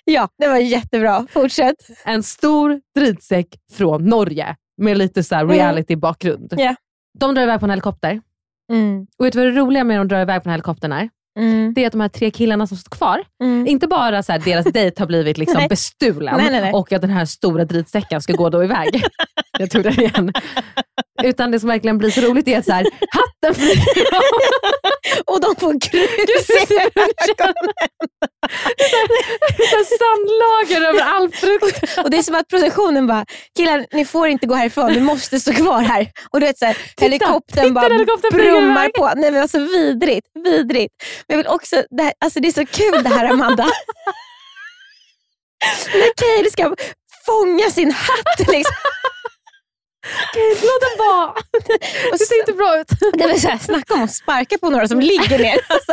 ja, 0.04 0.28
det 0.38 0.48
var 0.48 0.56
jättebra. 0.56 1.26
Fortsätt. 1.30 1.76
En 2.04 2.22
stor 2.22 2.80
dritsäck 2.94 3.46
från 3.72 4.04
Norge 4.04 4.56
med 4.82 4.98
lite 4.98 5.24
så 5.24 5.34
här 5.34 5.46
reality-bakgrund. 5.46 6.54
Ja. 6.56 6.74
De 7.18 7.34
drar 7.34 7.42
iväg 7.42 7.60
på 7.60 7.66
en 7.66 7.70
helikopter. 7.70 8.20
Mm. 8.72 9.06
Och 9.18 9.26
vet 9.26 9.32
du 9.32 9.38
vad 9.38 9.48
det 9.54 9.60
roliga 9.60 9.84
med 9.84 10.00
att 10.00 10.08
de 10.08 10.14
drar 10.14 10.22
iväg 10.22 10.42
på 10.42 10.44
den 10.44 10.50
här 10.50 10.56
helikoptern 10.56 10.92
är? 10.92 11.08
Mm. 11.38 11.74
det 11.74 11.82
är 11.82 11.86
att 11.86 11.92
de 11.92 12.00
här 12.00 12.08
tre 12.08 12.30
killarna 12.30 12.66
som 12.66 12.76
står 12.76 12.90
kvar, 12.90 13.24
inte 13.66 13.86
bara 13.86 14.22
så 14.22 14.32
här, 14.32 14.38
deras 14.38 14.64
dejt 14.72 15.02
har 15.02 15.06
blivit 15.06 15.38
liksom 15.38 15.58
Nej. 15.58 15.68
bestulen 15.68 16.36
nej, 16.36 16.60
nej. 16.60 16.72
och 16.72 16.92
att 16.92 17.00
den 17.00 17.10
här 17.10 17.24
stora 17.24 17.64
dritsäcken 17.64 18.22
ska 18.22 18.32
gå 18.32 18.48
då 18.48 18.64
iväg. 18.64 19.02
Jag 19.58 19.70
tog 19.70 19.82
den 19.82 20.00
igen. 20.00 20.32
Utan 21.22 21.50
det 21.50 21.60
som 21.60 21.68
verkligen 21.68 21.98
blir 21.98 22.10
så 22.10 22.20
roligt 22.20 22.48
är 22.48 22.58
att 22.58 22.64
så 22.64 22.72
här, 22.72 22.86
hatten 23.10 23.54
flyger 23.54 24.14
av. 24.14 24.22
Och 25.26 25.40
de 25.40 25.56
får 25.60 25.72
grus 25.72 26.50
i 26.70 26.74
ögonen. 26.74 27.08
Sandlager 29.98 30.88
över 30.88 31.00
all 31.00 31.30
frukt. 31.30 31.98
Och 32.04 32.10
det 32.10 32.16
är 32.18 32.22
som 32.22 32.34
att 32.34 32.48
produktionen 32.48 33.06
bara, 33.06 33.24
killar 33.56 33.86
ni 33.92 34.04
får 34.04 34.28
inte 34.28 34.46
gå 34.46 34.54
härifrån, 34.54 34.92
ni 34.92 35.00
måste 35.00 35.40
stå 35.40 35.52
kvar 35.52 35.80
här. 35.82 36.10
Och 36.30 36.40
du 36.40 36.46
vet 36.46 36.58
så 36.58 36.64
här, 36.66 36.76
helikoptern 37.00 37.62
titta, 37.64 37.74
bara 37.74 37.92
helikoptern 37.92 38.32
brummar 38.32 38.82
iväg. 38.84 38.94
på. 38.94 39.12
Nej 39.16 39.30
men 39.30 39.42
alltså 39.42 39.58
vidrigt, 39.58 40.26
vidrigt. 40.44 40.94
Men 41.28 41.36
jag 41.36 41.44
vill 41.44 41.46
också, 41.46 41.82
det, 41.90 42.02
här, 42.02 42.12
alltså 42.24 42.40
det 42.40 42.48
är 42.48 42.52
så 42.52 42.66
kul 42.66 43.02
det 43.02 43.08
här 43.08 43.24
Amanda. 43.30 43.64
När 45.94 46.12
Kaeli 46.16 46.50
ska 46.50 46.74
fånga 47.26 47.70
sin 47.70 47.90
hatt. 47.90 48.38
Liksom. 48.48 48.74
Låt 50.62 50.80
den 50.80 51.06
vara. 51.06 51.32
Det 52.12 52.18
ser 52.18 52.40
inte 52.40 52.52
bra 52.52 52.80
ut. 52.80 52.88
Det 53.12 53.26
vill 53.26 53.40
säga, 53.40 53.58
snacka 53.58 53.94
om 53.94 54.02
att 54.02 54.14
sparka 54.14 54.58
på 54.58 54.70
några 54.70 54.88
som 54.88 55.00
ligger 55.00 55.38
ner. 55.38 55.58
Alltså. 55.68 55.92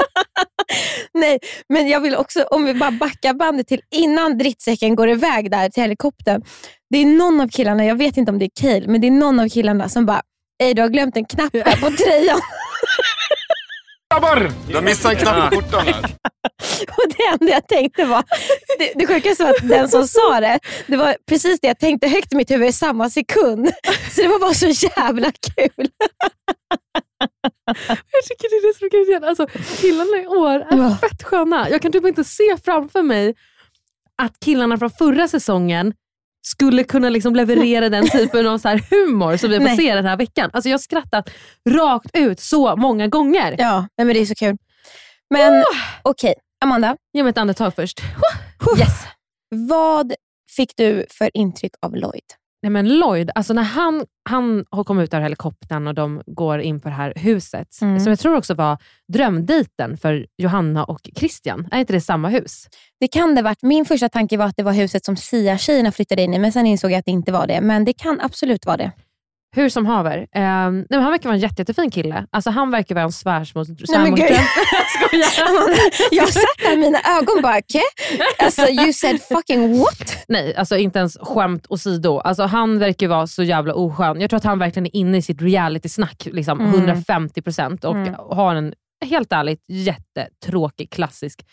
Nej, 1.14 1.40
men 1.70 1.88
jag 1.88 2.00
vill 2.00 2.16
också, 2.16 2.44
om 2.44 2.66
vi 2.66 2.74
bara 2.74 2.92
backar 2.92 3.34
bandet 3.34 3.68
till 3.68 3.82
innan 3.92 4.38
drittsäcken 4.38 4.96
går 4.96 5.10
iväg 5.10 5.52
där 5.52 5.70
till 5.70 5.84
helikoptern. 5.84 6.42
Det 6.90 6.98
är 6.98 7.06
någon 7.06 7.42
av 7.42 7.48
killarna, 7.48 7.86
jag 7.86 7.96
vet 7.96 8.18
inte 8.18 8.32
om 8.32 8.40
det 8.40 8.46
är 8.46 8.62
Cale, 8.62 8.88
men 8.88 9.02
det 9.02 9.08
är 9.08 9.12
någon 9.12 9.40
av 9.40 9.50
killarna 9.50 9.90
som 9.90 10.06
bara, 10.06 10.22
Ej, 10.64 10.74
du 10.74 10.82
har 10.82 10.90
glömt 10.90 11.18
en 11.18 11.26
knapp 11.26 11.54
här 11.54 11.76
på 11.76 11.92
tröjan. 12.04 12.40
Grabbar! 14.14 14.52
Du 14.68 14.76
har 14.76 14.82
missat 14.82 15.14
en 15.14 15.20
knapp 15.20 15.50
på 15.50 15.56
skjortan 15.56 15.88
här. 15.88 16.04
Och 16.98 17.14
det 17.18 17.24
enda 17.24 17.54
jag 17.54 17.68
tänkte 17.68 18.06
var, 18.06 18.24
det, 18.80 18.94
det 18.96 19.08
sjukaste 19.08 19.44
var 19.44 19.50
att 19.50 19.70
den 19.70 19.90
som 19.90 20.08
sa 20.08 20.40
det, 20.40 20.60
det 20.88 20.98
var 20.98 21.16
precis 21.28 21.60
det 21.60 21.68
jag 21.68 21.80
tänkte 21.80 22.08
högt 22.08 22.34
i 22.34 22.36
mitt 22.36 22.52
huvud 22.52 22.68
i 22.68 22.72
samma 22.72 23.10
sekund. 23.10 23.72
Så 24.12 24.22
det 24.22 24.28
var 24.28 24.40
bara 24.40 24.54
så 24.54 24.68
jävla 24.68 25.32
kul. 25.32 25.90
Jag 28.12 28.24
tycker 28.24 28.50
det 28.50 28.56
är 28.56 28.68
det 28.68 28.78
som 28.78 28.86
är 28.86 29.06
grejen. 29.06 29.24
Alltså, 29.24 29.48
killarna 29.82 30.24
i 30.24 30.28
år 30.28 30.54
är 30.54 30.96
fett 30.96 31.24
sköna. 31.24 31.70
Jag 31.70 31.82
kan 31.82 31.92
typ 31.92 32.06
inte 32.06 32.24
se 32.24 32.58
framför 32.66 33.02
mig 33.02 33.36
att 34.22 34.40
killarna 34.40 34.78
från 34.78 34.90
förra 34.90 35.28
säsongen 35.28 35.94
skulle 36.52 36.84
kunna 36.84 37.10
liksom 37.10 37.36
leverera 37.36 37.90
den 37.90 38.10
typen 38.10 38.48
av 38.48 38.58
så 38.58 38.70
humor 38.70 39.38
som 39.38 39.50
vi 39.50 39.58
får 39.58 39.64
Nej. 39.64 39.78
se 39.78 39.96
den 39.96 40.06
här 40.06 40.18
veckan. 40.18 40.50
Alltså 40.54 40.70
jag 40.70 40.74
har 40.74 40.80
skrattat 40.80 41.30
rakt 41.70 42.18
ut 42.18 42.40
så 42.40 42.76
många 42.76 43.08
gånger. 43.08 43.56
Ja, 43.58 43.88
men 43.98 44.08
det 44.08 44.20
är 44.20 44.26
så 44.26 44.36
kul. 44.36 44.58
Men 45.30 45.64
okej, 46.02 46.34
Amanda. 46.62 46.96
Ge 47.14 47.24
mig 47.24 47.30
ett 47.30 47.38
andetag 47.38 47.76
först. 47.76 48.02
Yes. 48.80 49.04
Vad 49.70 50.14
fick 50.56 50.72
du 50.78 51.06
för 51.10 51.38
intryck 51.38 51.72
av 51.82 51.96
Lloyd? 51.96 52.24
Nej 52.62 52.70
men 52.70 52.98
Lloyd, 53.00 53.32
alltså 53.36 53.54
när 53.54 53.64
han, 53.64 54.06
han 54.30 54.66
har 54.72 54.84
kommit 54.84 55.04
ut 55.04 55.14
ur 55.14 55.20
helikoptern 55.20 55.88
och 55.88 55.94
de 55.96 56.22
går 56.26 56.60
in 56.60 56.80
på 56.80 56.90
det 56.90 56.96
här 56.96 57.14
huset, 57.16 57.68
Mm. 57.82 58.00
som 58.00 58.10
jag 58.10 58.20
tror 58.20 58.36
också 58.36 58.54
var 58.54 58.78
drömdejten 59.14 59.98
för 59.98 60.26
Johanna 60.38 60.84
och 60.84 61.10
Christian. 61.16 61.68
Är 61.72 61.80
inte 61.80 61.94
det 61.94 62.02
samma 62.02 62.30
hus? 62.30 62.68
Det 63.00 63.08
kan 63.08 63.36
det 63.36 63.42
varit. 63.42 63.62
Min 63.62 63.86
första 63.86 64.10
tanke 64.10 64.38
var 64.38 64.46
att 64.46 64.58
det 64.58 64.64
var 64.64 64.74
huset 64.74 65.06
som 65.06 65.16
Sia-tjejerna 65.18 65.92
flittade 65.92 66.22
in 66.22 66.34
i, 66.34 66.40
men 66.40 66.52
sen 66.52 66.66
insåg 66.66 66.92
jag 66.92 66.98
att 67.00 67.06
det 67.06 67.12
inte 67.12 67.32
var 67.32 67.48
det. 67.48 67.62
Men 67.62 67.86
det 67.86 67.94
kan 67.94 68.20
absolut 68.22 68.66
vara 68.66 68.78
det. 68.78 68.92
Hur 69.56 69.70
som 69.70 69.86
haver. 69.86 70.18
Eh, 70.18 70.72
nej, 70.72 70.86
han 70.92 71.12
verkar 71.12 71.30
vara 71.30 71.36
en 71.36 71.40
jätte, 71.40 71.62
jättefin 71.62 71.92
kille. 71.92 72.26
Alltså, 72.32 72.50
han 72.50 72.72
verkar 72.72 72.96
vara 72.96 73.06
en. 73.06 73.12
Nej, 73.90 74.00
men 74.00 74.16
gud. 74.16 74.26
Amanda, 75.48 75.76
jag 76.12 76.30
satt 76.34 76.44
där 76.64 76.78
mina 76.78 77.00
ögon 77.18 77.42
bara, 77.42 77.58
okay? 77.58 77.82
alltså 78.40 78.62
you 78.68 78.94
said 78.94 79.22
fucking 79.22 79.80
what? 79.80 80.18
Nej, 80.28 80.56
alltså 80.56 80.78
inte 80.78 81.00
ens 81.00 81.18
skämt 81.22 81.66
åsido. 81.70 82.20
Alltså, 82.20 82.44
han 82.44 82.80
verkar 82.80 83.08
vara 83.08 83.28
så 83.28 83.44
jävla 83.44 83.74
oskön. 83.74 84.22
Jag 84.22 84.30
tror 84.30 84.38
att 84.38 84.44
han 84.44 84.60
verkligen 84.60 84.86
är 84.86 84.96
inne 84.96 85.18
i 85.18 85.22
sitt 85.22 85.42
reality-snack 85.42 86.28
liksom, 86.32 86.60
Mm. 86.62 86.74
150% 86.74 87.86
och 87.86 87.96
Mm. 87.96 88.16
har 88.18 88.56
en, 88.56 88.74
helt 89.06 89.34
ärligt, 89.34 89.64
jättetråkig 89.68 90.92
klassisk 90.92 91.46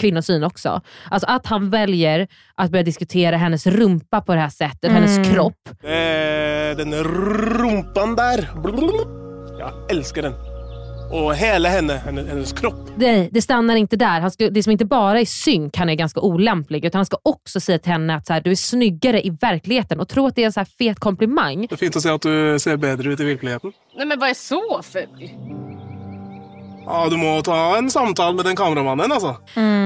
kvinnosyn 0.00 0.44
också. 0.44 0.80
Alltså 1.10 1.28
att 1.30 1.46
han 1.46 1.70
väljer 1.70 2.28
att 2.54 2.70
börja 2.70 2.82
diskutera 2.82 3.36
hennes 3.36 3.66
rumpa 3.66 4.20
på 4.20 4.34
det 4.34 4.40
här 4.40 4.48
sättet, 4.48 4.90
hennes 4.92 5.18
Mm. 5.18 5.32
kropp. 5.32 5.68
Eh, 5.82 6.76
den 6.76 6.94
rumpan 7.04 8.16
där. 8.16 8.50
Jag 9.58 9.90
älskar 9.90 10.22
den. 10.22 10.32
Och 11.12 11.34
hela 11.34 11.68
henne, 11.68 11.92
hennes, 12.04 12.28
hennes 12.28 12.52
kropp. 12.52 12.88
Nej, 12.96 13.28
det 13.32 13.42
stannar 13.42 13.76
inte 13.76 13.96
där. 13.96 14.20
Han 14.20 14.30
ska, 14.30 14.50
det 14.50 14.62
som 14.62 14.72
inte 14.72 14.84
bara 14.84 15.20
är 15.20 15.24
synk 15.24 15.76
han 15.76 15.88
är 15.88 15.94
ganska 15.94 16.20
olämplig, 16.20 16.84
utan 16.84 16.98
han 16.98 17.06
ska 17.06 17.16
också 17.22 17.60
säga 17.60 17.78
till 17.78 17.92
henne 17.92 18.14
att 18.14 18.26
så 18.26 18.32
här, 18.32 18.40
du 18.40 18.50
är 18.50 18.54
snyggare 18.54 19.26
i 19.26 19.30
verkligheten 19.30 20.00
och 20.00 20.08
tro 20.08 20.26
att 20.26 20.34
det 20.36 20.42
är 20.42 20.46
en 20.46 20.52
så 20.52 20.60
här 20.60 20.68
fet 20.78 20.98
komplimang. 21.00 21.60
Det 21.66 21.72
är 21.74 21.76
fint 21.76 21.96
att 21.96 22.02
se 22.02 22.08
att 22.10 22.22
du 22.22 22.58
ser 22.58 22.76
bättre 22.76 23.12
ut 23.12 23.20
i 23.20 23.24
verkligheten. 23.24 23.72
Nej 23.96 24.06
men 24.06 24.18
vad 24.18 24.28
är 24.30 24.34
så 24.34 24.82
ful? 24.82 25.30
Ja, 26.86 27.08
du 27.10 27.16
må 27.16 27.42
ta 27.42 27.76
en 27.76 27.90
samtal 27.90 28.34
med 28.34 28.44
den 28.44 28.56
kameramannen 28.56 29.12
alltså. 29.12 29.36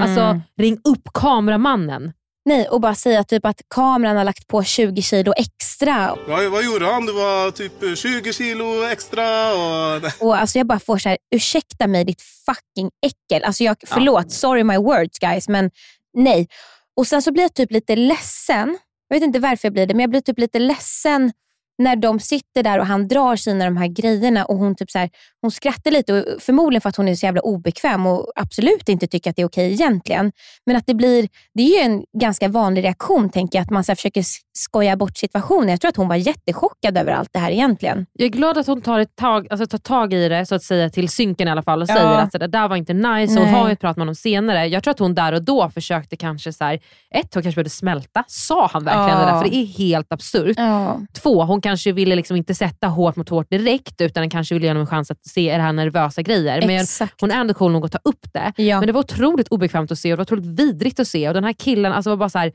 Alltså, 0.03 0.41
ring 0.61 0.79
upp 0.85 1.13
kameramannen. 1.15 2.13
Nej, 2.45 2.69
och 2.69 2.81
bara 2.81 2.95
säga 2.95 3.25
typ 3.25 3.47
att 3.47 3.63
kameran 3.75 4.17
har 4.17 4.25
lagt 4.25 4.47
på 4.47 4.63
20 4.63 5.03
kilo 5.03 5.33
extra. 5.37 6.17
Vad, 6.29 6.51
vad 6.51 6.65
gjorde 6.65 6.87
han? 6.87 7.07
Du 7.07 7.13
var 7.13 7.51
typ 7.51 7.99
20 7.99 8.33
kilo 8.33 8.83
extra 8.85 9.53
och... 9.53 10.03
Och 10.21 10.37
alltså 10.37 10.59
jag 10.59 10.67
bara 10.67 10.79
får 10.81 10.99
så 10.99 11.09
här, 11.09 11.19
ursäkta 11.35 11.87
mig 11.87 12.05
ditt 12.05 12.23
fucking 12.23 12.91
äckel. 13.07 13.45
Alltså 13.45 13.65
jag, 13.65 13.77
förlåt, 13.87 14.33
sorry 14.33 14.65
my 14.65 14.77
words 14.77 15.19
guys, 15.19 15.49
men 15.49 15.71
nej. 16.15 16.49
Och 16.97 17.07
sen 17.07 17.23
så 17.23 17.33
blir 17.33 17.43
jag 17.43 17.55
typ 17.55 17.73
lite 17.73 17.97
ledsen. 17.97 18.79
Jag 19.09 19.17
vet 19.17 19.25
inte 19.25 19.39
varför 19.39 19.67
jag 19.69 19.73
blir 19.73 19.87
det, 19.87 19.95
men 19.95 20.01
jag 20.01 20.11
blir 20.11 20.21
typ 20.21 20.39
lite 20.39 20.59
ledsen 20.59 21.33
när 21.79 21.97
de 21.97 22.21
sitter 22.21 22.63
där 22.63 22.79
och 22.79 22.87
han 22.87 23.09
drar 23.09 23.37
sina 23.37 23.65
de 23.65 23.77
här 23.77 23.87
grejerna 23.87 24.45
och 24.45 24.57
hon 24.57 24.77
typ 24.77 24.91
så 24.91 24.99
här, 24.99 25.11
hon 25.43 25.51
skrattar 25.51 25.91
lite, 25.91 26.13
och 26.13 26.43
förmodligen 26.43 26.81
för 26.81 26.89
att 26.89 26.97
hon 26.97 27.09
är 27.09 27.15
så 27.15 27.27
jävla 27.27 27.41
obekväm 27.41 28.07
och 28.07 28.33
absolut 28.37 28.89
inte 28.89 29.07
tycker 29.07 29.31
att 29.31 29.37
det 29.37 29.43
är 29.43 29.47
okej 29.47 29.73
egentligen. 29.73 30.33
Men 30.67 30.77
att 30.77 30.87
det 30.87 30.95
blir, 30.95 31.29
det 31.55 31.63
är 31.63 31.69
ju 31.79 31.93
en 31.93 32.05
ganska 32.21 32.49
vanlig 32.49 32.85
reaktion 32.85 33.31
tänker 33.31 33.59
jag, 33.59 33.65
att 33.65 33.71
man 33.71 33.85
så 33.85 33.95
försöker 33.95 34.25
skoja 34.59 34.97
bort 34.97 35.17
situationen. 35.17 35.69
Jag 35.69 35.81
tror 35.81 35.89
att 35.89 35.97
hon 35.97 36.09
var 36.09 36.17
jättechockad 36.17 36.99
över 36.99 37.13
allt 37.13 37.29
det 37.33 37.39
här 37.39 37.51
egentligen. 37.51 38.07
Jag 38.13 38.25
är 38.27 38.31
glad 38.31 38.59
att 38.59 38.67
hon 38.67 38.81
tar, 38.83 38.99
ett 39.01 39.17
tag, 39.17 39.47
alltså 39.51 39.67
tar 39.67 39.79
tag 39.79 40.13
i 40.13 40.29
det, 40.29 40.47
så 40.47 40.55
att 40.55 40.63
säga 40.63 40.91
till 40.91 41.09
synken 41.09 41.49
i 41.49 41.51
alla 41.51 41.63
fall 41.63 41.83
och 41.83 41.89
Ja. 41.91 41.95
säger 41.95 42.09
att 42.09 42.33
så 42.33 42.39
det 42.39 42.47
där 42.47 42.69
var 42.69 42.77
inte 42.77 42.93
nice. 42.93 43.39
Och 43.41 43.45
Nej. 43.47 43.55
har 43.55 43.67
ju 43.67 43.73
ett 43.73 43.81
prat 43.81 43.97
med 43.97 44.01
honom 44.03 44.15
senare. 44.15 44.67
Jag 44.67 44.83
tror 44.83 44.91
att 44.93 44.99
hon 44.99 45.15
där 45.15 45.33
och 45.33 45.43
då 45.43 45.71
försökte 45.71 46.17
kanske, 46.17 46.53
så 46.53 46.65
här, 46.65 46.75
ett, 47.15 47.35
hon 47.35 47.43
kanske 47.43 47.57
behövde 47.57 47.71
smälta. 47.71 48.25
Sa 48.29 48.67
han 48.73 48.85
verkligen 48.85 49.09
Ja. 49.09 49.27
det 49.27 49.33
där? 49.33 49.43
För 49.43 49.49
det 49.51 49.57
är 49.57 49.67
helt 49.67 50.13
absurt. 50.13 50.57
Ja. 50.57 51.01
Två, 51.23 51.45
hon 51.45 51.61
kanske 51.61 51.93
ville 51.93 52.17
liksom 52.17 52.37
inte 52.37 52.55
sätta 52.55 52.87
hårt 52.87 53.17
mot 53.17 53.29
hårt 53.29 53.51
direkt, 53.51 54.01
utan 54.01 54.31
kanske 54.31 54.55
ville 54.55 54.67
ge 54.67 54.71
honom 54.71 54.81
en 54.81 54.87
chans 54.87 55.11
att 55.11 55.27
se 55.29 55.59
här 55.59 55.73
nervösa 55.73 56.23
grejer. 56.23 56.67
Men 56.67 56.81
Exakt. 56.81 57.21
hon 57.21 57.31
är 57.31 57.41
ändå 57.41 57.55
cool 57.55 57.73
nog 57.73 57.85
att 57.85 57.93
ta 57.93 57.99
upp 58.05 58.33
det. 58.33 58.53
Ja. 58.57 58.79
Men 58.81 58.87
det 58.87 58.93
var 58.93 59.01
otroligt 59.01 59.49
obekvämt 59.49 59.93
att 59.93 59.99
se 59.99 60.13
och 60.13 60.17
det 60.17 60.19
var 60.19 60.23
otroligt 60.39 60.61
vidrigt 60.61 61.01
att 61.01 61.09
se. 61.09 61.29
Och 61.29 61.35
den 61.35 61.45
här 61.45 61.53
killen 61.53 61.93
alltså 61.93 62.11
var 62.11 62.17
bara 62.17 62.29
så 62.29 62.39
här, 62.39 62.53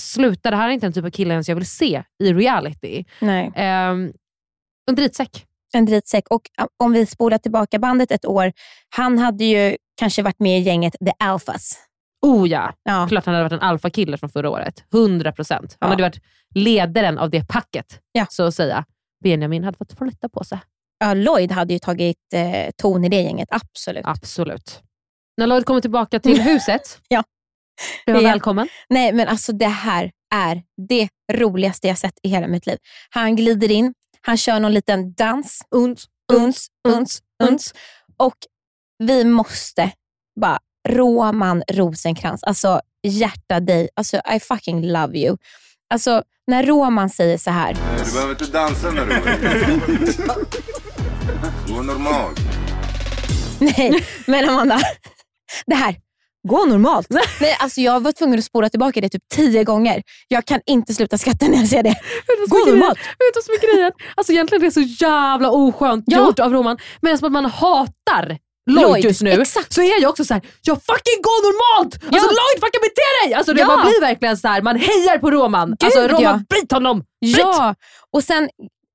sluta, 0.00 0.50
det 0.50 0.56
här 0.56 0.68
är 0.68 0.72
inte 0.72 0.86
en 0.86 0.92
typ 0.92 1.04
av 1.04 1.10
kille 1.10 1.34
ens 1.34 1.48
jag 1.48 1.56
vill 1.56 1.66
se 1.66 2.02
i 2.22 2.32
reality. 2.32 3.04
Nej. 3.20 3.46
Um, 3.46 4.12
en 4.88 4.94
dritsäck. 4.94 5.44
En 5.72 5.86
dritsäck. 5.86 6.24
Och 6.30 6.42
uh, 6.60 6.66
om 6.76 6.92
vi 6.92 7.06
spolar 7.06 7.38
tillbaka 7.38 7.78
bandet 7.78 8.10
ett 8.10 8.26
år, 8.26 8.52
han 8.96 9.18
hade 9.18 9.44
ju 9.44 9.76
kanske 10.00 10.22
varit 10.22 10.40
med 10.40 10.58
i 10.60 10.62
gänget 10.62 10.96
The 11.04 11.12
Alphas. 11.18 11.78
Oh 12.26 12.48
ja. 12.48 12.72
Ja. 12.82 13.06
klart 13.08 13.26
han 13.26 13.34
hade 13.34 13.44
varit 13.44 13.52
en 13.62 13.68
alfakille 13.68 14.16
från 14.18 14.30
förra 14.30 14.50
året. 14.50 14.84
100 14.92 15.32
procent. 15.32 15.76
Han 15.80 15.88
Ja. 15.88 15.92
hade 15.92 16.02
varit 16.02 16.20
ledaren 16.54 17.18
av 17.18 17.30
det 17.30 17.48
packet, 17.48 18.00
Ja. 18.12 18.26
så 18.30 18.42
att 18.42 18.54
säga. 18.54 18.84
Benjamin 19.24 19.64
hade 19.64 19.76
fått 19.78 19.98
flytta 19.98 20.28
på 20.28 20.44
sig. 20.44 20.58
Ja, 20.98 21.14
Lloyd 21.14 21.52
hade 21.52 21.72
ju 21.72 21.78
tagit 21.78 22.16
eh, 22.34 22.70
ton 22.76 23.04
i 23.04 23.08
det 23.08 23.20
gänget, 23.22 23.48
absolut. 23.50 24.02
Absolut. 24.06 24.80
När 25.36 25.46
Lloyd 25.46 25.64
kommer 25.66 25.80
tillbaka 25.80 26.20
till 26.20 26.42
huset, 26.42 26.98
Ja. 27.08 27.24
blev 28.06 28.16
han 28.16 28.24
Ja. 28.24 28.30
välkommen. 28.30 28.68
Nej, 28.88 29.12
men 29.12 29.28
alltså 29.28 29.52
det 29.52 29.66
här 29.68 30.10
är 30.34 30.62
det 30.88 31.08
roligaste 31.32 31.88
jag 31.88 31.98
sett 31.98 32.14
i 32.22 32.28
hela 32.28 32.46
mitt 32.46 32.66
liv. 32.66 32.78
Han 33.10 33.36
glider 33.36 33.70
in, 33.70 33.94
han 34.20 34.36
kör 34.36 34.60
någon 34.60 34.72
liten 34.74 35.12
dans. 35.12 35.62
Uns, 35.70 36.06
uns, 36.32 36.66
uns, 36.88 37.22
uns. 37.44 37.74
Och 38.16 38.36
vi 38.98 39.24
måste 39.24 39.90
bara, 40.40 40.58
Roman 40.88 41.62
Rosenkrantz, 41.72 42.44
alltså 42.44 42.80
hjärta 43.02 43.60
dig, 43.60 43.88
alltså 43.96 44.16
I 44.34 44.40
fucking 44.40 44.86
love 44.92 45.18
you. 45.18 45.36
Alltså 45.94 46.22
när 46.46 46.62
Roman 46.62 47.10
säger 47.10 47.38
så 47.38 47.50
här. 47.50 47.74
Du 48.04 48.12
behöver 48.12 48.30
inte 48.32 48.44
dansa 48.52 48.90
när 48.90 49.06
du 49.06 49.12
Gå 51.68 51.82
normalt. 51.82 52.38
Nej, 53.60 54.04
men 54.26 54.48
Amanda. 54.48 54.80
Det 55.66 55.74
här, 55.74 55.96
gå 56.48 56.64
normalt. 56.64 57.06
Nej, 57.40 57.56
alltså 57.60 57.80
jag 57.80 58.00
var 58.02 58.12
tvungen 58.12 58.38
att 58.38 58.44
spola 58.44 58.68
tillbaka 58.70 59.00
det 59.00 59.08
typ 59.08 59.22
tio 59.34 59.64
gånger. 59.64 60.02
Jag 60.28 60.44
kan 60.44 60.60
inte 60.66 60.94
sluta 60.94 61.18
skratta 61.18 61.46
när 61.48 61.58
jag 61.58 61.68
ser 61.68 61.82
det. 61.82 61.94
Gå 62.48 62.58
normalt. 62.58 62.98
Vet 62.98 63.18
du 63.18 63.30
vad 63.34 63.44
som 63.44 63.54
är 63.54 63.74
grejen? 63.74 63.92
Alltså 64.14 64.32
egentligen 64.32 64.62
är 64.62 64.66
det 64.66 64.72
så 64.72 65.04
jävla 65.04 65.50
oskönt 65.50 66.04
Ja. 66.06 66.18
gjort 66.26 66.38
av 66.38 66.52
Roman, 66.52 66.78
men 67.00 67.18
som 67.18 67.26
att 67.26 67.32
man 67.32 67.44
hatar 67.44 68.38
Lloyd, 68.70 68.88
Lloyd, 68.88 69.04
just 69.04 69.22
nu 69.22 69.30
exakt. 69.30 69.72
så 69.72 69.82
är 69.82 70.02
jag 70.02 70.10
också 70.10 70.24
så 70.24 70.34
här: 70.34 70.42
jag 70.62 70.76
fucking 70.76 71.22
går 71.22 71.38
normalt! 71.48 71.94
Alltså 71.94 72.10
Ja. 72.16 72.38
Lloyd 72.38 72.60
fucking 72.64 72.80
bete 72.82 73.02
dig! 73.24 73.34
Alltså, 73.34 73.52
det, 73.52 73.60
Ja. 73.60 73.66
Man 73.66 73.86
blir 73.86 74.00
verkligen 74.00 74.36
så 74.36 74.48
här, 74.48 74.62
man 74.62 74.76
hejar 74.76 75.18
på 75.18 75.30
Roman. 75.30 75.76
alltså 75.84 76.00
Gud, 76.00 76.10
Roman, 76.10 76.22
ja. 76.22 76.40
bryt 76.48 76.72
honom! 76.72 77.04
Bryt! 77.20 77.38
Ja, 77.38 77.74
och 78.12 78.24
sen 78.24 78.48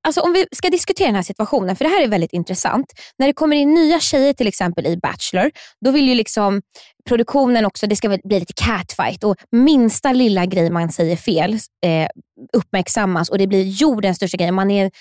Alltså 0.07 0.21
om 0.21 0.33
vi 0.33 0.45
ska 0.51 0.69
diskutera 0.69 1.07
den 1.07 1.15
här 1.15 1.23
situationen, 1.23 1.75
för 1.75 1.85
det 1.85 1.91
här 1.91 2.03
är 2.03 2.07
väldigt 2.07 2.33
intressant. 2.33 2.85
När 3.17 3.27
det 3.27 3.33
kommer 3.33 3.55
in 3.55 3.73
nya 3.73 3.99
tjejer 3.99 4.33
till 4.33 4.47
exempel 4.47 4.87
i 4.87 4.97
Bachelor, 4.97 5.51
då 5.85 5.91
vill 5.91 6.09
ju 6.09 6.15
liksom 6.15 6.61
produktionen 7.07 7.65
också, 7.65 7.87
det 7.87 7.95
ska 7.95 8.09
bli 8.09 8.39
lite 8.39 8.53
catfight 8.53 9.23
och 9.23 9.35
minsta 9.51 10.11
lilla 10.11 10.45
grej 10.45 10.69
man 10.69 10.91
säger 10.91 11.15
fel 11.15 11.53
eh, 11.85 12.07
uppmärksammas 12.53 13.29
och 13.29 13.37
det 13.37 13.47
blir 13.47 13.63
jordens 13.63 14.17
största 14.17 14.37
grej. 14.37 14.51
Man 14.51 14.71
är 14.71 14.91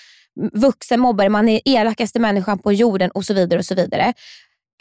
vuxen 0.53 0.99
mobbare, 0.99 1.29
man 1.29 1.49
är 1.49 1.61
elakaste 1.65 2.19
människan 2.19 2.59
på 2.59 2.73
jorden 2.73 3.11
och 3.11 3.25
så 3.25 3.33
vidare. 3.33 3.59
och 3.59 3.65
så 3.65 3.75
vidare. 3.75 4.13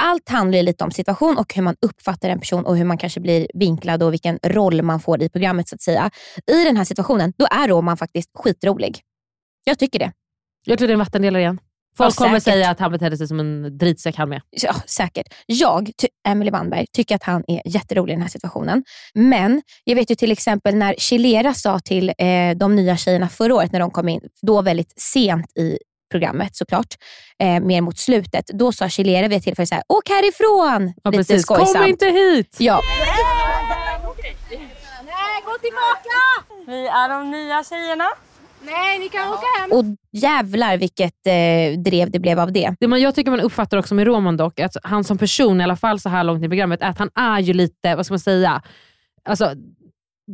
Allt 0.03 0.29
handlar 0.29 0.59
ju 0.59 0.62
lite 0.62 0.85
om 0.85 0.91
situation 0.91 1.39
och 1.39 1.55
hur 1.55 1.62
man 1.62 1.77
uppfattar 1.87 2.29
en 2.29 2.41
person 2.41 2.66
och 2.66 2.77
hur 2.77 2.85
man 2.85 2.99
kanske 2.99 3.20
blir 3.20 3.47
vinklad 3.55 4.03
och 4.03 4.12
vilken 4.12 4.39
roll 4.43 4.83
man 4.83 5.01
får 5.01 5.23
i 5.23 5.29
programmet 5.29 5.68
så 5.68 5.75
att 5.75 5.83
säga. 5.83 6.11
I 6.53 6.64
den 6.64 6.77
här 6.77 6.85
situationen, 6.85 7.33
då 7.37 7.47
är 7.51 7.68
Roman 7.68 7.97
faktiskt 7.97 8.31
skitrolig. 8.35 9.01
Jag 9.65 9.79
tycker 9.79 9.99
det. 9.99 10.13
Jag 10.65 10.79
tror 10.79 10.89
det 10.89 10.93
är 10.93 10.95
en 10.95 10.99
vattendelare 10.99 11.43
igen. 11.43 11.59
Folk 11.97 12.15
Ja, 12.15 12.25
kommer 12.25 12.41
säkert. 12.41 12.55
säga 12.55 12.71
att 12.71 12.81
han 12.81 12.93
betedde 12.93 13.17
sig 13.17 13.29
som 13.29 13.41
en 13.41 13.79
dritsäck 13.79 14.17
han 14.17 14.29
med. 14.29 14.41
Ja, 14.51 14.75
säkert. 14.87 15.27
Jag, 15.47 15.91
Emily 16.29 16.51
Wannberg, 16.51 16.87
tycker 16.93 17.15
att 17.15 17.23
han 17.23 17.45
är 17.47 17.63
jätterolig 17.65 18.13
i 18.13 18.15
den 18.15 18.23
här 18.23 18.29
situationen. 18.29 18.85
Men 19.15 19.63
jag 19.85 19.97
vet 19.97 20.11
ju 20.11 20.15
till 20.15 20.33
exempel 20.33 20.75
när 20.75 20.95
Chilera 20.99 21.55
sa 21.55 21.79
till 21.79 22.09
eh, 22.09 22.51
de 22.57 22.77
nya 22.77 22.97
tjejerna 22.97 23.29
förra 23.29 23.55
året 23.55 23.73
när 23.73 23.81
de 23.81 23.91
kom 23.91 24.09
in, 24.09 24.21
då 24.43 24.63
väldigt 24.63 25.01
sent 25.01 25.57
i 25.57 25.79
programmet 26.11 26.57
såklart, 26.57 26.95
eh, 27.39 27.61
mer 27.61 27.81
mot 27.81 27.99
slutet. 27.99 28.47
Då 28.47 28.73
sa 28.73 28.89
Chilera 28.89 29.29
vid 29.29 29.39
ett 29.39 29.45
tillfälle 29.45 29.67
så 29.67 29.75
här, 29.75 29.85
åk 29.89 30.09
härifrån! 30.09 30.95
Ja, 31.03 31.11
Lite 31.11 31.19
precis. 31.25 31.43
skojsamt. 31.43 31.73
Kom 31.73 31.85
inte 31.87 32.07
hit! 32.07 32.57
Ja. 32.61 32.81
Nej, 35.05 35.43
gå 35.45 35.53
tillbaka! 35.61 36.19
Vi 36.67 36.87
är 36.87 37.09
de 37.09 37.31
nya 37.31 37.65
tjejerna. 37.65 38.09
Nej, 38.65 38.99
ni 38.99 39.09
kan 39.09 39.29
åka 39.29 39.47
hem. 39.61 39.73
Och 39.73 39.85
jävlar 40.13 40.77
vilket 40.77 41.27
eh, 41.27 41.81
drev 41.83 42.11
det 42.11 42.19
blev 42.19 42.41
av 42.41 42.53
det. 42.53 42.75
Det 42.81 42.89
man, 42.89 43.01
jag 43.01 43.15
tycker 43.15 43.31
man 43.31 43.41
uppfattar 43.41 43.79
också 43.79 43.95
med 43.95 44.07
Roman 44.07 44.37
dock, 44.37 44.61
att 44.61 44.77
han 44.83 45.05
som 45.05 45.19
person, 45.19 45.61
i 45.61 45.65
alla 45.65 45.77
fall 45.77 46.01
så 46.01 46.09
här 46.09 46.25
långt 46.25 46.45
i 46.45 46.49
programmet, 46.49 46.83
är 46.83 46.89
att 46.89 46.99
han 46.99 47.11
är 47.15 47.41
ju 47.41 47.53
lite, 47.53 47.97
vad 47.97 48.07
ska 48.07 48.13
man 48.13 48.21
säga, 48.21 48.63
alltså, 49.25 49.55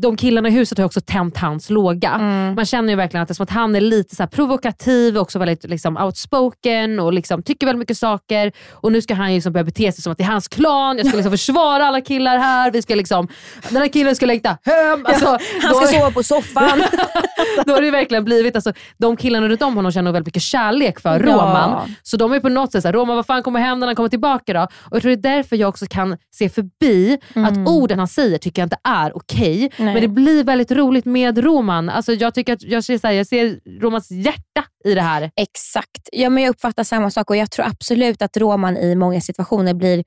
de 0.01 0.16
killarna 0.16 0.49
i 0.49 0.51
huset 0.53 0.78
har 0.78 0.84
också 0.84 1.01
tänt 1.01 1.36
hans 1.36 1.70
låga. 1.70 2.11
Mm. 2.11 2.55
Man 2.55 2.64
känner 2.64 2.88
ju 2.92 2.96
verkligen 2.96 3.22
att 3.22 3.28
det 3.28 3.32
är 3.32 3.34
som 3.34 3.44
att 3.44 3.51
han 3.51 3.76
är 3.76 3.80
lite 3.80 4.16
så 4.16 4.26
provokativ 4.26 5.16
och 5.16 5.22
också 5.22 5.38
väldigt 5.38 5.64
liksom, 5.64 5.96
outspoken 5.96 7.01
och 7.01 7.12
liksom, 7.12 7.42
tycker 7.42 7.66
väldigt 7.66 7.78
mycket 7.78 7.99
saker. 7.99 8.53
Och 8.72 8.92
nu 8.92 9.03
ska 9.03 9.14
han 9.14 9.34
liksom 9.34 9.53
börja 9.53 9.64
bete 9.64 9.92
sig 9.92 10.03
som 10.03 10.12
att 10.12 10.18
det 10.18 10.24
är 10.24 10.28
hans 10.28 10.49
klan, 10.49 10.99
jag 10.99 11.07
ska 11.07 11.16
liksom 11.16 11.32
försvara 11.38 11.86
alla 11.86 12.01
killar 12.01 12.38
här, 12.38 12.70
vi 12.70 12.82
ska 12.82 12.94
liksom, 12.94 13.28
den 13.68 13.76
här 13.76 13.88
killen 13.88 14.16
ska 14.16 14.26
längta 14.26 14.49
hem. 14.64 15.05
Alltså, 15.07 15.26
han 15.62 15.74
ska 15.74 15.80
då- 15.80 15.86
sova 15.86 16.11
på 16.11 16.22
soffan. 16.22 16.82
då 17.66 17.72
har 17.72 17.82
det 17.82 17.90
verkligen 17.90 18.24
blivit, 18.24 18.55
alltså, 18.55 18.72
de 18.99 19.16
killarna 19.16 19.49
runt 19.49 19.62
om 19.62 19.76
honom 19.76 19.92
känner 19.92 20.12
väldigt 20.12 20.26
mycket 20.26 20.42
kärlek 20.42 21.01
för 21.01 21.20
Ja. 21.20 21.26
Roman. 21.32 21.94
Så 22.03 22.16
de 22.16 22.32
är 22.32 22.40
på 22.40 22.49
något 22.49 22.72
sätt 22.72 22.82
såhär, 22.82 22.92
Roman 22.92 23.16
vad 23.16 23.26
fan 23.26 23.42
kommer 23.42 23.61
hända 23.61 23.80
när 23.80 23.86
han 23.86 23.96
kommer 23.96 24.09
tillbaka 24.09 24.53
då? 24.53 24.61
Och 24.62 24.96
jag 24.96 25.03
tror 25.03 25.16
det 25.16 25.28
är 25.28 25.36
därför 25.36 25.57
jag 25.57 25.68
också 25.68 25.86
kan 25.90 26.16
se 26.34 26.49
förbi 26.49 27.18
att 27.34 27.68
orden 27.68 27.99
han 27.99 28.09
säger 28.09 28.38
tycker 28.38 28.62
jag 28.62 28.66
inte 28.66 28.76
är 28.84 29.16
okej. 29.16 29.70
Nej. 29.89 29.95
Men 29.95 30.03
det 30.03 30.09
blir 30.22 30.45
väldigt 30.45 30.70
roligt 30.70 31.05
med 31.05 31.39
Roman. 31.39 31.89
Alltså, 31.89 32.12
jag, 32.12 32.34
tycker 32.34 32.53
att, 32.53 32.62
jag, 32.62 32.84
ser, 32.84 32.99
så 32.99 33.07
här, 33.07 33.14
jag 33.14 33.26
ser 33.26 33.59
Romans 33.80 34.11
hjärta 34.11 34.64
i 34.84 34.95
det 34.95 35.03
här. 35.03 35.30
Exakt. 35.41 36.09
Ja, 36.12 36.30
men 36.30 36.43
jag 36.43 36.51
uppfattar 36.51 36.84
samma 36.84 37.11
sak 37.11 37.30
och 37.30 37.36
jag 37.36 37.51
tror 37.51 37.66
absolut 37.66 38.22
att 38.22 38.36
Roman 38.36 38.76
i 38.76 38.95
många 38.95 39.20
situationer 39.20 39.74
blir 39.74 40.05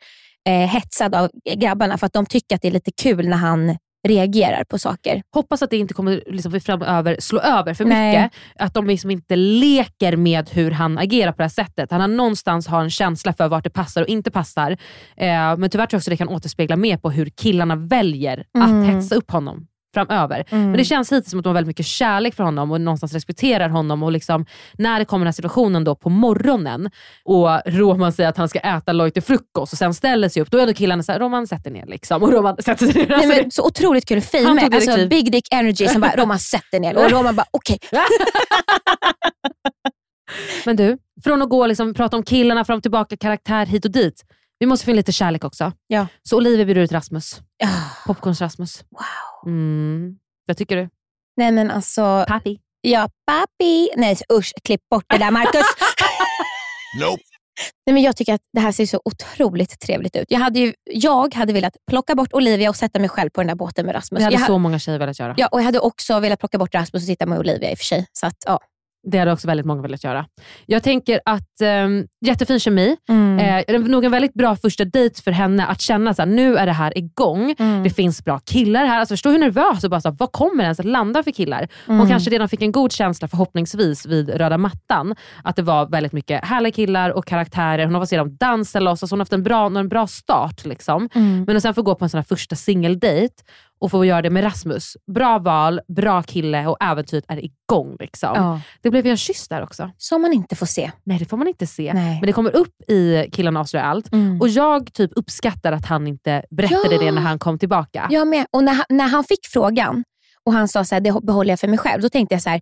eh, 0.49 0.53
hetsad 0.69 1.15
av 1.15 1.29
grabbarna 1.57 1.97
för 1.97 2.05
att 2.05 2.13
de 2.13 2.25
tycker 2.25 2.55
att 2.55 2.61
det 2.61 2.67
är 2.67 2.71
lite 2.71 2.91
kul 3.01 3.27
när 3.27 3.37
han 3.37 3.77
reagerar 4.07 4.63
på 4.63 4.77
saker. 4.77 5.21
Hoppas 5.33 5.61
att 5.61 5.69
det 5.69 5.77
inte 5.77 5.93
kommer 5.93 6.23
liksom 6.27 6.61
framöver 6.61 7.15
slå 7.19 7.39
över 7.39 7.73
för 7.73 7.85
Nej. 7.85 8.07
mycket. 8.21 8.39
Att 8.59 8.73
de 8.73 8.87
liksom 8.87 9.11
inte 9.11 9.35
leker 9.35 10.15
med 10.15 10.49
hur 10.49 10.71
han 10.71 10.97
agerar 10.97 11.31
på 11.31 11.37
det 11.37 11.43
här 11.43 11.49
sättet. 11.49 11.91
Han 11.91 12.01
har 12.01 12.07
någonstans 12.07 12.67
har 12.67 12.81
en 12.81 12.89
känsla 12.89 13.33
för 13.33 13.47
vart 13.47 13.63
det 13.63 13.69
passar 13.69 14.01
och 14.01 14.07
inte 14.07 14.31
passar. 14.31 14.71
Eh, 15.17 15.57
men 15.57 15.69
tyvärr 15.69 15.85
tror 15.85 15.97
jag 15.97 15.99
också 15.99 16.09
det 16.09 16.17
kan 16.17 16.27
återspegla 16.29 16.75
mer 16.75 16.97
på 16.97 17.11
hur 17.11 17.25
killarna 17.25 17.75
väljer 17.75 18.43
Mm. 18.57 18.81
att 18.81 18.87
hetsa 18.89 19.15
upp 19.15 19.31
honom 19.31 19.67
framöver. 19.93 20.45
Mm. 20.49 20.63
Men 20.65 20.77
det 20.77 20.85
känns 20.85 21.11
hittills 21.11 21.29
som 21.29 21.39
att 21.39 21.43
de 21.43 21.49
har 21.49 21.53
väldigt 21.53 21.67
mycket 21.67 21.85
kärlek 21.85 22.35
för 22.35 22.43
honom 22.43 22.71
och 22.71 22.81
någonstans 22.81 23.13
respekterar 23.13 23.69
honom. 23.69 24.03
Och 24.03 24.11
liksom, 24.11 24.45
när 24.77 24.99
det 24.99 25.05
kommer 25.05 25.23
den 25.25 25.27
här 25.27 25.31
situationen 25.31 25.83
då 25.83 25.95
på 25.95 26.09
morgonen 26.09 26.89
och 27.25 27.61
Roman 27.65 28.13
säger 28.13 28.29
att 28.29 28.37
han 28.37 28.49
ska 28.49 28.59
äta 28.59 28.93
Lloyd 28.93 29.13
till 29.13 29.23
frukost 29.23 29.73
och 29.73 29.77
sen 29.79 29.93
ställer 29.93 30.29
sig 30.29 30.41
upp, 30.41 30.51
då 30.51 30.57
är 30.57 30.67
då 30.67 30.73
killarna 30.73 31.03
såhär, 31.03 31.19
Roman 31.19 31.47
sätter 31.47 31.71
ner 31.71 31.85
liksom. 31.85 32.23
Och 32.23 32.31
Roman 32.31 32.55
sätter 32.59 32.85
sig 32.85 32.95
ner. 32.95 33.07
Nej, 33.07 33.15
Alltså, 33.15 33.41
men 33.41 33.51
så 33.51 33.65
otroligt 33.67 34.07
kul 34.07 34.21
tog 34.21 34.73
Alltså, 34.73 35.07
big 35.07 35.31
dick 35.31 35.47
energy 35.53 35.87
som 35.87 36.01
bara 36.01 36.15
Roman 36.15 36.39
sätter 36.39 36.79
ner 36.79 36.97
och 36.97 37.11
Roman 37.11 37.35
bara 37.35 37.45
okej. 37.51 37.79
Men 40.65 40.75
du, 40.75 40.97
från 41.23 41.41
att 41.41 41.49
gå 41.49 41.67
liksom, 41.67 41.93
prata 41.93 42.17
om 42.17 42.23
killarna 42.23 42.65
fram 42.65 42.77
och 42.77 42.83
tillbaka, 42.83 43.17
karaktär 43.17 43.65
hit 43.65 43.85
och 43.85 43.91
dit. 43.91 44.23
Vi 44.59 44.65
måste 44.65 44.85
få 44.85 44.91
in 44.91 44.97
lite 44.97 45.11
kärlek 45.11 45.43
också. 45.43 45.71
Ja. 45.87 46.07
Så 46.23 46.37
Olivia 46.37 46.65
bjuder 46.65 46.81
ut 46.81 46.91
Rasmus. 46.91 47.41
Ah, 47.63 47.67
Popcorns-Rasmus. 48.07 48.83
wow. 48.91 49.30
Mm. 49.45 50.15
Vad 50.47 50.57
tycker 50.57 50.75
du? 50.75 50.89
Nej 51.37 51.51
men 51.51 51.71
alltså. 51.71 52.25
Papi. 52.27 52.59
Ja, 52.81 53.09
papi. 53.25 53.89
Nej 53.97 54.17
usch, 54.33 54.51
klipp 54.63 54.81
bort 54.89 55.05
det 55.09 55.17
där 55.17 55.31
Marcus. 55.31 55.65
Nope. 57.01 57.21
Nej, 57.85 57.93
men 57.93 58.03
jag 58.03 58.15
tycker 58.15 58.33
att 58.33 58.41
det 58.53 58.59
här 58.59 58.71
ser 58.71 58.85
så 58.85 59.01
otroligt 59.05 59.79
trevligt 59.79 60.15
ut. 60.15 60.25
Jag 60.29 60.39
hade, 60.39 60.59
ju, 60.59 60.73
jag 60.85 61.33
hade 61.35 61.53
velat 61.53 61.73
plocka 61.89 62.15
bort 62.15 62.33
Olivia 62.33 62.69
och 62.69 62.75
sätta 62.75 62.99
mig 62.99 63.09
själv 63.09 63.29
på 63.29 63.41
den 63.41 63.47
där 63.47 63.55
båten 63.55 63.85
med 63.85 63.95
Rasmus. 63.95 64.19
Det 64.19 64.23
hade 64.23 64.35
jag, 64.35 64.39
ha- 64.39 64.47
så 64.47 64.57
många 64.57 64.79
tjejer 64.79 64.99
velat 64.99 65.19
göra. 65.19 65.33
ja, 65.37 65.47
och 65.51 65.59
jag 65.59 65.65
hade 65.65 65.79
också 65.79 66.19
velat 66.19 66.39
plocka 66.39 66.57
bort 66.57 66.75
Rasmus 66.75 67.03
och 67.03 67.07
sitta 67.07 67.25
med 67.25 67.39
Olivia 67.39 67.71
i 67.71 67.73
och 67.73 67.77
för 67.77 67.85
sig. 67.85 68.05
Så 68.13 68.25
att, 68.27 68.35
ja. 68.45 68.59
Det 69.03 69.17
hade 69.17 69.31
också 69.31 69.47
väldigt 69.47 69.65
många 69.65 69.81
velat 69.81 70.03
göra. 70.03 70.25
Jag 70.65 70.83
tänker 70.83 71.21
att 71.25 71.61
um, 71.85 72.07
jättefin 72.25 72.59
kemi. 72.59 72.97
Mm. 73.09 73.39
Eh, 73.39 73.63
det 73.67 73.73
är 73.75 73.79
nog 73.79 74.05
en 74.05 74.11
väldigt 74.11 74.33
bra 74.33 74.55
första 74.55 74.85
dejt 74.85 75.21
för 75.21 75.31
henne 75.31 75.65
att 75.65 75.81
känna 75.81 76.11
att 76.11 76.27
nu 76.27 76.57
är 76.57 76.65
det 76.65 76.71
här 76.71 76.97
igång. 76.97 77.55
Mm. 77.59 77.83
Det 77.83 77.89
finns 77.89 78.23
bra 78.25 78.39
killar 78.39 78.85
här. 78.85 78.99
Alltså, 78.99 79.13
förstå 79.13 79.29
hur 79.29 79.39
nervös 79.39 79.83
och 79.83 79.89
bara 79.89 80.01
så 80.01 80.09
här, 80.09 80.15
vad 80.19 80.31
kommer 80.31 80.63
ens 80.63 80.79
att 80.79 80.85
landa 80.85 81.23
för 81.23 81.31
killar? 81.31 81.67
Hon 81.87 81.95
Mm. 81.95 82.09
kanske 82.09 82.29
redan 82.29 82.49
fick 82.49 82.61
en 82.61 82.71
god 82.71 82.91
känsla 82.91 83.27
förhoppningsvis 83.27 84.05
vid 84.05 84.29
röda 84.29 84.57
mattan. 84.57 85.15
Att 85.43 85.55
det 85.55 85.61
var 85.61 85.85
väldigt 85.89 86.13
mycket 86.13 86.45
härliga 86.45 86.71
killar 86.73 87.09
och 87.09 87.25
karaktärer. 87.25 87.85
Hon 87.85 87.93
har 87.93 88.01
fått 88.01 88.09
se 88.09 88.17
dem 88.17 88.37
dansa 88.39 88.79
loss. 88.79 89.03
Alltså, 89.03 89.13
hon 89.13 89.19
har 89.19 89.25
haft 89.25 89.33
en 89.33 89.43
bra, 89.43 89.65
en 89.65 89.89
bra 89.89 90.07
start. 90.07 90.65
Liksom. 90.65 91.09
Mm. 91.15 91.43
Men 91.47 91.55
att 91.57 91.63
sen 91.63 91.73
få 91.73 91.81
gå 91.81 91.95
på 91.95 92.05
en 92.05 92.09
sån 92.09 92.17
här 92.17 92.23
första 92.23 92.55
singeldejt 92.55 93.33
och 93.81 93.91
få 93.91 94.05
göra 94.05 94.21
det 94.21 94.29
med 94.29 94.43
Rasmus. 94.43 94.97
Bra 95.15 95.39
val, 95.39 95.81
bra 95.95 96.23
kille 96.23 96.67
och 96.67 96.77
äventyret 96.83 97.25
är 97.27 97.37
igång. 97.45 97.95
Liksom. 97.99 98.29
Ja. 98.35 98.61
Det 98.81 98.89
blev 98.91 99.05
ju 99.05 99.11
en 99.11 99.17
kyss 99.17 99.47
där 99.47 99.61
också. 99.63 99.91
Som 99.97 100.21
man 100.21 100.33
inte 100.33 100.55
får 100.55 100.65
se. 100.65 100.91
Nej, 101.03 101.19
det 101.19 101.25
får 101.25 101.37
man 101.37 101.47
inte 101.47 101.67
se. 101.67 101.91
Nej. 101.93 102.19
Men 102.19 102.27
det 102.27 102.33
kommer 102.33 102.55
upp 102.55 102.81
i 102.89 103.29
Killarna 103.31 103.59
avslöjar 103.59 103.85
allt. 103.85 104.11
Mm. 104.13 104.41
Och 104.41 104.49
jag 104.49 104.93
typ 104.93 105.11
uppskattar 105.15 105.71
att 105.71 105.85
han 105.85 106.07
inte 106.07 106.43
berättade 106.49 106.95
Ja. 106.95 107.01
det 107.01 107.11
när 107.11 107.21
han 107.21 107.39
kom 107.39 107.59
tillbaka. 107.59 108.07
Jag 108.09 108.27
med. 108.27 108.45
Och 108.51 108.63
när, 108.63 108.73
han- 108.73 108.85
när 108.89 109.07
han 109.07 109.23
fick 109.23 109.47
frågan 109.47 110.03
och 110.45 110.53
han 110.53 110.67
sa 110.67 110.83
så 110.85 110.95
här, 110.95 110.99
det 110.99 111.21
behåller 111.23 111.49
jag 111.51 111.59
för 111.59 111.67
mig 111.67 111.77
själv, 111.79 112.01
då 112.01 112.09
tänkte 112.09 112.35
jag 112.35 112.41
så 112.41 112.49
här, 112.49 112.61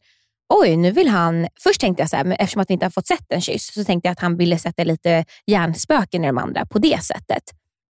oj, 0.53 0.77
nu 0.77 0.91
vill 0.91 1.07
han... 1.07 1.47
Först 1.63 1.81
tänkte 1.81 2.01
jag 2.01 2.09
så 2.09 2.15
här, 2.15 2.23
men 2.23 2.37
eftersom 2.39 2.61
att 2.61 2.69
vi 2.69 2.73
inte 2.73 2.85
har 2.85 2.91
fått 2.91 3.07
sett 3.07 3.31
en 3.31 3.41
kyss, 3.41 3.73
så 3.73 3.83
tänkte 3.83 4.07
jag 4.07 4.11
att 4.11 4.19
han 4.19 4.37
ville 4.37 4.57
sätta 4.57 4.83
lite 4.83 5.25
hjärnspöken 5.47 6.23
i 6.23 6.27
de 6.27 6.37
andra 6.37 6.65
på 6.65 6.79
det 6.79 7.03
sättet. 7.03 7.43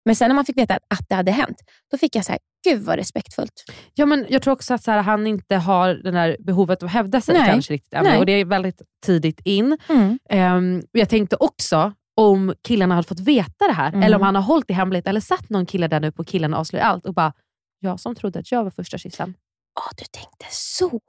Men 0.04 0.16
sen 0.16 0.28
när 0.28 0.34
man 0.34 0.44
fick 0.44 0.56
veta 0.58 0.74
att, 0.74 1.08
det 1.08 1.14
hade 1.14 1.30
hänt, 1.30 1.56
då 1.90 1.98
fick 1.98 2.16
jag 2.16 2.24
så 2.24 2.32
här, 2.32 2.38
gud 2.68 2.82
vad 2.82 2.96
respektfullt. 2.96 3.64
Ja, 3.94 4.06
men 4.06 4.26
jag 4.28 4.42
tror 4.42 4.52
också 4.54 4.74
att 4.74 4.82
så 4.82 4.90
här, 4.90 5.02
han 5.02 5.26
inte 5.26 5.56
har 5.56 5.94
det 5.94 6.10
där 6.10 6.36
behovet 6.40 6.82
att 6.82 6.90
hävda 6.90 7.20
sig 7.20 7.38
Nej. 7.38 7.50
kanske 7.50 7.72
riktigt 7.72 7.94
ännu. 7.94 8.18
Och 8.18 8.26
det 8.26 8.32
är 8.32 8.44
väldigt 8.44 8.82
tidigt 9.06 9.40
in. 9.44 9.78
Mm. 9.88 10.18
Ehm, 10.30 10.82
jag 10.92 11.08
tänkte 11.08 11.36
också 11.36 11.92
om 12.16 12.54
killarna 12.62 12.94
hade 12.94 13.08
fått 13.08 13.20
veta 13.20 13.66
det 13.66 13.72
här, 13.72 13.88
Mm. 13.88 14.02
eller 14.02 14.16
om 14.16 14.22
han 14.22 14.34
har 14.34 14.42
hållit 14.42 14.68
det 14.68 14.74
hemligt, 14.74 15.06
eller 15.06 15.20
satt 15.20 15.50
någon 15.50 15.66
kille 15.66 15.88
där 15.88 16.00
nu 16.00 16.12
på 16.12 16.24
Killarna 16.24 16.56
avslöjar 16.58 16.86
allt 16.86 17.06
och 17.06 17.14
bara, 17.14 17.32
jag 17.80 18.00
som 18.00 18.14
trodde 18.14 18.38
att 18.38 18.52
jag 18.52 18.64
var 18.64 18.70
första 18.70 18.98
kyssen. 18.98 19.34
Ja, 19.74 19.82
du 19.96 20.04
tänkte 20.04 20.46
så. 20.50 21.00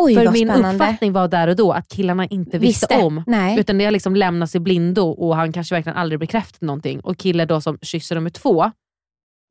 Oj, 0.00 0.14
För 0.14 0.30
min 0.30 0.48
spännande. 0.48 0.84
uppfattning 0.84 1.12
var 1.12 1.28
där 1.28 1.48
och 1.48 1.56
då 1.56 1.72
att 1.72 1.88
killarna 1.88 2.26
inte 2.26 2.58
visste, 2.58 2.86
Visste. 2.94 3.04
om. 3.06 3.22
Nej. 3.26 3.60
Utan 3.60 3.78
det 3.78 3.84
har 3.84 3.92
liksom 3.92 4.16
lämnats 4.16 4.54
i 4.54 4.60
blindo 4.60 5.02
och 5.10 5.36
han 5.36 5.52
kanske 5.52 5.74
verkligen 5.74 5.98
aldrig 5.98 6.20
bekräftat 6.20 6.60
någonting. 6.60 7.00
Och 7.00 7.16
kille 7.18 7.44
då 7.44 7.60
som 7.60 7.78
kysser 7.82 8.14
nummer 8.14 8.30
två, 8.30 8.70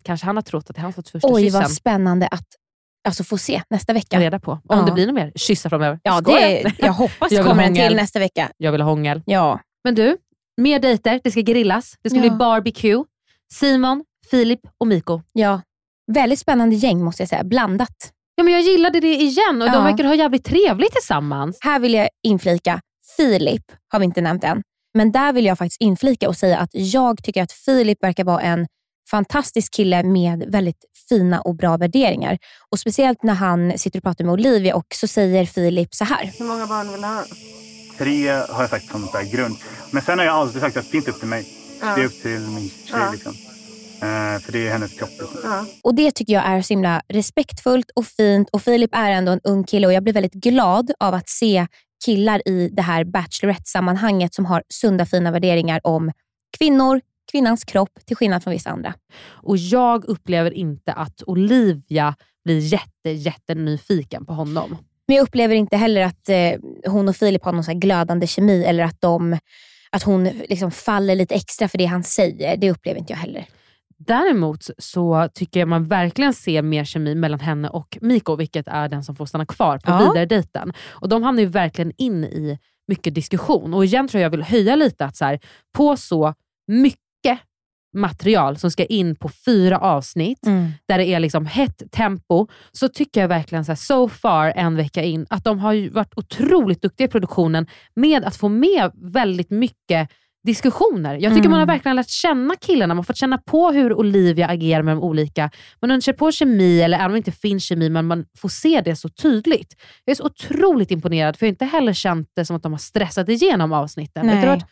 kanske 0.04 0.26
han 0.26 0.36
har 0.38 0.42
trott 0.44 0.70
att 0.70 0.76
det 0.76 0.80
är 0.80 0.84
han 0.84 0.94
fått 0.94 1.10
första 1.10 1.28
Oj, 1.32 1.44
kyssen. 1.44 1.62
vad 1.62 1.72
spännande 1.72 2.28
att 2.28 2.46
alltså, 3.08 3.24
få 3.24 3.38
se 3.38 3.62
nästa 3.70 3.94
Ta 3.94 3.94
vecka. 3.94 4.20
reda 4.20 4.40
på. 4.40 4.52
Om 4.52 4.60
Ja. 4.70 4.82
det 4.86 4.92
blir 4.92 5.06
något 5.06 5.16
mer 5.16 5.32
kyssar 5.36 5.70
framöver. 5.70 6.00
Ja, 6.04 6.22
det, 6.22 6.74
jag 6.80 6.94
hoppas 6.94 7.30
det 7.30 7.44
kommer 7.44 7.64
en 7.64 7.76
till 7.76 7.96
nästa 7.96 8.20
vecka. 8.20 8.52
Jag 8.58 8.72
vill 8.72 8.82
ha 8.82 8.90
hångel. 8.90 9.22
Ja. 9.26 9.60
Men 9.84 9.96
du, 9.96 10.18
mer 10.62 10.80
dejter. 10.80 11.22
Det 11.24 11.32
ska 11.32 11.42
grillas. 11.42 11.96
Det 12.02 12.10
ska 12.10 12.18
Ja. 12.18 12.22
bli 12.22 12.32
barbecue. 12.32 13.04
Simon, 13.54 14.04
Filip 14.32 14.60
och 14.78 14.88
Miko. 14.88 15.22
ja. 15.34 15.62
Väldigt 16.12 16.40
spännande 16.40 16.76
gäng 16.76 17.04
måste 17.04 17.22
jag 17.22 17.30
säga. 17.30 17.44
Blandat. 17.44 18.12
Ja, 18.36 18.44
men 18.44 18.54
jag 18.54 18.62
gillade 18.62 19.00
det 19.00 19.16
igen 19.16 19.62
och 19.62 19.68
Ja. 19.68 19.72
de 19.74 19.84
verkar 19.84 20.04
ha 20.04 20.16
jävligt 20.16 20.46
trevligt 20.46 20.92
tillsammans. 20.92 21.58
Här 21.62 21.80
vill 21.80 21.94
jag 21.94 22.10
inflika, 22.24 22.82
Filip 23.18 23.64
har 23.92 24.00
vi 24.00 24.06
inte 24.06 24.22
nämnt 24.22 24.44
än. 24.44 24.62
Men 24.94 25.12
där 25.12 25.34
vill 25.34 25.46
jag 25.46 25.58
faktiskt 25.58 25.82
inflika 25.82 26.28
och 26.30 26.36
säga 26.38 26.58
att 26.58 26.70
jag 26.74 27.24
tycker 27.24 27.44
att 27.44 27.52
Filip 27.52 28.04
verkar 28.04 28.24
vara 28.24 28.42
en 28.42 28.68
fantastisk 29.12 29.74
kille 29.74 30.04
med 30.04 30.46
väldigt 30.48 30.86
fina 31.10 31.42
och 31.42 31.56
bra 31.56 31.78
värderingar. 31.78 32.38
Och 32.72 32.80
Speciellt 32.80 33.24
när 33.24 33.34
han 33.34 33.78
sitter 33.78 34.00
och 34.00 34.04
pratar 34.04 34.26
med 34.26 34.34
Olivia 34.34 34.76
och 34.76 34.86
så 34.96 35.08
säger 35.08 35.46
Filip 35.46 35.96
så 35.96 36.06
här. 36.06 36.32
Hur 36.40 36.46
många 36.46 36.68
barn 36.68 36.92
vill 36.92 37.02
du 37.02 37.08
ha? 37.08 37.24
Tre 37.98 38.30
har 38.30 38.62
jag 38.64 38.70
sagt 38.70 38.92
som 38.92 39.08
grund. 39.32 39.56
Men 39.92 40.02
sen 40.02 40.20
har 40.20 40.26
jag 40.26 40.36
alltid 40.36 40.62
sagt 40.62 40.78
att 40.78 40.92
det 40.92 40.96
är 40.96 41.00
inte 41.00 41.12
upp 41.12 41.20
till 41.20 41.28
mig. 41.28 41.48
Ja. 41.82 41.96
Det 41.96 42.02
är 42.02 42.06
upp 42.06 42.22
till 42.22 42.40
min 42.40 42.70
tjej. 42.70 43.00
Ja. 43.00 43.12
Liksom. 43.12 43.34
Eh, 44.06 44.40
för 44.40 44.52
det 44.52 44.68
är 44.68 44.72
hennes 44.72 44.94
kropp. 44.94 45.10
Liksom. 45.10 45.68
Och 45.84 45.96
Det 45.96 46.12
tycker 46.12 46.34
jag 46.34 46.46
är 46.46 46.62
så 46.62 46.74
himla 46.74 47.02
respektfullt 47.08 47.92
och 47.96 48.06
fint. 48.06 48.50
Och 48.50 48.62
Filip 48.62 48.96
är 48.96 49.12
ändå 49.12 49.32
en 49.32 49.42
ung 49.44 49.64
kille 49.64 49.88
och 49.88 49.94
jag 49.94 50.04
blir 50.04 50.14
väldigt 50.14 50.34
glad 50.34 50.92
av 51.00 51.14
att 51.14 51.30
se 51.30 51.68
killar 52.06 52.48
i 52.48 52.70
det 52.70 52.82
här 52.82 53.04
Bachelorette-sammanhanget 53.04 54.34
som 54.34 54.46
har 54.46 54.64
sunda 54.70 55.06
fina 55.06 55.32
värderingar 55.32 55.82
om 55.84 56.12
kvinnor, 56.58 57.02
kvinnans 57.32 57.64
kropp 57.64 58.00
till 58.06 58.16
skillnad 58.16 58.44
från 58.44 58.54
vissa 58.54 58.70
andra. 58.70 58.94
Och 59.28 59.58
jag 59.58 60.06
upplever 60.06 60.54
inte 60.54 60.94
att 60.94 61.24
Olivia 61.26 62.16
blir 62.46 62.60
jätte, 62.60 63.10
jättenyfiken 63.10 64.26
på 64.26 64.34
honom. 64.34 64.78
Men 65.08 65.16
jag 65.18 65.24
upplever 65.24 65.56
inte 65.56 65.78
heller 65.78 66.02
att 66.02 66.30
eh, 66.30 66.92
hon 66.92 67.10
och 67.10 67.16
Filip 67.16 67.44
har 67.46 67.52
någon 67.52 67.64
så 67.64 67.72
här 67.72 67.80
glödande 67.80 68.28
kemi 68.28 68.64
eller 68.64 68.84
att, 68.84 69.02
de, 69.02 69.38
att 69.90 70.04
hon 70.04 70.24
liksom 70.24 70.72
faller 70.72 71.16
lite 71.16 71.36
extra 71.36 71.68
för 71.68 71.78
det 71.78 71.86
han 71.86 72.04
säger. 72.04 72.58
Det 72.58 72.72
upplever 72.72 73.00
inte 73.00 73.14
jag 73.14 73.18
heller. 73.18 73.46
Däremot 73.98 74.70
så 74.78 75.30
tycker 75.34 75.60
jag 75.60 75.70
man 75.70 75.84
verkligen 75.84 76.34
ser 76.34 76.62
mer 76.62 76.84
kemi 76.84 77.16
mellan 77.16 77.40
henne 77.40 77.70
och 77.70 77.98
Miko, 78.02 78.36
vilket 78.36 78.68
är 78.68 78.90
den 78.90 79.04
som 79.04 79.16
får 79.16 79.26
stanna 79.26 79.46
kvar 79.46 79.78
på 79.78 79.92
Ja. 79.92 80.00
vidare 80.00 80.26
dejten. 80.26 80.74
Och 80.90 81.10
De 81.10 81.24
hamnar 81.24 81.42
ju 81.42 81.48
verkligen 81.50 81.92
in 81.98 82.24
i 82.24 82.60
mycket 82.88 83.16
diskussion. 83.16 83.74
Och 83.74 83.86
igen 83.86 84.08
tror 84.08 84.22
jag 84.22 84.26
jag 84.26 84.32
vill 84.32 84.44
höja 84.44 84.76
lite 84.76 85.06
att 85.06 85.16
så 85.16 85.26
här, 85.26 85.40
på 85.76 85.98
så 85.98 86.34
mycket 86.68 87.00
material 87.98 88.58
som 88.58 88.72
ska 88.72 88.86
in 88.86 89.16
på 89.16 89.30
fyra 89.46 89.80
avsnitt, 89.80 90.40
där 90.88 90.98
det 90.98 91.06
är 91.06 91.20
liksom 91.20 91.46
hett 91.46 91.92
tempo, 91.92 92.48
så 92.72 92.88
tycker 92.88 93.22
jag 93.22 93.28
verkligen 93.28 93.66
så, 93.66 93.72
här, 93.72 93.76
so 93.78 94.10
far 94.10 94.54
en 94.56 94.76
vecka 94.76 95.04
in 95.04 95.26
att 95.30 95.44
de 95.44 95.60
har 95.60 95.74
ju 95.74 95.90
varit 95.90 96.14
otroligt 96.18 96.82
duktiga 96.82 97.06
i 97.08 97.10
produktionen 97.10 97.68
med 97.96 98.24
att 98.24 98.36
få 98.36 98.50
med 98.50 98.92
väldigt 98.96 99.50
mycket 99.50 100.10
diskussioner. 100.46 101.14
Jag 101.14 101.22
tycker 101.32 101.40
Mm. 101.40 101.52
man 101.52 101.60
har 101.60 101.68
verkligen 101.68 101.96
lärt 101.96 102.10
känna 102.10 102.56
killarna, 102.56 102.94
man 102.94 102.98
har 102.98 103.04
fått 103.04 103.18
känna 103.18 103.38
på 103.38 103.72
hur 103.72 103.94
Olivia 103.94 104.48
agerar 104.48 104.82
med 104.84 104.96
de 104.96 105.04
olika. 105.04 105.52
Man 105.82 105.92
undrar 105.92 106.14
på 106.14 106.32
kemi, 106.32 106.82
eller 106.82 106.98
även 106.98 107.06
om 107.06 107.12
det 107.12 107.18
inte 107.18 107.32
finns 107.32 107.64
kemi, 107.64 107.90
men 107.90 108.06
man 108.06 108.26
får 108.38 108.50
se 108.50 108.82
det 108.82 108.96
så 108.96 109.10
tydligt. 109.10 109.76
Jag 110.06 110.12
är 110.12 110.16
så 110.16 110.26
otroligt 110.26 110.92
imponerad, 110.92 111.36
för 111.38 111.46
jag 111.46 111.48
har 111.48 111.52
inte 111.54 111.66
heller 111.66 111.94
känt 111.94 112.30
det 112.36 112.46
som 112.46 112.56
att 112.56 112.64
de 112.64 112.72
har 112.72 112.80
stressat 112.80 113.30
igenom 113.30 113.74
avsnitten. 113.74 114.26
Nej. 114.26 114.36
Det 114.36 114.42
har 114.42 114.56
varit 114.56 114.66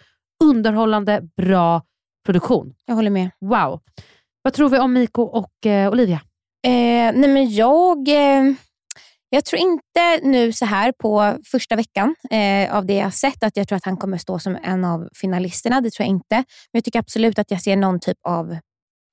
underhållande, 0.44 1.22
bra 1.38 1.82
produktion. 2.26 2.74
Jag 2.86 2.96
håller 2.96 3.10
med. 3.10 3.30
Wow. 3.42 3.80
Vad 4.42 4.54
tror 4.54 4.70
vi 4.70 4.80
om 4.80 4.94
Miko 4.94 5.22
och 5.22 5.66
eh, 5.66 5.92
Olivia? 5.92 6.22
Eh, 6.68 7.14
nej 7.16 7.28
men 7.30 7.54
jag, 7.54 8.08
eh, 8.08 8.54
jag 9.34 9.46
tror 9.46 9.62
inte 9.62 10.20
nu 10.24 10.52
så 10.52 10.66
här 10.66 10.92
på 10.92 11.38
första 11.52 11.76
veckan 11.76 12.16
eh, 12.32 12.76
av 12.76 12.86
det 12.86 12.94
jag 12.94 13.04
har 13.04 13.12
sett 13.12 13.44
att 13.44 13.58
jag 13.58 13.68
tror 13.68 13.76
att 13.76 13.86
han 13.86 13.98
kommer 13.98 14.18
stå 14.18 14.40
som 14.40 14.58
en 14.64 14.86
av 14.86 15.10
finalisterna. 15.16 15.82
Det 15.82 15.90
tror 15.90 16.06
jag 16.06 16.10
inte. 16.10 16.36
Men 16.36 16.46
jag 16.72 16.84
tycker 16.84 17.00
absolut 17.00 17.40
att 17.40 17.52
jag 17.52 17.62
ser 17.62 17.76
någon 17.76 18.00
typ 18.00 18.18
av 18.28 18.52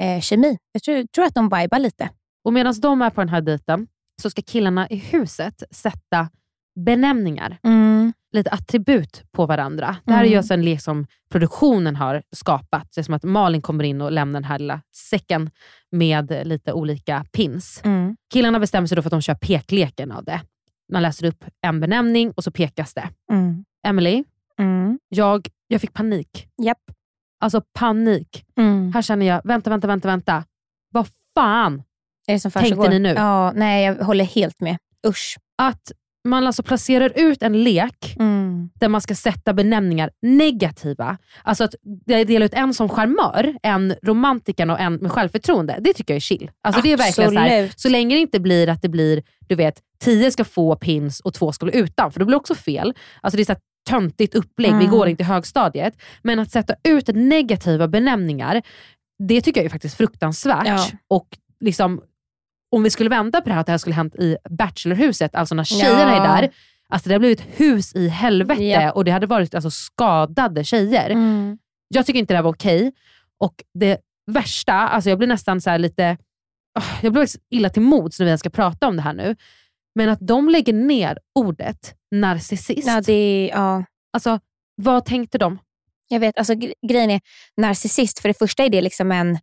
eh, 0.02 0.20
kemi. 0.20 0.58
Jag 0.72 0.82
tror, 0.82 1.06
tror 1.14 1.24
att 1.24 1.34
de 1.34 1.44
vibar 1.44 1.78
lite. 1.78 2.10
Och 2.44 2.52
medan 2.52 2.74
de 2.80 3.02
är 3.02 3.10
på 3.10 3.20
den 3.20 3.28
här 3.28 3.40
dejten 3.40 3.86
så 4.22 4.30
ska 4.30 4.42
killarna 4.42 4.88
i 4.88 4.96
huset 4.96 5.62
sätta 5.70 6.28
benämningar, 6.84 7.58
lite 8.32 8.50
attribut 8.50 9.22
på 9.32 9.46
varandra. 9.46 9.96
Det 10.04 10.12
här 10.12 10.20
är 10.20 10.24
ju 10.24 10.30
Mm. 10.30 10.38
alltså 10.38 10.54
en 10.54 10.62
lek 10.64 10.80
som 10.80 11.06
produktionen 11.30 11.96
har 11.96 12.22
skapat. 12.36 12.88
Det 12.94 13.00
är 13.00 13.02
som 13.02 13.14
att 13.14 13.22
Malin 13.22 13.62
kommer 13.62 13.84
in 13.84 14.00
och 14.00 14.12
lämnar 14.12 14.40
den 14.40 14.48
här 14.48 14.58
lilla 14.58 14.80
säcken 15.10 15.50
med 15.90 16.46
lite 16.46 16.72
olika 16.72 17.24
pins. 17.32 17.80
Mm. 17.84 18.16
Killarna 18.32 18.58
bestämmer 18.60 18.86
sig 18.86 18.96
då 18.96 19.02
för 19.02 19.08
att 19.08 19.10
de 19.10 19.22
kör 19.22 19.34
pekleken 19.34 20.12
av 20.12 20.24
det. 20.24 20.40
Man 20.92 21.02
läser 21.02 21.26
upp 21.26 21.44
en 21.66 21.80
benämning 21.80 22.30
och 22.36 22.44
så 22.44 22.50
pekas 22.50 22.94
det. 22.94 23.08
Mm. 23.32 23.64
Emily, 23.86 24.24
Mm. 24.58 24.98
jag, 25.08 25.48
jag 25.68 25.80
fick 25.80 25.92
panik. 25.92 26.48
Japp. 26.62 26.78
Alltså 27.40 27.62
panik. 27.78 28.44
Mm. 28.58 28.92
Här 28.92 29.02
känner 29.02 29.26
jag, 29.26 29.40
vänta, 29.44 29.70
vänta, 29.70 29.86
vänta, 29.88 30.08
vänta. 30.08 30.44
Vad 30.92 31.06
fan 31.34 31.82
Är 32.26 32.32
det 32.32 32.40
som 32.40 32.50
tänkte 32.50 32.88
ni 32.88 32.98
nu? 32.98 33.08
Ja, 33.08 33.52
nej, 33.52 33.84
jag 33.84 34.04
håller 34.04 34.24
helt 34.24 34.60
med. 34.60 34.76
Usch. 35.06 35.36
Att 35.58 35.92
man 36.28 36.46
alltså 36.46 36.62
placerar 36.62 37.12
ut 37.16 37.42
en 37.42 37.62
lek 37.64 38.16
Mm. 38.18 38.70
där 38.74 38.88
man 38.88 39.00
ska 39.00 39.14
sätta 39.14 39.52
benämningar 39.54 40.10
negativa. 40.22 41.16
Alltså 41.42 41.64
att 41.64 41.74
dela 42.06 42.44
ut 42.44 42.54
en 42.54 42.74
som 42.74 42.88
charmör, 42.88 43.54
en 43.62 43.94
romantiker 44.02 44.70
och 44.70 44.80
en 44.80 44.94
med 44.94 45.12
självförtroende. 45.12 45.76
Det 45.80 45.92
tycker 45.92 46.14
jag 46.14 46.16
är 46.16 46.20
chill. 46.20 46.50
Alltså 46.64 46.82
det 46.82 46.92
är 46.92 46.96
verkligen 46.96 47.30
så, 47.30 47.38
här, 47.38 47.72
så 47.76 47.88
länge 47.88 48.14
det 48.14 48.20
inte 48.20 48.40
blir 48.40 48.68
att 48.68 48.82
det 48.82 48.88
blir, 48.88 49.22
du 49.48 49.54
vet, 49.54 49.74
tio 50.04 50.30
ska 50.30 50.44
få 50.44 50.76
pins 50.76 51.20
och 51.20 51.34
två 51.34 51.52
ska 51.52 51.66
bli 51.66 51.76
utan, 51.76 52.12
för 52.12 52.20
då 52.20 52.26
blir 52.26 52.32
det 52.34 52.36
också 52.40 52.54
fel. 52.54 52.94
Alltså 53.20 53.36
det 53.36 53.42
är 53.42 53.54
så 53.54 53.60
töntigt 53.88 54.34
upplägg, 54.34 54.70
vi 54.72 54.84
Mm. 54.84 54.90
går 54.90 55.08
inte 55.08 55.22
i 55.22 55.26
högstadiet. 55.26 55.94
Men 56.22 56.38
att 56.38 56.50
sätta 56.50 56.74
ut 56.84 57.08
negativa 57.14 57.88
benämningar, 57.88 58.62
det 59.28 59.40
tycker 59.40 59.60
jag 59.60 59.64
är 59.66 59.70
faktiskt 59.70 59.96
fruktansvärt. 59.96 60.66
Ja. 60.66 60.86
Och 61.08 61.26
liksom, 61.60 62.00
om 62.70 62.82
vi 62.82 62.90
skulle 62.90 63.10
vända 63.10 63.40
på 63.40 63.48
det 63.48 63.52
här, 63.54 63.60
att 63.60 63.66
det 63.66 63.72
här 63.72 63.78
skulle 63.78 63.94
hänt 63.96 64.14
i 64.14 64.36
Bachelorhuset, 64.50 65.34
alltså 65.34 65.54
när 65.54 65.64
tjejerna 65.64 66.16
Ja. 66.16 66.36
är 66.36 66.42
där, 66.42 66.50
Alltså 66.92 67.08
det 67.08 67.14
har 67.14 67.18
blivit 67.20 67.40
hus 67.60 67.94
i 67.94 68.08
helvete 68.08 68.62
Ja. 68.64 68.92
och 68.92 69.04
det 69.04 69.10
hade 69.10 69.26
varit 69.26 69.54
alltså, 69.54 69.70
skadade 69.70 70.64
tjejer. 70.64 71.10
Mm. 71.10 71.58
Jag 71.88 72.06
tycker 72.06 72.18
inte 72.18 72.34
det 72.34 72.38
här 72.38 72.42
var 72.42 72.50
okej. 72.52 72.92
Och 73.40 73.54
det 73.78 73.98
värsta, 74.30 74.72
alltså 74.74 75.10
jag 75.10 75.18
blir 75.18 75.28
nästan 75.28 75.60
så 75.60 75.70
här 75.70 75.78
lite 75.78 76.16
jag 77.02 77.12
blir 77.12 77.22
faktiskt 77.22 77.42
illa 77.50 77.68
till 77.70 77.82
mods 77.82 78.18
när 78.18 78.24
vi 78.24 78.28
ens 78.30 78.40
ska 78.40 78.50
prata 78.50 78.88
om 78.88 78.96
det 78.96 79.02
här 79.02 79.12
nu. 79.12 79.36
Men 79.94 80.08
att 80.08 80.18
de 80.20 80.48
lägger 80.48 80.72
ner 80.72 81.18
ordet 81.34 81.94
narcissist. 82.10 82.86
Ja, 82.88 83.00
det, 83.00 83.50
ja. 83.54 83.84
Alltså, 84.12 84.40
vad 84.74 85.04
tänkte 85.04 85.38
de? 85.38 85.58
Jag 86.08 86.20
vet, 86.20 86.38
alltså, 86.38 86.52
gre- 86.52 86.74
grejen 86.88 87.10
är 87.10 87.20
narcissist, 87.56 88.18
för 88.20 88.28
det 88.28 88.38
första 88.38 88.64
är 88.64 88.68
det 88.68 88.80
liksom 88.80 89.12
en, 89.12 89.38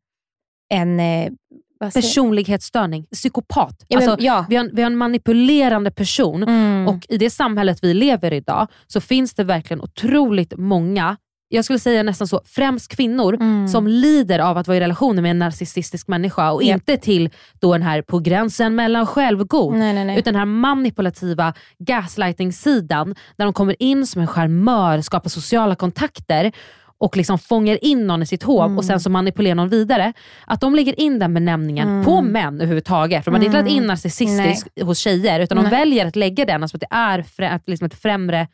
en 0.74 1.00
eh, 1.00 1.32
Personlighetsstörning, 1.80 3.06
psykopat. 3.12 3.76
Ja, 3.88 4.00
men- 4.00 4.10
alltså, 4.10 4.26
ja. 4.26 4.46
vi, 4.50 4.56
har, 4.56 4.64
en- 4.66 4.72
vi 4.76 4.82
har 4.82 4.92
en 4.92 4.98
manipulerande 4.98 5.92
person 5.92 6.44
Mm. 6.44 6.88
och 6.88 7.06
i 7.10 7.18
det 7.18 7.30
samhället 7.30 7.80
vi 7.82 7.94
lever 7.94 8.34
i 8.34 8.36
idag 8.38 8.68
så 8.88 9.02
finns 9.02 9.34
det 9.34 9.44
verkligen 9.44 9.82
otroligt 9.82 10.54
många, 10.58 11.18
jag 11.50 11.66
skulle 11.66 11.80
säga 11.80 12.04
nästan 12.04 12.28
så, 12.28 12.42
främst 12.46 12.96
kvinnor 12.96 13.34
Mm. 13.34 13.68
som 13.68 13.88
lider 13.88 14.40
av 14.40 14.58
att 14.58 14.68
vara 14.68 14.78
i 14.78 14.80
relationer 14.80 15.22
med 15.22 15.32
en 15.32 15.40
narcissistisk 15.40 16.08
människa 16.08 16.52
och 16.52 16.64
Japp. 16.64 16.76
inte 16.76 16.98
till 16.98 17.30
då 17.60 17.74
den 17.74 17.82
här 17.82 18.02
på 18.02 18.20
gränsen 18.20 18.76
mellan 18.76 19.06
självgod. 19.08 19.74
Nej, 19.76 19.94
nej, 19.94 20.06
nej. 20.06 20.20
Utan 20.20 20.34
den 20.34 20.40
här 20.40 20.46
manipulativa 20.46 21.54
gaslighting-sidan 21.80 23.16
där 23.38 23.46
de 23.46 23.54
kommer 23.54 23.76
in 23.84 24.08
som 24.08 24.22
en 24.22 24.28
charmör, 24.28 25.02
skapar 25.02 25.30
sociala 25.30 25.76
kontakter 25.76 26.52
och 27.00 27.18
liksom 27.18 27.40
fångar 27.40 27.84
in 27.84 28.08
någon 28.08 28.22
i 28.22 28.26
sitt 28.26 28.44
hov 28.44 28.66
Mm. 28.66 28.78
och 28.78 28.86
sen 28.86 29.00
så 29.00 29.10
manipulerar 29.10 29.56
någon 29.56 29.70
vidare. 29.70 30.14
Att 30.46 30.62
de 30.62 30.76
lägger 30.76 31.00
in 31.00 31.20
den 31.20 31.34
benämningen 31.34 31.88
Mm. 31.90 32.06
på 32.06 32.22
män 32.22 32.56
överhuvudtaget. 32.56 33.24
För 33.24 33.32
man 33.32 33.42
har 33.42 33.46
inte 33.46 33.58
lagt 33.58 33.70
in 33.70 33.78
Mm. 33.78 33.88
narcissistisk 33.88 34.68
hos 34.82 35.00
tjejer 35.00 35.40
utan 35.40 35.56
de 35.56 35.62
Nej. 35.62 35.72
väljer 35.72 36.06
att 36.06 36.16
lägga 36.16 36.46
den, 36.46 36.64
alltså 36.64 36.78
att 36.78 36.82
det 36.82 36.88
är 36.96 37.22
frä, 37.22 37.60
liksom 37.66 37.86
ett 37.86 38.02
främre 38.02 38.48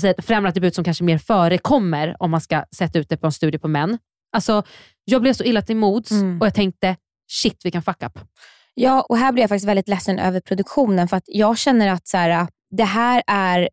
säga, 0.00 0.10
ett 0.18 0.24
främre 0.24 0.48
attribut 0.48 0.74
som 0.74 0.84
kanske 0.84 1.04
mer 1.04 1.18
förekommer 1.18 2.16
om 2.18 2.30
man 2.30 2.40
ska 2.40 2.64
sätta 2.76 2.98
ut 2.98 3.08
det 3.08 3.16
på 3.16 3.26
en 3.26 3.32
studie 3.32 3.58
på 3.58 3.68
män. 3.68 3.98
Alltså, 4.32 4.62
jag 5.04 5.22
blev 5.22 5.32
så 5.32 5.44
illa 5.44 5.62
till 5.62 5.76
mods 5.76 6.10
Mm. 6.10 6.40
och 6.40 6.46
jag 6.46 6.54
tänkte, 6.54 6.96
shit 7.30 7.64
vilken 7.64 7.82
fuck 7.82 8.02
up. 8.02 8.18
Ja, 8.74 9.06
och 9.08 9.16
här 9.18 9.32
blir 9.32 9.42
jag 9.42 9.48
faktiskt 9.50 9.68
väldigt 9.68 9.88
ledsen 9.88 10.18
över 10.18 10.40
produktionen 10.40 11.08
för 11.08 11.16
att 11.16 11.24
jag 11.26 11.58
känner 11.58 11.88
att 11.88 12.08
så 12.08 12.16
här, 12.16 12.46
det, 12.70 12.84
här 12.84 13.22
är, 13.26 13.68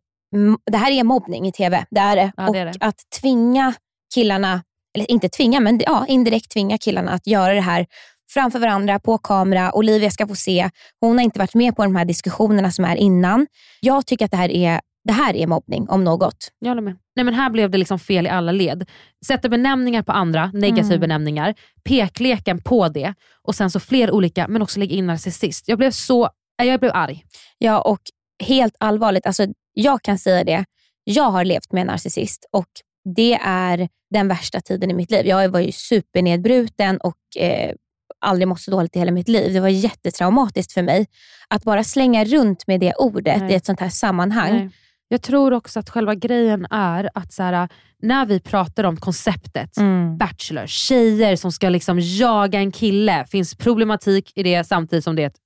det 0.70 0.76
här 0.76 0.90
är 0.90 1.04
mobbning 1.04 1.46
i 1.48 1.52
TV. 1.52 1.84
Det 1.90 2.00
är 2.00 2.16
det. 2.16 2.32
Ja, 2.36 2.46
och 2.48 2.54
det 2.54 2.60
är 2.60 2.66
det. 2.66 2.74
att 2.80 2.96
tvinga 3.20 3.74
killarna, 4.14 4.62
eller 4.94 5.10
inte 5.10 5.28
tvinga, 5.28 5.60
men 5.60 5.80
ja, 5.86 6.06
indirekt 6.08 6.50
tvinga 6.52 6.78
killarna 6.78 7.10
att 7.12 7.26
göra 7.26 7.54
det 7.54 7.60
här 7.60 7.86
framför 8.34 8.58
varandra, 8.58 8.98
på 8.98 9.18
kamera. 9.18 9.72
Olivia 9.74 10.10
ska 10.10 10.26
få 10.26 10.34
se. 10.34 10.70
Hon 11.00 11.16
har 11.18 11.24
inte 11.24 11.38
varit 11.38 11.54
med 11.54 11.76
på 11.76 11.82
de 11.84 11.96
här 11.96 12.04
diskussionerna 12.04 12.70
som 12.70 12.84
är 12.84 12.96
innan. 12.96 13.46
Jag 13.80 14.06
tycker 14.06 14.24
att 14.24 14.30
det 14.30 14.36
här 14.36 14.50
är, 14.50 14.80
det 15.04 15.12
här 15.12 15.36
är 15.36 15.46
mobbning 15.46 15.88
om 15.88 16.04
något. 16.04 16.36
Jag 16.58 16.68
håller 16.68 16.82
med. 16.82 16.96
Nej, 17.16 17.24
men 17.24 17.34
här 17.34 17.50
blev 17.50 17.70
det 17.70 17.78
liksom 17.78 17.98
fel 17.98 18.26
i 18.26 18.28
alla 18.28 18.52
led. 18.52 18.88
Sätta 19.26 19.48
benämningar 19.48 20.02
på 20.02 20.12
andra, 20.12 20.50
negativa 20.54 20.86
Mm. 20.94 21.00
benämningar, 21.00 21.54
pekleken 21.84 22.62
på 22.62 22.88
det 22.88 23.14
och 23.42 23.54
sen 23.54 23.70
så 23.70 23.80
fler 23.80 24.10
olika, 24.10 24.48
men 24.48 24.62
också 24.62 24.80
lägga 24.80 24.96
in 24.96 25.06
narcissist. 25.06 25.68
Jag 25.68 25.78
blev 25.78 25.90
så, 25.90 26.28
jag 26.62 26.80
blev 26.80 26.92
arg. 26.94 27.24
Ja, 27.58 27.80
och 27.80 28.00
helt 28.44 28.74
allvarligt, 28.80 29.26
alltså, 29.26 29.46
jag 29.72 30.02
kan 30.02 30.18
säga 30.18 30.44
det. 30.44 30.64
Jag 31.04 31.30
har 31.30 31.44
levt 31.44 31.72
med 31.72 31.80
en 31.80 31.86
narcissist 31.86 32.46
och 32.52 32.68
det 33.16 33.34
är 33.42 33.88
den 34.10 34.28
värsta 34.28 34.60
tiden 34.60 34.90
i 34.90 34.94
mitt 34.94 35.10
liv. 35.10 35.26
Jag 35.26 35.48
var 35.48 35.60
ju 35.60 35.72
supernedbruten 35.72 36.98
och 36.98 37.36
eh, 37.36 37.74
aldrig 38.20 38.48
mått 38.48 38.60
så 38.60 38.70
dåligt 38.70 38.96
i 38.96 38.98
hela 38.98 39.12
mitt 39.12 39.28
liv. 39.28 39.52
Det 39.52 39.60
var 39.60 39.68
jättetraumatiskt 39.68 40.72
för 40.72 40.82
mig. 40.82 41.06
Att 41.48 41.64
bara 41.64 41.84
slänga 41.84 42.24
runt 42.24 42.66
med 42.66 42.80
det 42.80 42.94
ordet 42.94 43.40
Nej. 43.40 43.52
i 43.52 43.54
ett 43.54 43.66
sånt 43.66 43.80
här 43.80 43.88
sammanhang. 43.88 44.52
Nej. 44.52 44.70
Jag 45.08 45.22
tror 45.22 45.52
också 45.52 45.80
att 45.80 45.90
själva 45.90 46.14
grejen 46.14 46.66
är 46.70 47.10
att 47.14 47.32
så 47.32 47.42
här, 47.42 47.68
när 48.02 48.26
vi 48.26 48.40
pratar 48.40 48.84
om 48.84 48.96
konceptet 48.96 49.76
Mm. 49.76 50.18
Bachelor, 50.18 50.66
tjejer 50.66 51.36
som 51.36 51.52
ska 51.52 51.68
liksom 51.68 52.00
jaga 52.00 52.58
en 52.58 52.72
kille, 52.72 53.26
finns 53.28 53.54
problematik 53.54 54.32
i 54.34 54.42
det 54.42 54.64
samtidigt 54.64 55.04
som 55.04 55.16
det 55.16 55.22
är 55.22 55.26
ett 55.26 55.38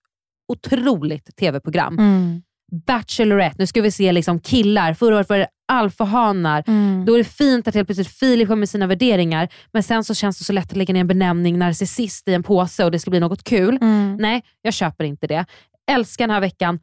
otroligt 0.48 1.36
tv-program. 1.36 1.98
Mm. 1.98 2.42
Bachelorette, 2.86 3.56
nu 3.58 3.66
ska 3.66 3.82
vi 3.82 3.90
se 3.90 4.12
liksom 4.12 4.40
killar. 4.40 4.94
Förra 4.94 5.16
året 5.16 5.28
var 5.28 5.38
det 5.38 5.48
alfahanar. 5.72 6.64
Mm. 6.66 7.04
Då 7.06 7.14
är 7.14 7.18
det 7.18 7.24
fint 7.24 7.68
att 7.68 7.74
helt 7.74 7.88
plötsligt 7.88 8.08
Filip 8.18 8.48
kommer 8.48 8.60
med 8.60 8.68
sina 8.68 8.86
värderingar, 8.86 9.48
men 9.72 9.82
sen 9.82 10.04
så 10.04 10.14
känns 10.14 10.38
det 10.38 10.44
så 10.44 10.52
lätt 10.52 10.70
att 10.70 10.76
lägga 10.76 10.94
ner 10.94 11.00
en 11.00 11.06
benämning 11.06 11.58
narcissist 11.58 12.28
i 12.28 12.34
en 12.34 12.42
påse 12.42 12.84
och 12.84 12.90
det 12.90 12.98
ska 12.98 13.10
bli 13.10 13.20
något 13.20 13.44
kul. 13.44 13.78
Mm. 13.80 14.16
Nej, 14.20 14.42
jag 14.62 14.74
köper 14.74 15.04
inte 15.04 15.26
det. 15.26 15.44
Älskar 15.90 16.26
den 16.26 16.34
här 16.34 16.40
veckan, 16.40 16.78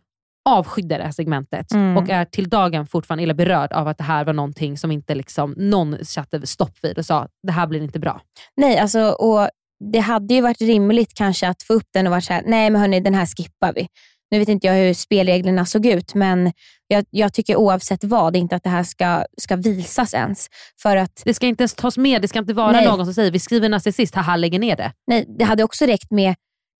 avskydde 0.49 0.97
det 0.97 1.03
här 1.03 1.11
segmentet 1.11 1.73
Mm. 1.73 1.97
och 1.97 2.09
är 2.09 2.25
till 2.25 2.49
dagen 2.49 2.87
fortfarande 2.87 3.23
illa 3.23 3.33
berörd 3.33 3.71
av 3.73 3.87
att 3.87 3.97
det 3.97 4.03
här 4.03 4.25
var 4.25 4.33
någonting 4.33 4.77
som 4.77 4.91
inte 4.91 5.15
liksom 5.15 5.53
någon 5.57 6.05
satte 6.05 6.47
stopp 6.47 6.77
vid 6.81 6.97
och 6.97 7.05
sa 7.05 7.27
det 7.47 7.51
här 7.51 7.67
blir 7.67 7.83
inte 7.83 7.99
bra. 7.99 8.21
Nej, 8.57 8.77
alltså, 8.79 9.01
och 9.01 9.49
det 9.91 9.99
hade 9.99 10.33
ju 10.33 10.41
varit 10.41 10.61
rimligt 10.61 11.13
kanske 11.13 11.47
att 11.47 11.63
få 11.63 11.73
upp 11.73 11.87
den 11.93 12.07
och 12.07 12.11
vara 12.11 12.21
såhär, 12.21 12.43
nej 12.45 12.69
men 12.69 12.81
hörni, 12.81 12.99
den 12.99 13.13
här 13.15 13.25
skippar 13.25 13.73
vi. 13.75 13.87
Nu 14.33 14.39
vet 14.39 14.49
inte 14.49 14.67
jag 14.67 14.73
hur 14.73 14.93
spelreglerna 14.93 15.65
såg 15.65 15.85
ut, 15.85 16.13
men 16.13 16.51
jag, 16.87 17.05
jag 17.09 17.33
tycker 17.33 17.55
oavsett 17.55 18.03
vad, 18.03 18.35
inte 18.35 18.55
att 18.55 18.63
det 18.63 18.69
här 18.69 18.83
ska, 18.83 19.25
ska 19.37 19.55
visas 19.55 20.13
ens. 20.13 20.47
För 20.81 20.97
att, 20.97 21.21
Det 21.25 21.33
ska 21.33 21.47
inte 21.47 21.61
ens 21.61 21.75
tas 21.75 21.97
med, 21.97 22.21
det 22.21 22.27
ska 22.27 22.39
inte 22.39 22.53
vara 22.53 22.71
Nej. 22.71 22.85
någon 22.85 23.05
som 23.05 23.13
säger 23.13 23.31
vi 23.31 23.39
skriver 23.39 23.69
narcissist, 23.69 24.15
haha 24.15 24.35
lägger 24.35 24.59
ner 24.59 24.75
det. 24.75 24.91
nej, 25.07 25.25
det 25.39 25.45
hade 25.45 25.63
också 25.63 25.85
räckt 25.85 26.11
med 26.11 26.35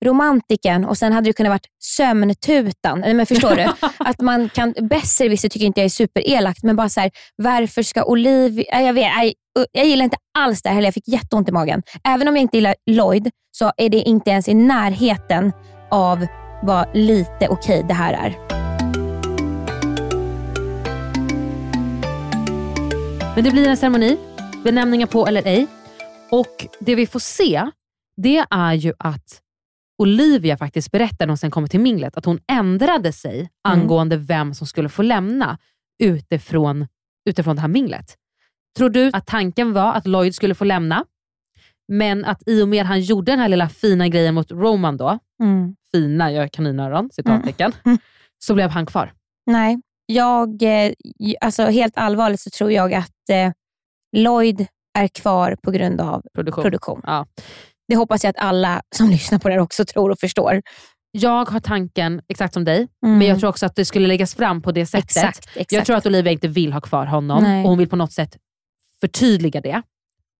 romantiken 0.05 0.85
och 0.85 0.97
sen 0.97 1.13
hade 1.13 1.29
det 1.29 1.33
kunnat 1.33 1.49
varit 1.49 1.67
sömntutan. 1.83 2.99
Nej, 2.99 3.13
Men 3.13 3.25
förstår 3.25 3.55
du? 3.55 3.67
Att 3.97 4.21
man 4.21 4.49
kan, 4.49 4.73
besserwisser 4.81 5.49
tycker 5.49 5.65
inte 5.65 5.79
jag 5.79 5.85
är 5.85 5.89
superelakt, 5.89 6.63
men 6.63 6.75
bara 6.75 6.89
så 6.89 6.99
här, 6.99 7.11
varför 7.35 7.83
ska 7.83 8.03
Olivia... 8.03 8.81
Jag, 8.81 8.93
vet, 8.93 9.11
nej, 9.15 9.33
jag 9.71 9.85
gillar 9.85 10.03
inte 10.03 10.17
alls 10.37 10.61
det 10.61 10.69
här 10.69 10.75
heller. 10.75 10.87
Jag 10.87 10.93
fick 10.93 11.07
jätteont 11.07 11.49
i 11.49 11.51
magen. 11.51 11.83
Även 12.03 12.27
om 12.27 12.35
jag 12.35 12.41
inte 12.41 12.57
gillar 12.57 12.75
Lloyd 12.85 13.29
så 13.51 13.71
är 13.77 13.89
det 13.89 13.97
inte 13.97 14.29
ens 14.29 14.47
i 14.47 14.53
närheten 14.53 15.51
av 15.91 16.27
vad 16.63 16.87
lite 16.93 17.47
okej 17.49 17.85
det 17.87 17.93
här 17.93 18.13
är. 18.13 18.37
Men 23.35 23.43
det 23.43 23.51
blir 23.51 23.67
en 23.67 23.77
ceremoni, 23.77 24.17
benämningar 24.63 25.07
på 25.07 25.27
eller 25.27 25.47
ej. 25.47 25.67
Och 26.31 26.67
det 26.79 26.95
vi 26.95 27.07
får 27.07 27.19
se, 27.19 27.69
det 28.17 28.45
är 28.49 28.73
ju 28.73 28.93
att 28.99 29.41
Olivia 29.97 30.57
faktiskt 30.57 30.91
berättar 30.91 31.25
när 31.25 31.31
hon 31.31 31.37
sen 31.37 31.51
kommer 31.51 31.67
till 31.67 31.79
minglet 31.79 32.17
att 32.17 32.25
hon 32.25 32.39
ändrade 32.47 33.13
sig 33.13 33.49
angående 33.63 34.17
vem 34.17 34.53
som 34.53 34.67
skulle 34.67 34.89
få 34.89 35.01
lämna 35.01 35.57
utifrån, 36.03 36.87
utifrån 37.29 37.55
det 37.55 37.61
här 37.61 37.67
minglet. 37.67 38.15
Tror 38.77 38.89
du 38.89 39.09
att 39.13 39.27
tanken 39.27 39.73
var 39.73 39.93
att 39.93 40.07
Lloyd 40.07 40.35
skulle 40.35 40.55
få 40.55 40.63
lämna, 40.63 41.05
men 41.87 42.25
att 42.25 42.43
i 42.45 42.61
och 42.61 42.67
med 42.67 42.81
att 42.81 42.87
han 42.87 43.01
gjorde 43.01 43.31
den 43.31 43.39
här 43.39 43.49
lilla 43.49 43.69
fina 43.69 44.07
grejen 44.07 44.33
mot 44.33 44.51
Roman 44.51 44.97
då, 44.97 45.19
Mm. 45.43 45.75
fina, 45.95 46.31
jag 46.31 46.51
kaninöron, 46.51 47.09
citattecken, 47.13 47.71
så 48.45 48.53
blev 48.53 48.69
han 48.69 48.85
kvar. 48.85 49.13
Nej, 49.45 49.81
jag, 50.05 50.61
eh, 50.63 50.91
alltså 51.41 51.65
helt 51.65 51.97
allvarligt 51.97 52.39
så 52.39 52.49
tror 52.49 52.71
jag 52.71 52.93
att 52.93 53.29
eh, 53.31 53.51
Lloyd 54.11 54.65
är 54.97 55.07
kvar 55.07 55.57
på 55.63 55.71
grund 55.71 56.01
av 56.01 56.21
Produktion. 56.35 56.61
produktion. 56.63 57.01
Ja. 57.03 57.27
Det 57.87 57.95
hoppas 57.95 58.23
jag 58.23 58.29
att 58.29 58.37
alla 58.45 58.81
som 58.95 59.09
lyssnar 59.09 59.39
på 59.39 59.47
det 59.47 59.53
här 59.53 59.61
också 59.61 59.85
tror 59.85 60.09
och 60.11 60.19
förstår. 60.19 60.61
Jag 61.11 61.45
har 61.49 61.59
tanken 61.59 62.21
exakt 62.27 62.53
som 62.53 62.63
dig, 62.65 62.87
Mm. 63.05 63.17
men 63.17 63.27
jag 63.27 63.39
tror 63.39 63.49
också 63.49 63.65
att 63.65 63.75
det 63.75 63.85
skulle 63.85 64.07
läggas 64.07 64.35
fram 64.35 64.61
på 64.61 64.71
det 64.71 64.85
sättet. 64.85 65.05
Exakt, 65.17 65.45
exakt. 65.47 65.71
Jag 65.71 65.85
tror 65.85 65.95
att 65.95 66.05
Olivia 66.05 66.31
inte 66.31 66.47
vill 66.47 66.73
ha 66.73 66.81
kvar 66.81 67.05
honom 67.05 67.43
Nej. 67.43 67.63
och 67.63 67.69
hon 67.69 67.77
vill 67.77 67.89
på 67.89 67.95
något 67.95 68.11
sätt 68.13 68.37
förtydliga 69.01 69.61
det. 69.61 69.81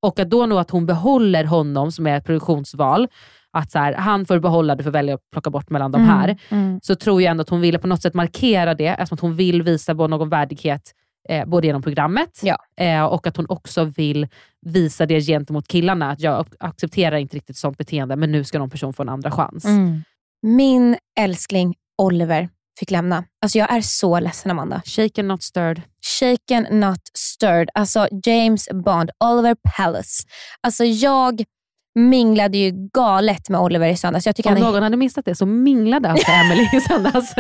Och 0.04 0.20
att 0.20 0.30
då 0.30 0.46
nog 0.46 0.60
att 0.60 0.70
hon 0.70 0.86
behåller 0.86 1.44
honom 1.44 1.92
som 1.92 2.08
är 2.08 2.18
ett 2.18 2.26
produktionsval, 2.26 3.08
att 3.52 3.72
så 3.72 3.80
här, 3.80 3.94
han 3.94 4.26
får 4.26 4.40
behålla, 4.40 4.76
du 4.76 4.84
får 4.84 4.92
välja 4.92 5.14
att 5.16 5.22
plocka 5.32 5.50
bort 5.50 5.70
mellan 5.70 5.92
de 5.92 6.02
Mm, 6.02 6.10
här. 6.16 6.38
mm. 6.50 6.80
Så 6.84 6.96
tror 6.96 7.22
jag 7.22 7.32
ändå 7.32 7.42
att 7.42 7.50
hon 7.50 7.62
ville 7.62 7.80
på 7.80 7.88
något 7.88 8.02
sätt 8.02 8.14
markera 8.14 8.74
det, 8.74 8.88
eftersom 8.88 9.16
att 9.16 9.20
hon 9.20 9.36
vill 9.36 9.62
visa 9.64 9.96
på 9.96 10.08
någon 10.08 10.30
värdighet 10.30 10.82
eh, 11.30 11.46
både 11.46 11.68
genom 11.68 11.82
programmet 11.82 12.42
eh, 12.78 13.04
och 13.04 13.28
att 13.28 13.38
hon 13.38 13.46
också 13.50 13.84
vill 13.84 14.28
visa 14.66 15.06
det 15.06 15.22
gentemot 15.22 15.68
killarna. 15.68 16.12
Att 16.12 16.20
jag 16.20 16.46
accepterar 16.60 17.18
inte 17.18 17.36
riktigt 17.36 17.58
sånt 17.58 17.78
beteende, 17.78 18.16
men 18.16 18.32
nu 18.32 18.44
ska 18.44 18.60
någon 18.60 18.70
person 18.70 18.94
få 18.94 19.04
en 19.04 19.10
andra 19.10 19.32
chans. 19.32 19.66
Mm. 19.66 20.04
Min 20.42 20.98
älskling 21.20 21.76
Oliver 21.98 22.50
fick 22.80 22.92
lämna. 22.92 23.24
Alltså 23.42 23.58
jag 23.58 23.72
är 23.74 23.82
så 23.82 24.20
ledsen 24.20 24.52
Amanda. 24.52 24.82
Shaken 24.86 25.28
not 25.28 25.44
stirred. 25.44 25.82
Shaken 26.20 26.80
not 26.80 27.00
stirred. 27.44 27.70
Alltså 27.74 28.08
James 28.26 28.70
Bond, 28.86 29.10
Oliver 29.24 29.56
Palace. 29.78 30.24
Alltså 30.62 30.84
jag 30.86 31.44
minglade 31.96 32.58
ju 32.58 32.72
galet 32.94 33.50
med 33.50 33.62
Oliver 33.62 33.88
i 33.88 33.98
söndags. 33.98 34.26
Jag 34.26 34.36
tycker 34.36 34.50
Om 34.50 34.56
han 34.58 34.68
är 34.68 34.72
någon 34.72 34.84
hade 34.84 34.98
missat 34.98 35.26
det 35.26 35.36
så 35.36 35.46
minglade 35.46 36.10
alltså 36.10 36.32
Emily 36.32 36.68
i 36.74 36.82
söndags. 36.82 37.34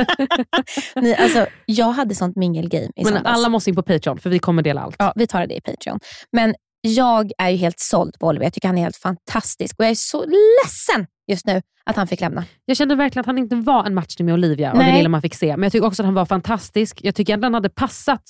Nej, 0.95 1.16
alltså, 1.16 1.45
jag 1.66 1.91
hade 1.91 2.16
sånt 2.16 2.36
mingelgame 2.36 2.86
i 2.86 2.91
Men 2.95 3.06
söndags. 3.14 3.38
alla 3.38 3.49
måste 3.49 3.70
in 3.70 3.76
på 3.76 3.84
Patreon 3.84 4.20
för 4.20 4.30
vi 4.30 4.39
kommer 4.39 4.62
dela 4.62 4.82
allt. 4.82 4.95
Ja, 4.99 5.14
vi 5.16 5.28
tar 5.28 5.47
det 5.47 5.56
i 5.56 5.62
Patreon. 5.62 5.99
Men 6.32 6.56
jag 6.82 7.32
är 7.38 7.49
ju 7.49 7.58
helt 7.58 7.80
såld 7.80 8.20
på 8.20 8.28
Oliver. 8.28 8.45
Jag 8.45 8.54
tycker 8.54 8.68
han 8.68 8.78
är 8.78 8.82
helt 8.82 8.97
fantastisk 8.97 9.80
och 9.80 9.86
jag 9.86 9.91
är 9.91 9.95
så 9.95 10.26
ledsen 10.26 11.08
just 11.28 11.45
nu 11.45 11.62
att 11.86 11.95
han 11.95 12.08
fick 12.08 12.22
lämna. 12.22 12.45
Jag 12.66 12.78
kände 12.78 12.95
verkligen 12.95 13.22
att 13.22 13.26
han 13.26 13.38
inte 13.38 13.56
var 13.56 13.86
en 13.86 13.93
matchning 13.93 14.26
med 14.26 14.34
Olivia 14.34 14.72
och 14.72 14.78
Nej. 14.78 14.91
det 14.91 14.97
lilla 14.97 15.10
man 15.10 15.22
fick 15.22 15.36
se. 15.36 15.58
Men 15.58 15.64
jag 15.64 15.72
tycker 15.72 15.88
också 15.88 16.01
att 16.04 16.06
han 16.06 16.14
var 16.14 16.26
fantastisk. 16.26 16.99
Jag 17.04 17.16
tycker 17.16 17.38
att 17.38 17.43
han 17.43 17.54
hade 17.54 17.70
passat 17.70 18.22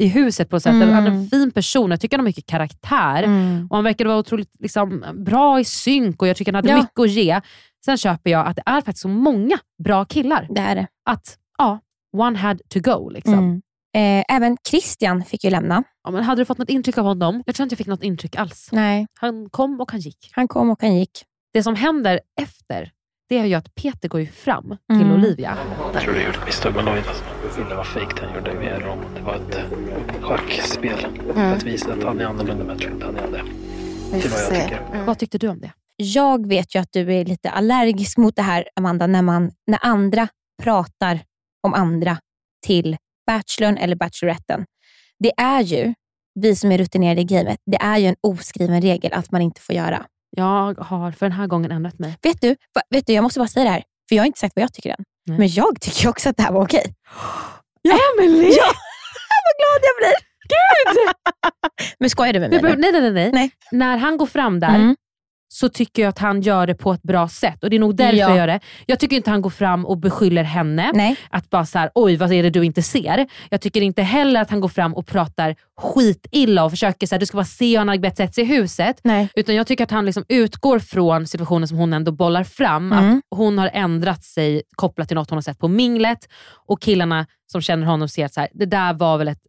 i 0.00 0.08
huset 0.08 0.50
på 0.50 0.60
sätt. 0.60 0.72
Mm. 0.72 0.88
Han 0.88 1.06
är 1.06 1.10
en 1.10 1.28
fin 1.28 1.50
person. 1.50 1.90
Jag 1.90 2.00
tycker 2.00 2.16
han 2.16 2.24
har 2.24 2.28
mycket 2.28 2.46
karaktär. 2.46 3.22
Mm. 3.22 3.66
Och 3.70 3.76
Han 3.76 3.84
verkade 3.84 4.08
vara 4.08 4.18
otroligt 4.18 4.50
liksom, 4.58 5.04
bra 5.14 5.60
i 5.60 5.64
synk 5.64 6.22
och 6.22 6.28
jag 6.28 6.36
tycker 6.36 6.52
han 6.52 6.56
hade 6.64 6.68
Ja. 6.68 6.76
mycket 6.82 6.98
att 7.00 7.10
ge. 7.10 7.40
Sen 7.84 7.96
köper 7.98 8.30
jag 8.30 8.46
att 8.46 8.56
det 8.56 8.62
är 8.66 8.80
faktiskt 8.80 8.98
så 9.02 9.08
många 9.08 9.58
bra 9.84 10.04
killar. 10.04 10.46
Det 10.50 10.60
är 10.60 10.74
det. 10.74 10.86
Att 11.10 11.36
ja, 11.58 11.78
one 12.16 12.38
had 12.38 12.60
to 12.68 12.80
go. 12.80 13.08
Liksom. 13.10 13.34
Mm. 13.34 13.62
Eh, 13.94 14.24
även 14.36 14.56
Christian 14.68 15.24
fick 15.24 15.44
ju 15.44 15.50
lämna. 15.50 15.84
Ja, 16.04 16.10
men 16.10 16.22
hade 16.22 16.40
du 16.40 16.44
fått 16.44 16.58
något 16.58 16.70
intryck 16.70 16.98
av 16.98 17.04
honom? 17.04 17.42
Jag 17.46 17.54
tror 17.54 17.64
inte 17.64 17.72
jag 17.72 17.78
fick 17.78 17.86
något 17.86 18.02
intryck 18.02 18.36
alls. 18.36 18.68
Nej. 18.72 19.06
Han 19.20 19.50
kom 19.50 19.80
och 19.80 19.90
han 19.90 20.00
gick. 20.00 20.30
Han 20.32 20.48
kom 20.48 20.70
och 20.70 20.82
han 20.82 20.96
gick. 20.98 21.24
Det 21.52 21.62
som 21.62 21.74
händer 21.74 22.20
efter, 22.40 22.90
det 23.32 23.38
är 23.38 23.44
ju 23.46 23.54
att 23.54 23.74
Peter 23.74 24.08
går 24.08 24.20
ju 24.20 24.26
fram 24.26 24.76
till 24.88 25.00
Mm. 25.00 25.12
Olivia. 25.12 25.58
Jag 25.92 26.02
tror 26.02 26.14
du 26.14 26.22
gjorde 26.22 26.38
ett 26.38 26.46
misstag 26.46 26.74
med 26.74 26.84
Lloyd. 26.84 27.04
Alltså. 27.08 27.64
Det 27.68 27.74
var 27.74 27.84
fejk 27.84 28.08
det 28.16 28.26
han 28.26 28.34
gjorde 28.34 28.54
med 28.54 28.82
Rom. 28.82 28.98
Det 29.14 29.20
var 29.20 29.34
ett 29.34 29.58
schackspel. 30.20 31.06
För 31.34 31.52
att 31.52 31.62
visa 31.62 31.92
att 31.92 32.02
han 32.02 32.20
är 32.20 32.24
annorlunda, 32.24 32.64
men 32.64 32.68
jag 32.68 32.78
tror 32.78 32.92
inte 32.92 33.06
han 33.06 33.16
är 33.16 33.30
det. 33.30 33.42
Det 34.10 34.24
är 34.24 34.30
vad 34.30 34.40
jag 34.40 34.62
tycker. 34.62 35.04
Vad 35.06 35.18
tyckte 35.18 35.38
du 35.38 35.48
om 35.48 35.60
det? 35.60 35.72
Jag 35.96 36.46
vet 36.46 36.74
ju 36.74 36.78
att 36.78 36.92
du 36.92 37.14
är 37.14 37.24
lite 37.24 37.50
allergisk 37.50 38.18
mot 38.18 38.36
det 38.36 38.42
här, 38.42 38.68
Amanda, 38.76 39.06
när, 39.06 39.22
man, 39.22 39.52
när 39.66 39.78
andra 39.82 40.28
pratar 40.62 41.20
om 41.62 41.74
andra 41.74 42.18
till 42.66 42.96
Bachelorn 43.26 43.76
eller 43.76 43.96
Bacheloretten. 43.96 44.64
Det 45.18 45.32
är 45.36 45.60
ju, 45.60 45.94
vi 46.40 46.56
som 46.56 46.72
är 46.72 46.78
rutinerade 46.78 47.20
i 47.20 47.24
gamet, 47.24 47.58
det 47.66 47.76
är 47.76 47.98
ju 47.98 48.06
en 48.06 48.16
oskriven 48.20 48.82
regel 48.82 49.12
att 49.12 49.30
man 49.30 49.42
inte 49.42 49.60
får 49.60 49.74
göra. 49.74 50.06
Jag 50.36 50.78
har 50.78 51.12
för 51.12 51.26
den 51.26 51.32
här 51.32 51.46
gången 51.46 51.70
ändrat 51.72 51.98
mig. 51.98 52.16
Vet 52.22 52.40
du, 52.40 52.56
vet 52.90 53.06
du 53.06 53.12
jag 53.12 53.22
måste 53.22 53.38
bara 53.40 53.48
säga 53.48 53.64
det 53.64 53.70
här, 53.70 53.82
för 54.08 54.16
jag 54.16 54.22
har 54.22 54.26
inte 54.26 54.38
sagt 54.38 54.52
vad 54.56 54.62
jag 54.62 54.72
tycker 54.72 54.90
än. 54.90 55.04
Nej. 55.28 55.38
Men 55.38 55.48
jag 55.48 55.80
tycker 55.80 56.08
också 56.08 56.28
att 56.28 56.36
det 56.36 56.42
här 56.42 56.52
var 56.52 56.62
okej. 56.64 56.84
Emily! 57.88 58.48
Ja, 58.48 58.66
vad 59.44 59.54
glad 59.58 59.80
jag 59.82 59.96
blir! 59.98 60.14
Gud! 60.48 61.12
Men 61.98 62.10
skojar 62.10 62.32
du 62.32 62.40
med 62.40 62.50
mig 62.50 62.62
nu? 62.62 62.76
nej, 62.76 62.92
nej, 62.92 63.10
nej, 63.12 63.32
nej. 63.32 63.50
När 63.72 63.96
han 63.96 64.16
går 64.16 64.26
fram 64.26 64.60
där 64.60 64.74
Mm. 64.74 64.96
Så 65.54 65.68
tycker 65.68 66.02
jag 66.02 66.08
att 66.08 66.18
han 66.18 66.40
gör 66.40 66.66
det 66.66 66.74
på 66.74 66.92
ett 66.92 67.02
bra 67.02 67.28
sätt. 67.28 67.64
Och 67.64 67.70
Det 67.70 67.76
är 67.76 67.80
nog 67.80 67.96
därför 67.96 68.16
Ja. 68.16 68.28
jag 68.28 68.36
gör 68.36 68.46
det. 68.46 68.60
Jag 68.86 68.98
tycker 68.98 69.16
inte 69.16 69.30
han 69.30 69.42
går 69.42 69.50
fram 69.50 69.86
och 69.86 69.98
beskyller 69.98 70.42
henne. 70.44 70.90
Nej. 70.94 71.16
Att 71.30 71.50
bara 71.50 71.66
så 71.66 71.78
här, 71.78 71.90
oj 71.94 72.16
vad 72.16 72.32
är 72.32 72.42
det 72.42 72.50
du 72.50 72.64
inte 72.64 72.82
ser? 72.82 73.26
Jag 73.50 73.60
tycker 73.60 73.80
inte 73.82 74.02
heller 74.02 74.40
att 74.42 74.50
han 74.50 74.60
går 74.60 74.68
fram 74.68 74.94
och 74.94 75.06
pratar 75.06 75.56
skitilla 75.80 76.64
och 76.64 76.70
försöker 76.70 77.06
så 77.06 77.14
här, 77.14 77.20
du 77.20 77.26
ska 77.26 77.36
bara 77.36 77.44
se 77.44 77.70
hur 77.70 77.78
han 77.78 77.88
har 77.88 77.98
bett 77.98 78.16
sig 78.16 78.44
i 78.44 78.44
huset. 78.44 79.00
Nej. 79.04 79.28
Utan 79.34 79.54
jag 79.54 79.66
tycker 79.66 79.84
att 79.84 79.90
han 79.90 80.06
liksom 80.06 80.24
utgår 80.28 80.78
från 80.78 81.26
situationen 81.26 81.68
som 81.68 81.78
hon 81.78 81.92
ändå 81.92 82.12
bollar 82.12 82.44
fram. 82.44 82.92
Mm. 82.92 83.16
Att 83.30 83.38
hon 83.38 83.58
har 83.58 83.70
ändrat 83.72 84.24
sig 84.24 84.62
kopplat 84.76 85.08
till 85.08 85.14
något 85.14 85.30
hon 85.30 85.36
har 85.36 85.42
sett 85.42 85.58
på 85.58 85.68
minglet. 85.68 86.28
Och 86.66 86.82
killarna 86.82 87.26
som 87.52 87.60
känner 87.60 87.86
honom 87.86 88.08
ser 88.08 88.24
att 88.24 88.34
så 88.34 88.40
här, 88.40 88.48
det 88.52 88.66
där 88.66 88.92
var 88.94 89.18
väl 89.18 89.28
ett 89.28 89.42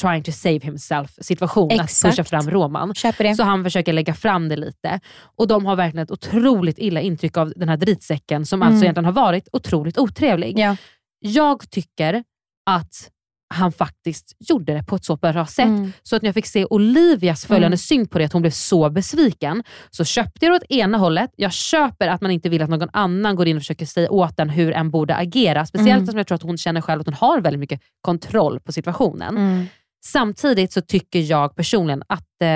trying 0.00 0.22
to 0.22 0.32
save 0.32 0.58
himself 0.62 1.10
situation. 1.20 1.72
Att 1.72 1.80
Exakt. 1.84 2.16
pusha 2.16 2.24
fram 2.24 2.50
Roman. 2.50 2.94
Så 3.36 3.42
han 3.42 3.64
försöker 3.64 3.92
lägga 3.92 4.14
fram 4.14 4.48
det 4.48 4.56
lite. 4.56 5.00
Och 5.36 5.48
de 5.48 5.66
har 5.66 5.76
verkligen 5.76 6.04
ett 6.04 6.10
otroligt 6.10 6.78
illa 6.78 7.00
intryck 7.00 7.36
av 7.36 7.52
den 7.56 7.68
här 7.68 7.76
dritsäcken 7.76 8.46
som 8.46 8.62
Mm. 8.62 8.72
alltså 8.72 8.84
egentligen 8.84 9.04
har 9.04 9.12
varit 9.12 9.48
otroligt 9.52 9.98
otrevlig. 9.98 10.58
Ja. 10.58 10.76
Jag 11.18 11.70
tycker 11.70 12.24
att 12.70 13.10
han 13.54 13.72
faktiskt 13.72 14.36
gjorde 14.38 14.74
det 14.74 14.82
på 14.82 14.96
ett 14.96 15.04
så 15.04 15.16
bra 15.16 15.46
sätt. 15.46 15.64
Mm. 15.64 15.92
Så 16.02 16.16
att 16.16 16.22
när 16.22 16.28
jag 16.28 16.34
fick 16.34 16.46
se 16.46 16.64
Olivias 16.64 17.46
följande 17.46 17.66
Mm. 17.66 17.78
synk 17.78 18.10
på 18.10 18.18
det, 18.18 18.24
att 18.24 18.32
hon 18.32 18.42
blev 18.42 18.50
så 18.50 18.90
besviken, 18.90 19.62
så 19.90 20.04
köpte 20.04 20.46
jag 20.46 20.52
det 20.52 20.56
åt 20.56 20.70
ena 20.70 20.98
hållet. 20.98 21.30
Jag 21.36 21.52
köper 21.52 22.08
att 22.08 22.20
man 22.20 22.30
inte 22.30 22.48
vill 22.48 22.62
att 22.62 22.70
någon 22.70 22.88
annan 22.92 23.36
går 23.36 23.48
in 23.48 23.56
och 23.56 23.62
försöker 23.62 23.86
säga 23.86 24.10
åt 24.10 24.38
en 24.40 24.50
hur 24.50 24.72
en 24.72 24.90
borde 24.90 25.16
agera. 25.16 25.66
Speciellt 25.66 25.96
Mm. 25.98 26.06
som 26.06 26.16
jag 26.18 26.26
tror 26.26 26.36
att 26.36 26.42
hon 26.42 26.58
känner 26.58 26.80
själv 26.80 27.00
att 27.00 27.06
hon 27.06 27.14
har 27.14 27.40
väldigt 27.40 27.60
mycket 27.60 27.80
kontroll 28.00 28.60
på 28.60 28.72
situationen. 28.72 29.36
Mm. 29.36 29.66
Samtidigt 30.04 30.72
så 30.72 30.80
tycker 30.80 31.18
jag 31.18 31.56
personligen 31.56 32.02
att 32.06 32.20
eh, 32.42 32.46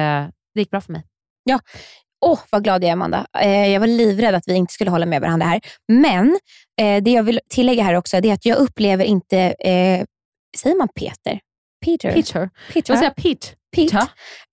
det 0.54 0.60
gick 0.60 0.70
bra 0.70 0.80
för 0.80 0.92
mig. 0.92 1.02
Ja. 1.44 1.60
Åh, 2.26 2.38
vad 2.50 2.64
glad 2.64 2.82
jag 2.82 2.88
är 2.88 2.92
Amanda. 2.92 3.26
Eh, 3.38 3.66
jag 3.68 3.80
var 3.80 3.86
livrädd 3.86 4.34
att 4.34 4.48
vi 4.48 4.54
inte 4.54 4.72
skulle 4.72 4.90
hålla 4.90 5.06
med 5.06 5.20
varandra 5.20 5.46
här. 5.46 5.60
Men 5.88 6.38
eh, 6.80 7.02
det 7.02 7.10
jag 7.10 7.22
vill 7.22 7.40
tillägga 7.48 7.82
här 7.82 7.94
också 7.94 8.16
är 8.16 8.32
att 8.32 8.46
jag 8.46 8.58
upplever 8.58 9.04
inte, 9.04 9.38
eh, 9.38 10.04
säger 10.56 10.76
man 10.78 10.88
Peter? 10.94 11.40
Peter? 11.84 12.12
Peter. 12.12 12.50
Peter. 12.72 12.92
Jag 12.92 12.98
säger 12.98 13.10
Pete. 13.14 13.46
Pete. 13.76 13.96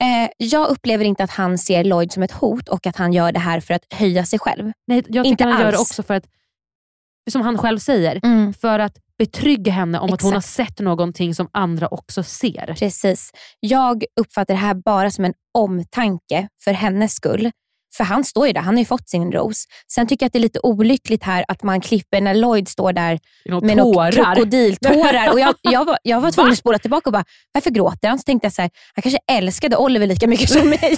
Eh, 0.03 0.29
jag 0.37 0.69
upplever 0.69 1.05
inte 1.05 1.23
att 1.23 1.31
han 1.31 1.57
ser 1.57 1.83
Lloyd 1.83 2.11
som 2.11 2.23
ett 2.23 2.31
hot 2.31 2.69
och 2.69 2.87
att 2.87 2.95
han 2.95 3.13
gör 3.13 3.31
det 3.31 3.39
här 3.39 3.59
för 3.59 3.73
att 3.73 3.93
höja 3.93 4.25
sig 4.25 4.39
själv. 4.39 4.71
Nej, 4.87 5.03
jag 5.07 5.25
Inte 5.25 5.43
tycker 5.43 5.51
han 5.51 5.61
gör 5.61 5.71
det 5.71 5.77
alls. 5.77 5.89
också 5.89 6.03
för 6.03 6.13
att, 6.13 6.25
som 7.31 7.41
han 7.41 7.57
själv 7.57 7.79
säger, 7.79 8.19
Mm. 8.23 8.53
för 8.53 8.79
att 8.79 8.97
betrygga 9.25 9.71
henne 9.71 9.99
om 9.99 10.13
att 10.13 10.21
hon 10.21 10.31
har 10.31 10.39
Exakt. 10.39 10.69
sett 10.69 10.79
någonting 10.79 11.35
som 11.35 11.49
andra 11.53 11.87
också 11.87 12.23
ser. 12.23 12.75
Precis. 12.79 13.31
Jag 13.59 14.03
uppfattar 14.21 14.53
det 14.53 14.59
här 14.59 14.73
bara 14.85 15.11
som 15.11 15.25
en 15.25 15.33
omtanke 15.57 16.47
för 16.63 16.71
hennes 16.71 17.13
skull. 17.13 17.51
För 17.97 18.03
han 18.03 18.23
står 18.23 18.47
ju 18.47 18.53
där, 18.53 18.61
han 18.61 18.73
har 18.75 18.79
ju 18.79 18.85
fått 18.85 19.09
sin 19.09 19.31
ros. 19.31 19.65
Sen 19.93 20.07
tycker 20.07 20.23
jag 20.23 20.27
att 20.27 20.33
det 20.33 20.39
är 20.39 20.41
lite 20.49 20.59
olyckligt 20.63 21.23
här 21.23 21.45
att 21.47 21.63
man 21.63 21.81
klipper 21.81 22.21
när 22.21 22.33
Lloyd 22.33 22.67
står 22.67 22.93
där 22.93 23.19
med 23.61 23.77
tårar. 23.77 24.11
krokodiltårar. 24.11 25.31
Och 25.33 25.39
jag, 25.39 25.55
jag, 25.61 25.85
var, 25.85 25.97
jag 26.03 26.21
var 26.21 26.31
tvungen 26.31 26.51
att 26.51 26.57
spola 26.57 26.79
tillbaka 26.79 27.09
och 27.09 27.13
bara, 27.13 27.25
varför 27.51 27.69
gråter 27.69 28.07
han? 28.09 28.19
Så 28.19 28.23
tänkte 28.23 28.45
jag 28.45 28.53
så 28.53 28.61
här, 28.61 28.71
han 28.95 29.01
kanske 29.01 29.19
älskade 29.31 29.77
Oliver 29.77 30.07
lika 30.07 30.27
mycket 30.27 30.49
som 30.49 30.69
mig. 30.81 30.97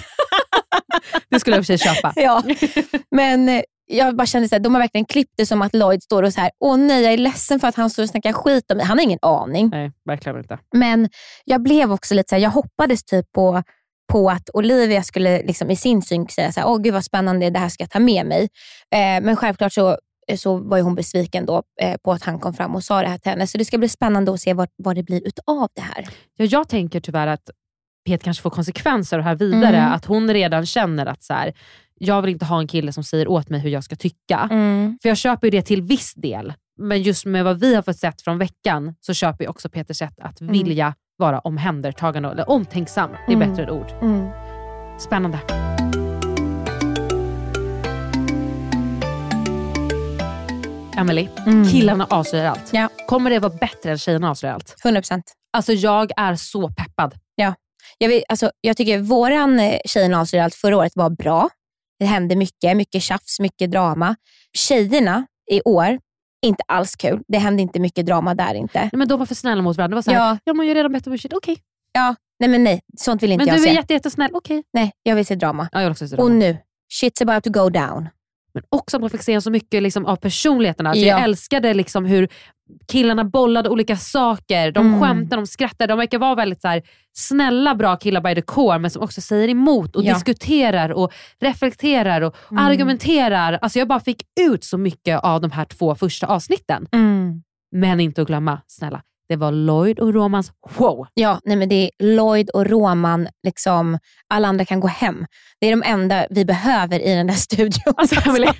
Det 1.29 1.39
skulle 1.39 1.55
jag 1.55 1.59
i 1.59 1.63
och 1.63 1.67
för 1.67 1.77
sig 1.77 1.93
köpa. 1.93 2.13
ja. 2.15 2.43
Men 3.11 3.49
eh, 3.49 3.61
jag 3.85 4.15
bara 4.15 4.25
kände 4.25 4.55
att 4.55 4.63
de 4.63 4.73
har 4.73 4.81
verkligen 4.81 5.05
klippt 5.05 5.33
det 5.37 5.45
som 5.45 5.61
att 5.61 5.73
Lloyd 5.73 6.03
står 6.03 6.23
och 6.23 6.33
så 6.33 6.41
här, 6.41 6.51
åh 6.59 6.77
nej, 6.77 7.03
jag 7.03 7.13
är 7.13 7.17
ledsen 7.17 7.59
för 7.59 7.67
att 7.67 7.75
han 7.75 7.89
står 7.89 8.03
och 8.03 8.09
snackar 8.09 8.33
skit 8.33 8.71
om 8.71 8.77
mig. 8.77 8.85
Han 8.85 8.97
har 8.97 9.03
ingen 9.03 9.19
aning. 9.21 9.69
Nej, 9.69 9.91
verkligen 10.05 10.37
inte. 10.37 10.59
Men 10.75 11.09
jag 11.45 11.63
blev 11.63 11.91
också 11.91 12.13
lite 12.13 12.29
så 12.29 12.35
här, 12.35 12.43
jag 12.43 12.49
hoppades 12.49 13.03
typ 13.03 13.31
på, 13.31 13.63
på 14.11 14.29
att 14.29 14.49
Olivia 14.53 15.03
skulle 15.03 15.43
liksom 15.43 15.71
i 15.71 15.75
sin 15.75 16.01
synk 16.01 16.31
säga 16.31 16.51
så 16.51 16.59
här, 16.59 16.67
åh 16.67 16.77
gud 16.81 16.93
vad 16.93 17.03
spännande, 17.03 17.49
det 17.49 17.59
här 17.59 17.69
ska 17.69 17.83
jag 17.83 17.91
ta 17.91 17.99
med 17.99 18.25
mig. 18.25 18.43
Eh, 18.95 19.23
men 19.23 19.35
självklart 19.35 19.73
så, 19.73 19.97
så 20.37 20.57
var 20.57 20.81
hon 20.81 20.95
besviken 20.95 21.45
då 21.45 21.63
eh, 21.81 21.97
på 22.03 22.11
att 22.11 22.23
han 22.23 22.39
kom 22.39 22.53
fram 22.53 22.75
och 22.75 22.83
sa 22.83 23.01
det 23.01 23.07
här 23.07 23.17
till 23.17 23.29
henne. 23.29 23.47
Så 23.47 23.57
det 23.57 23.65
ska 23.65 23.77
bli 23.77 23.89
spännande 23.89 24.33
att 24.33 24.39
se 24.39 24.53
vad, 24.53 24.69
vad 24.75 24.95
det 24.95 25.03
blir 25.03 25.27
utav 25.27 25.69
det 25.75 25.81
här. 25.81 26.07
Ja, 26.37 26.45
jag 26.45 26.69
tänker 26.69 26.99
tyvärr 26.99 27.27
att 27.27 27.49
Pet 28.05 28.23
kanske 28.23 28.41
får 28.43 28.49
konsekvenser 28.49 29.17
det 29.17 29.23
här 29.23 29.35
vidare. 29.35 29.77
Mm. 29.77 29.91
Att 29.93 30.05
hon 30.05 30.33
redan 30.33 30.65
känner 30.65 31.05
att 31.05 31.23
så 31.23 31.33
här, 31.33 31.53
jag 31.99 32.21
vill 32.21 32.31
inte 32.31 32.45
ha 32.45 32.59
en 32.59 32.67
kille 32.67 32.93
som 32.93 33.03
säger 33.03 33.27
åt 33.27 33.49
mig 33.49 33.59
hur 33.59 33.69
jag 33.69 33.83
ska 33.83 33.95
tycka. 33.95 34.47
Mm. 34.51 34.97
För 35.01 35.09
jag 35.09 35.17
köper 35.17 35.47
ju 35.47 35.51
det 35.51 35.61
till 35.61 35.81
viss 35.81 36.13
del. 36.13 36.53
Men 36.79 37.01
just 37.01 37.25
med 37.25 37.43
vad 37.43 37.59
vi 37.59 37.75
har 37.75 37.81
fått 37.81 37.97
sett 37.99 38.21
från 38.21 38.37
veckan 38.37 38.95
så 39.01 39.13
köper 39.13 39.43
jag 39.43 39.49
också 39.51 39.69
Peters 39.69 39.97
sätt 39.97 40.19
att 40.21 40.41
Mm. 40.41 40.53
vilja 40.53 40.93
vara 41.17 41.39
omhändertagande, 41.39 42.29
eller 42.29 42.49
omtänksam. 42.49 43.09
Det 43.27 43.33
är 43.33 43.35
Mm. 43.35 43.49
bättre 43.49 43.63
ett 43.63 43.69
ord. 43.69 43.91
Mm. 44.01 44.27
Spännande. 44.99 45.39
Emily, 50.97 51.27
Mm. 51.47 51.65
killarna 51.67 52.07
avslöjar 52.09 52.45
allt. 52.45 52.69
Ja. 52.73 52.89
Kommer 53.07 53.29
det 53.29 53.39
vara 53.39 53.53
bättre 53.53 53.91
än 53.91 53.97
tjejerna 53.97 54.29
avslöjar 54.29 54.55
allt? 54.55 54.75
100%. 54.83 55.23
Alltså 55.53 55.73
jag 55.73 56.11
är 56.17 56.35
så 56.35 56.69
peppad. 56.69 57.13
Ja. 58.03 58.09
Jag, 58.09 58.09
vill, 58.15 58.23
alltså, 58.29 58.51
jag 58.61 58.77
tycker 58.77 58.99
våran 58.99 59.59
eh, 59.59 59.79
Tjejerna 59.85 60.21
avslöjar 60.21 60.43
allt 60.45 60.55
förra 60.55 60.77
året 60.77 60.91
var 60.95 61.09
bra. 61.09 61.49
Det 61.99 62.05
hände 62.05 62.35
mycket, 62.35 62.77
mycket 62.77 63.01
tjafs, 63.01 63.39
mycket 63.39 63.71
drama. 63.71 64.15
Tjejerna 64.57 65.25
i 65.51 65.61
år, 65.61 65.99
inte 66.45 66.63
alls 66.67 66.95
kul. 66.95 67.21
Det 67.27 67.37
hände 67.37 67.61
inte 67.61 67.79
mycket 67.79 68.05
drama 68.05 68.35
där 68.35 68.53
inte. 68.55 68.79
Nej, 68.79 68.89
men 68.93 69.07
de 69.07 69.19
var 69.19 69.25
för 69.25 69.35
snälla 69.35 69.61
mot 69.61 69.77
varandra. 69.77 69.93
Det 69.93 69.97
var 69.97 70.01
så 70.01 70.11
här, 70.11 70.17
Ja. 70.29 70.37
ja. 70.43 70.53
man 70.53 70.67
gör 70.67 70.75
redan 70.75 70.91
bättre 70.93 71.09
bullshit, 71.11 71.33
okej. 71.33 71.57
Ja, 71.93 72.15
nej 72.39 72.49
men 72.49 72.63
nej. 72.63 72.81
Sånt 72.97 73.23
vill 73.23 73.31
inte 73.31 73.45
Men 73.45 73.47
jag 73.53 73.57
du 73.59 73.63
se. 73.63 73.69
är 73.69 73.73
jätte, 73.73 73.93
jättesnäll, 73.93 74.29
okej. 74.33 74.63
Nej, 74.73 74.91
jag 75.03 75.15
vill 75.15 75.25
se 75.25 75.35
drama. 75.35 75.69
Ja, 75.71 75.79
jag 75.79 75.85
vill 75.85 75.91
också 75.91 76.07
se 76.07 76.15
Och 76.15 76.25
drama. 76.29 76.39
nu, 76.39 76.57
shit's 77.01 77.21
about 77.21 77.43
to 77.43 77.49
go 77.49 77.69
down. 77.69 78.09
Men 78.53 78.63
också 78.69 78.97
att 78.97 79.01
man 79.01 79.09
fick 79.09 79.21
se 79.23 79.41
så 79.41 79.51
mycket 79.51 79.83
liksom, 79.83 80.05
av 80.05 80.15
personligheterna. 80.15 80.89
Alltså, 80.89 81.05
Ja. 81.05 81.07
Jag 81.15 81.23
älskade 81.23 81.73
liksom 81.73 82.05
hur 82.05 82.29
killarna 82.87 83.23
bollade 83.23 83.69
olika 83.69 83.95
saker. 83.97 84.71
De 84.71 84.87
Mm. 84.87 85.01
skämtade, 85.01 85.41
de 85.41 85.47
skrattade. 85.47 85.87
De 85.93 85.97
verkar 85.97 86.19
vara 86.19 86.35
väldigt 86.35 86.61
så 86.61 86.67
här, 86.67 86.81
snälla, 87.13 87.75
bra 87.75 87.95
killar 87.95 88.21
by 88.21 88.35
the 88.35 88.41
core, 88.41 88.79
men 88.79 88.91
som 88.91 89.01
också 89.03 89.21
säger 89.21 89.49
emot 89.49 89.95
och 89.95 90.03
Ja. 90.03 90.13
diskuterar 90.13 90.89
och 90.89 91.13
reflekterar 91.41 92.21
och 92.21 92.35
Mm. 92.51 92.65
argumenterar. 92.65 93.59
Alltså 93.61 93.79
jag 93.79 93.87
bara 93.87 93.99
fick 93.99 94.23
ut 94.39 94.63
så 94.63 94.77
mycket 94.77 95.19
av 95.23 95.41
de 95.41 95.51
här 95.51 95.65
två 95.65 95.95
första 95.95 96.27
avsnitten. 96.27 96.87
Mm. 96.91 97.43
Men 97.71 97.99
inte 97.99 98.21
att 98.21 98.27
glömma, 98.27 98.61
snälla, 98.67 99.01
det 99.29 99.35
var 99.35 99.51
Lloyd 99.51 99.99
och 99.99 100.13
Romans 100.13 100.51
show. 100.69 101.07
Ja, 101.13 101.39
nej 101.43 101.57
men 101.57 101.69
det 101.69 101.75
är 101.75 101.89
Lloyd 102.15 102.49
och 102.49 102.65
Roman, 102.65 103.27
liksom, 103.43 103.99
alla 104.27 104.47
andra 104.47 104.65
kan 104.65 104.79
gå 104.79 104.87
hem. 104.87 105.25
Det 105.61 105.67
är 105.67 105.71
de 105.71 105.83
enda 105.85 106.25
vi 106.29 106.45
behöver 106.45 106.99
i 106.99 107.15
den 107.15 107.27
där 107.27 107.33
studion. 107.49 107.93
Alltså, 107.97 108.15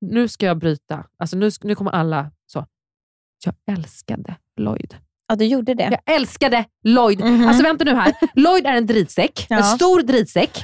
nu 0.00 0.28
ska 0.28 0.46
jag 0.46 0.58
bryta. 0.58 1.04
Alltså, 1.18 1.36
nu, 1.36 1.50
nu 1.62 1.74
kommer 1.74 1.90
alla. 1.90 2.30
Jag 3.44 3.54
älskade 3.78 4.36
Lloyd. 4.60 4.96
Ja, 5.28 5.36
du 5.36 5.44
gjorde 5.44 5.74
det. 5.74 5.98
Jag 6.04 6.14
älskade 6.16 6.64
Lloyd. 6.84 7.20
Mhm. 7.20 7.48
Alltså 7.48 7.62
vänta 7.62 7.84
nu 7.84 7.94
här. 7.94 8.12
Lloyd 8.34 8.66
är 8.66 8.72
en 8.76 8.86
dritsäck. 8.86 9.46
Ja. 9.48 9.56
En 9.56 9.62
stor 9.64 10.02
dritsäck. 10.02 10.62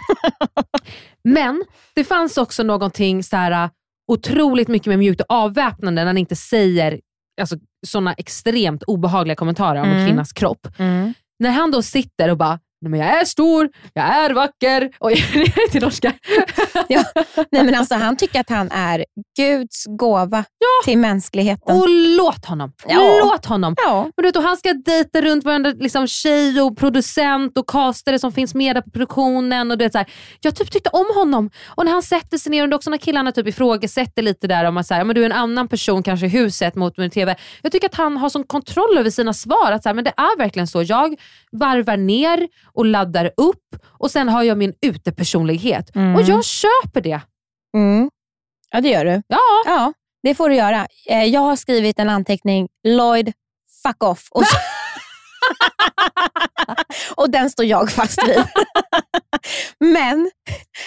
Men 1.24 1.64
det 1.94 2.04
fanns 2.04 2.36
också 2.38 2.62
någonting 2.62 3.22
så 3.22 3.36
här, 3.36 3.64
uh, 3.64 3.70
otroligt 4.12 4.68
mycket 4.68 4.86
mer 4.86 4.96
mjukt 4.96 5.20
och 5.20 5.26
avväpnande 5.30 6.02
när 6.02 6.06
han 6.06 6.18
inte 6.18 6.36
säger 6.36 7.00
alltså, 7.40 7.56
sådana 7.86 8.12
extremt 8.12 8.82
obehagliga 8.82 9.34
kommentarer 9.36 9.80
om 9.80 9.88
en 9.88 9.94
Mm. 9.94 10.06
kvinnas 10.08 10.32
kropp. 10.32 10.66
Mm. 10.78 11.14
När 11.38 11.50
han 11.50 11.70
då 11.70 11.82
sitter 11.82 12.30
och 12.30 12.36
bara, 12.36 12.58
Nej, 12.82 12.90
men 12.90 13.00
jag 13.00 13.20
är 13.20 13.24
stor, 13.24 13.68
jag 13.94 14.04
är 14.04 14.30
vacker. 14.30 14.90
Oj, 15.00 15.24
det 15.32 15.40
är 15.40 15.70
till 15.70 15.82
norska. 15.82 16.12
Ja. 16.88 17.04
Nej, 17.50 17.64
men 17.64 17.74
alltså, 17.74 17.94
han 17.94 18.16
tycker 18.16 18.40
att 18.40 18.50
han 18.50 18.70
är 18.70 19.04
Guds 19.38 19.84
gåva 19.86 20.44
till 20.84 20.98
mänskligheten. 20.98 21.76
Och 21.76 21.88
låt 21.88 22.46
honom. 22.46 22.72
Ja. 22.88 23.20
Låt 23.24 23.46
honom. 23.46 23.74
Ja. 23.78 24.00
Och 24.16 24.22
du 24.22 24.28
vet, 24.28 24.36
och 24.36 24.42
han 24.42 24.56
ska 24.56 24.72
dejta 24.72 25.22
runt 25.22 25.44
varenda 25.44 25.70
liksom, 25.70 26.06
tjej 26.06 26.60
och 26.60 26.78
producent 26.78 27.58
och 27.58 27.68
castare 27.68 28.18
som 28.18 28.32
finns 28.32 28.54
med 28.54 28.76
där 28.76 28.82
på 28.82 28.90
produktionen. 28.90 29.70
Och 29.70 29.78
du 29.78 29.84
vet, 29.84 29.92
så 29.92 29.98
här, 29.98 30.10
jag 30.40 30.56
typ 30.56 30.70
tyckte 30.70 30.90
om 30.92 31.06
honom. 31.14 31.50
Och 31.66 31.84
när 31.84 31.92
han 31.92 32.02
sätter 32.02 32.38
sig 32.38 32.50
ner, 32.50 32.68
och 32.68 32.74
också 32.74 32.90
när 32.90 32.98
killarna 32.98 33.32
typ 33.32 33.46
ifrågasätter 33.46 34.22
lite 34.22 34.46
där 34.46 34.64
om 34.64 34.76
att 34.76 34.86
så 34.86 34.94
här, 34.94 35.04
men 35.04 35.14
du 35.14 35.22
är 35.22 35.26
en 35.26 35.32
annan 35.32 35.68
person 35.68 36.02
kanske 36.02 36.26
i 36.26 36.28
huset 36.28 36.74
mot 36.74 36.98
min 36.98 37.10
TV. 37.10 37.36
Jag 37.62 37.72
tycker 37.72 37.86
att 37.86 37.94
han 37.94 38.16
har 38.16 38.28
sån 38.28 38.44
kontroll 38.44 38.98
över 38.98 39.10
sina 39.10 39.34
svar. 39.34 39.72
Att 39.72 39.82
så 39.82 39.88
här, 39.88 39.94
men 39.94 40.04
det 40.04 40.12
är 40.16 40.38
verkligen 40.38 40.66
så. 40.66 40.82
Jag 40.82 41.16
varvar 41.52 41.96
ner 41.96 42.48
och 42.72 42.84
laddar 42.84 43.30
upp 43.36 43.76
och 43.84 44.10
sen 44.10 44.28
har 44.28 44.42
jag 44.42 44.58
min 44.58 44.74
utepersonlighet. 44.80 45.96
Mm. 45.96 46.14
Och 46.14 46.22
jag 46.22 46.44
köper 46.44 47.00
det. 47.00 47.20
Mm. 47.76 48.10
Ja, 48.70 48.80
det 48.80 48.88
gör 48.88 49.04
du. 49.04 49.22
Ja. 49.26 49.38
Ja, 49.66 49.92
det 50.22 50.34
får 50.34 50.48
du 50.48 50.54
göra. 50.54 50.86
Eh, 51.08 51.24
Jag 51.24 51.40
har 51.40 51.56
skrivit 51.56 51.98
en 51.98 52.08
anteckning, 52.08 52.68
Lloyd, 52.88 53.32
fuck 53.82 54.02
off. 54.02 54.28
Och, 54.30 54.44
så... 54.46 54.56
och 57.14 57.30
den 57.30 57.50
står 57.50 57.66
jag 57.66 57.90
fast 57.92 58.28
vid. 58.28 58.44
Men 59.92 60.30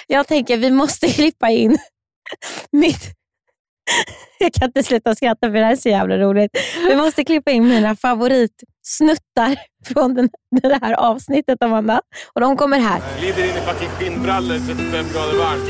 jag 0.08 0.28
tänker 0.28 0.58
vi 0.58 0.72
måste 0.72 1.08
klippa 1.12 1.50
in 1.50 1.78
mitt... 2.72 3.02
Jag 4.40 4.54
kan 4.54 4.68
inte 4.68 4.84
sluta 4.84 5.16
skratta 5.16 5.48
för 5.48 5.54
det 5.54 5.66
här 5.66 5.72
är 5.72 5.76
så 5.76 5.90
jävla 5.90 6.18
roligt. 6.18 6.52
Vi 6.88 6.96
måste 6.96 7.24
klippa 7.24 7.52
in 7.52 7.68
mina 7.68 7.96
favoritsnuttar 7.96 9.58
från 9.94 10.14
den, 10.14 10.30
det 10.62 10.80
här 10.82 10.94
avsnittet 10.94 11.64
Amanda. 11.64 12.02
Och 12.34 12.42
de 12.42 12.58
kommer 12.58 12.80
här. 12.80 13.02
Glider 13.20 13.44
in 13.44 13.50
i 13.50 13.62
fucking 13.62 13.90
skinnbrallor 13.90 14.58
35 14.58 15.06
grader 15.14 15.38
varmt. 15.38 15.70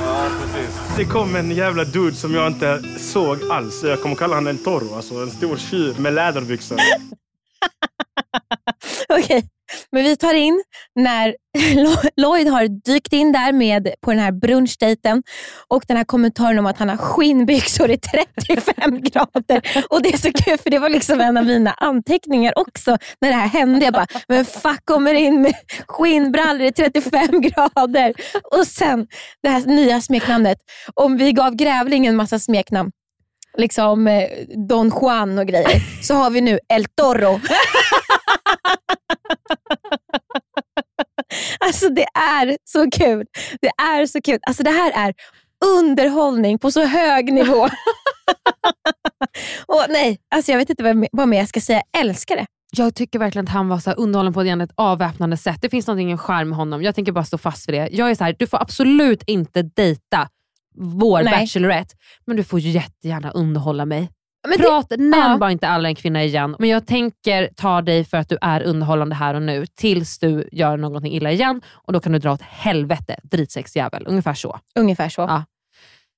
Ja, 0.00 0.26
precis. 0.40 0.80
Det 0.96 1.04
kom 1.04 1.36
en 1.36 1.50
jävla 1.50 1.84
dude 1.84 2.16
som 2.16 2.34
jag 2.34 2.46
inte 2.46 2.82
såg 2.98 3.38
alls. 3.50 3.82
Jag 3.84 4.02
kommer 4.02 4.16
kalla 4.16 4.34
honom 4.34 4.46
en 4.48 4.58
toro, 4.58 4.94
alltså 4.94 5.14
en 5.14 5.30
stor 5.30 5.56
tjur 5.56 5.94
med 5.98 6.12
läderbyxor. 6.12 6.78
Okej, 9.08 9.44
men 9.92 10.04
vi 10.04 10.16
tar 10.16 10.34
in 10.34 10.62
när 10.94 11.36
Lloyd 12.16 12.48
har 12.48 12.68
dykt 12.84 13.12
in 13.12 13.32
där 13.32 13.52
med 13.52 13.94
på 14.00 14.10
den 14.10 14.20
här 14.20 14.32
brunchdejten 14.32 15.22
och 15.68 15.84
den 15.88 15.96
här 15.96 16.04
kommentaren 16.04 16.58
om 16.58 16.66
att 16.66 16.78
han 16.78 16.88
har 16.88 16.96
skinnbyxor 16.96 17.90
i 17.90 17.98
35 17.98 19.00
grader. 19.02 19.86
Och 19.90 20.02
Det 20.02 20.12
är 20.12 20.18
så 20.18 20.32
kul 20.32 20.58
för 20.58 20.70
det 20.70 20.78
var 20.78 20.88
liksom 20.88 21.20
en 21.20 21.36
av 21.36 21.46
mina 21.46 21.70
anteckningar 21.70 22.58
också 22.58 22.98
när 23.20 23.28
det 23.28 23.34
här 23.34 23.48
hände. 23.48 23.84
Jag 23.84 23.94
bara, 23.94 24.06
men 24.28 24.44
fuck 24.44 24.80
kommer 24.84 25.14
in 25.14 25.42
med 25.42 25.54
skinnbrallor 25.86 26.66
i 26.66 26.72
35 26.72 27.40
grader. 27.40 28.14
Och 28.56 28.66
sen 28.66 29.06
det 29.42 29.48
här 29.48 29.66
nya 29.66 30.00
smeknamnet. 30.00 30.58
Om 30.94 31.16
vi 31.16 31.32
gav 31.32 31.54
Grävlingen 31.54 32.16
massa 32.16 32.38
smeknamn 32.38 32.90
liksom 33.56 34.06
eh, 34.06 34.28
Don 34.68 34.92
Juan 35.00 35.38
och 35.38 35.46
grejer, 35.46 36.02
så 36.02 36.14
har 36.14 36.30
vi 36.30 36.40
nu 36.40 36.58
El 36.68 36.84
Toro. 36.84 37.40
Alltså 41.60 41.88
det 41.88 42.06
är 42.14 42.56
så 42.64 42.90
kul. 42.90 43.26
Det 43.60 43.68
är 43.68 44.06
så 44.06 44.20
kul. 44.22 44.38
Alltså 44.46 44.62
det 44.62 44.70
här 44.70 45.08
är 45.08 45.14
underhållning 45.64 46.58
på 46.58 46.70
så 46.70 46.84
hög 46.84 47.32
nivå. 47.32 47.62
och 49.66 49.84
nej, 49.88 50.18
alltså 50.34 50.52
jag 50.52 50.58
vet 50.58 50.70
inte 50.70 50.82
vad, 50.82 51.06
vad 51.12 51.28
mer 51.28 51.38
jag 51.38 51.48
ska 51.48 51.60
säga. 51.60 51.82
Jag 51.90 52.00
älskar 52.00 52.36
det. 52.36 52.46
Jag 52.72 52.94
tycker 52.94 53.18
verkligen 53.18 53.44
att 53.44 53.52
han 53.52 53.68
var 53.68 53.78
så 53.78 53.90
underhållen 53.90 54.32
på 54.32 54.40
ett 54.40 54.72
avväpnande 54.74 55.36
sätt. 55.36 55.58
Det 55.62 55.68
finns 55.68 55.86
någonting 55.86 56.12
i 56.12 56.16
charm 56.16 56.48
med 56.48 56.58
honom. 56.58 56.82
Jag 56.82 56.94
tänker 56.94 57.12
bara 57.12 57.24
stå 57.24 57.38
fast 57.38 57.64
för 57.64 57.72
det. 57.72 57.88
Jag 57.92 58.10
är 58.10 58.14
så 58.14 58.24
här, 58.24 58.36
du 58.38 58.46
får 58.46 58.62
absolut 58.62 59.22
inte 59.26 59.62
dejta 59.62 60.28
vår 60.74 61.22
Nej. 61.22 61.40
Bachelorette, 61.40 61.94
men 62.26 62.36
du 62.36 62.44
får 62.44 62.60
jättegärna 62.60 63.30
underhålla 63.30 63.84
mig. 63.84 64.10
Men 64.48 64.58
det- 64.58 64.64
Prat, 64.64 64.90
nämn 64.90 65.14
Ja. 65.30 65.36
bara 65.40 65.52
inte 65.52 65.68
alla 65.68 65.88
en 65.88 65.94
kvinna 65.94 66.24
igen. 66.24 66.56
Men 66.58 66.68
jag 66.68 66.86
tänker 66.86 67.48
ta 67.56 67.82
dig 67.82 68.04
för 68.04 68.16
att 68.16 68.28
du 68.28 68.38
är 68.40 68.62
underhållande 68.62 69.14
här 69.14 69.34
och 69.34 69.42
nu 69.42 69.66
tills 69.66 70.18
du 70.18 70.48
gör 70.52 70.76
någonting 70.76 71.12
illa 71.12 71.32
igen 71.32 71.60
och 71.72 71.92
då 71.92 72.00
kan 72.00 72.12
du 72.12 72.18
dra 72.18 72.32
åt 72.32 72.42
helvete, 72.42 73.16
dritsexjävel. 73.22 74.04
Ungefär 74.06 74.34
så. 74.34 74.58
Ungefär 74.78 75.08
så. 75.08 75.20
Ja. 75.22 75.44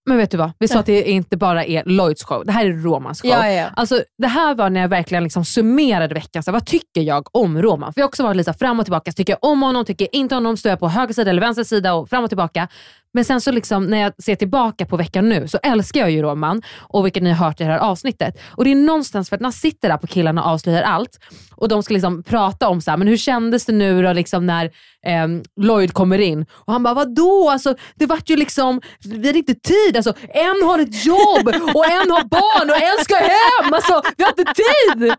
Men 0.07 0.17
vet 0.17 0.31
du 0.31 0.37
vad? 0.37 0.53
Vi 0.59 0.69
sa 0.69 0.79
att 0.79 0.87
det 0.87 1.11
inte 1.11 1.37
bara 1.37 1.65
är 1.65 1.85
Lloyds 1.85 2.25
show. 2.25 2.43
Det 2.47 2.53
här 2.53 2.67
är 2.67 2.73
Romans 2.73 3.23
show. 3.23 3.31
Ja, 3.31 3.47
ja, 3.49 3.53
ja. 3.53 3.69
Alltså, 3.77 4.03
det 4.19 4.27
här 4.27 4.55
var 4.55 4.71
när 4.71 4.81
jag 4.81 4.89
verkligen 4.89 5.25
liksom 5.25 5.45
summerade 5.45 6.15
veckan. 6.15 6.43
Så 6.43 6.51
här, 6.51 6.53
vad 6.53 6.67
tycker 6.67 7.01
jag 7.01 7.37
om 7.37 7.63
Roman? 7.63 7.93
För 7.93 8.01
jag 8.01 8.05
har 8.05 8.09
också 8.09 8.23
varit 8.23 8.37
lite 8.37 8.53
så 8.53 8.59
fram 8.59 8.79
och 8.81 8.85
tillbaka. 8.87 9.13
Tycker 9.13 9.33
jag 9.33 9.51
om 9.51 9.63
honom? 9.63 9.85
Tycker 9.85 10.05
jag 10.05 10.15
inte 10.21 10.35
om 10.35 10.45
honom? 10.45 10.57
Står 10.57 10.71
jag 10.71 10.79
på 10.81 10.89
höger 10.89 11.15
sida 11.15 11.31
eller 11.31 11.41
vänster 11.41 11.65
sida? 11.65 11.95
Och 11.95 12.09
fram 12.09 12.25
och 12.25 12.31
tillbaka. 12.31 12.69
Men 13.13 13.25
sen 13.25 13.41
så 13.41 13.53
liksom, 13.53 13.85
när 13.85 13.99
jag 13.99 14.13
ser 14.23 14.35
tillbaka 14.35 14.87
på 14.87 14.97
veckan 14.97 15.29
nu 15.29 15.49
så 15.49 15.59
älskar 15.63 16.01
jag 16.01 16.11
ju 16.11 16.23
Roman. 16.23 16.63
Och 16.79 17.07
vilket 17.07 17.23
ni 17.23 17.31
har 17.31 17.47
hört 17.47 17.61
i 17.61 17.65
det 17.65 17.71
här 17.71 17.79
avsnittet. 17.79 18.41
Och 18.51 18.65
det 18.65 18.71
är 18.71 18.75
någonstans 18.75 19.29
för 19.29 19.37
att 19.37 19.41
när 19.41 19.47
han 19.47 19.53
sitter 19.53 19.89
där 19.89 19.97
på 19.97 20.07
killarna 20.07 20.45
och 20.45 20.51
avslöjar 20.51 20.83
allt 20.83 21.19
och 21.63 21.69
de 21.69 21.83
ska 21.83 21.95
liksom 21.95 22.23
prata 22.23 22.69
om 22.69 22.81
så 22.81 22.91
här, 22.91 22.99
men 22.99 23.09
hur 23.09 23.17
kändes 23.17 23.67
det 23.67 23.73
nu 23.73 24.03
då 24.03 24.13
liksom 24.13 24.47
när 24.47 24.65
eh, 25.07 25.29
Lloyd 25.61 25.93
kommer 25.93 26.19
in? 26.19 26.47
Och 26.51 26.73
han 26.73 26.83
bara, 26.83 26.95
vadå? 26.95 27.51
Alltså, 27.51 27.75
det 27.95 28.07
vart 28.07 28.31
ju 28.31 28.37
liksom, 28.37 28.81
vi 29.05 29.27
hade 29.27 29.39
inte 29.39 29.55
tid. 29.55 29.97
Alltså, 29.97 30.15
en 30.29 30.63
har 30.69 30.79
ett 30.79 31.07
jobb 31.07 31.47
och 31.75 31.87
en 31.87 32.11
har 32.11 32.25
barn 32.25 32.71
och 32.71 32.77
en 32.77 33.05
ska 33.05 33.15
hem. 33.15 33.73
Alltså, 33.75 34.03
vi 34.17 34.25
har 34.25 34.31
inte 34.31 34.45
tid. 34.55 35.15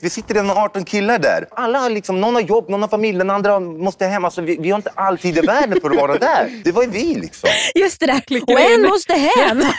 Vi 0.00 0.10
sitter 0.10 0.34
redan 0.34 0.50
18 0.50 0.84
killar 0.84 1.18
där. 1.18 1.46
Alla 1.50 1.78
har 1.78 1.90
liksom, 1.90 2.20
någon 2.20 2.34
har 2.34 2.42
jobb, 2.42 2.68
någon 2.68 2.82
har 2.82 2.88
familj, 2.88 3.18
den 3.18 3.30
andra 3.30 3.60
måste 3.60 4.06
hem. 4.06 4.24
Alltså, 4.24 4.40
vi, 4.40 4.56
vi 4.60 4.70
har 4.70 4.76
inte 4.76 4.90
all 4.94 5.18
tid 5.18 5.38
i 5.38 5.40
världen 5.40 5.80
för 5.80 5.90
att 5.90 5.96
vara 5.96 6.18
där. 6.18 6.62
Det 6.64 6.72
var 6.72 6.82
ju 6.82 6.88
vi 7.08 7.20
liksom. 7.20 7.50
Just 7.74 8.00
det 8.00 8.06
där. 8.06 8.22
Och 8.42 8.60
en 8.60 8.82
måste 8.82 9.12
hem. 9.14 9.62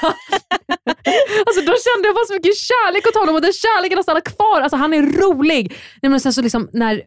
Alltså 1.45 1.61
då 1.61 1.75
kände 1.86 2.07
jag 2.07 2.15
bara 2.15 2.25
så 2.25 2.34
mycket 2.34 2.57
kärlek 2.57 3.07
åt 3.07 3.15
honom 3.15 3.36
och 3.36 3.41
den 3.41 3.53
kärleken 3.53 3.97
har 3.97 4.03
stannat 4.03 4.36
kvar. 4.36 4.61
Alltså 4.61 4.77
han 4.77 4.93
är 4.93 5.01
rolig. 5.01 5.73
Nej, 6.01 6.09
men 6.09 6.19
sen 6.19 6.34
så 6.34 6.41
liksom 6.41 6.69
när 6.73 7.01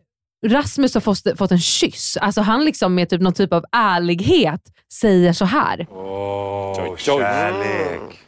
Rasmus 0.47 0.95
har 0.95 1.01
fått, 1.01 1.39
fått 1.39 1.51
en 1.51 1.61
kyss, 1.61 2.17
alltså 2.17 2.41
han 2.41 2.65
liksom 2.65 2.95
med 2.95 3.11
typ 3.11 3.21
någon 3.21 3.33
typ 3.33 3.53
av 3.53 3.65
ärlighet 3.73 4.61
säger 4.93 5.33
så 5.33 5.45
här. 5.45 5.87
Åh, 5.91 6.97
kärlek. 6.97 8.21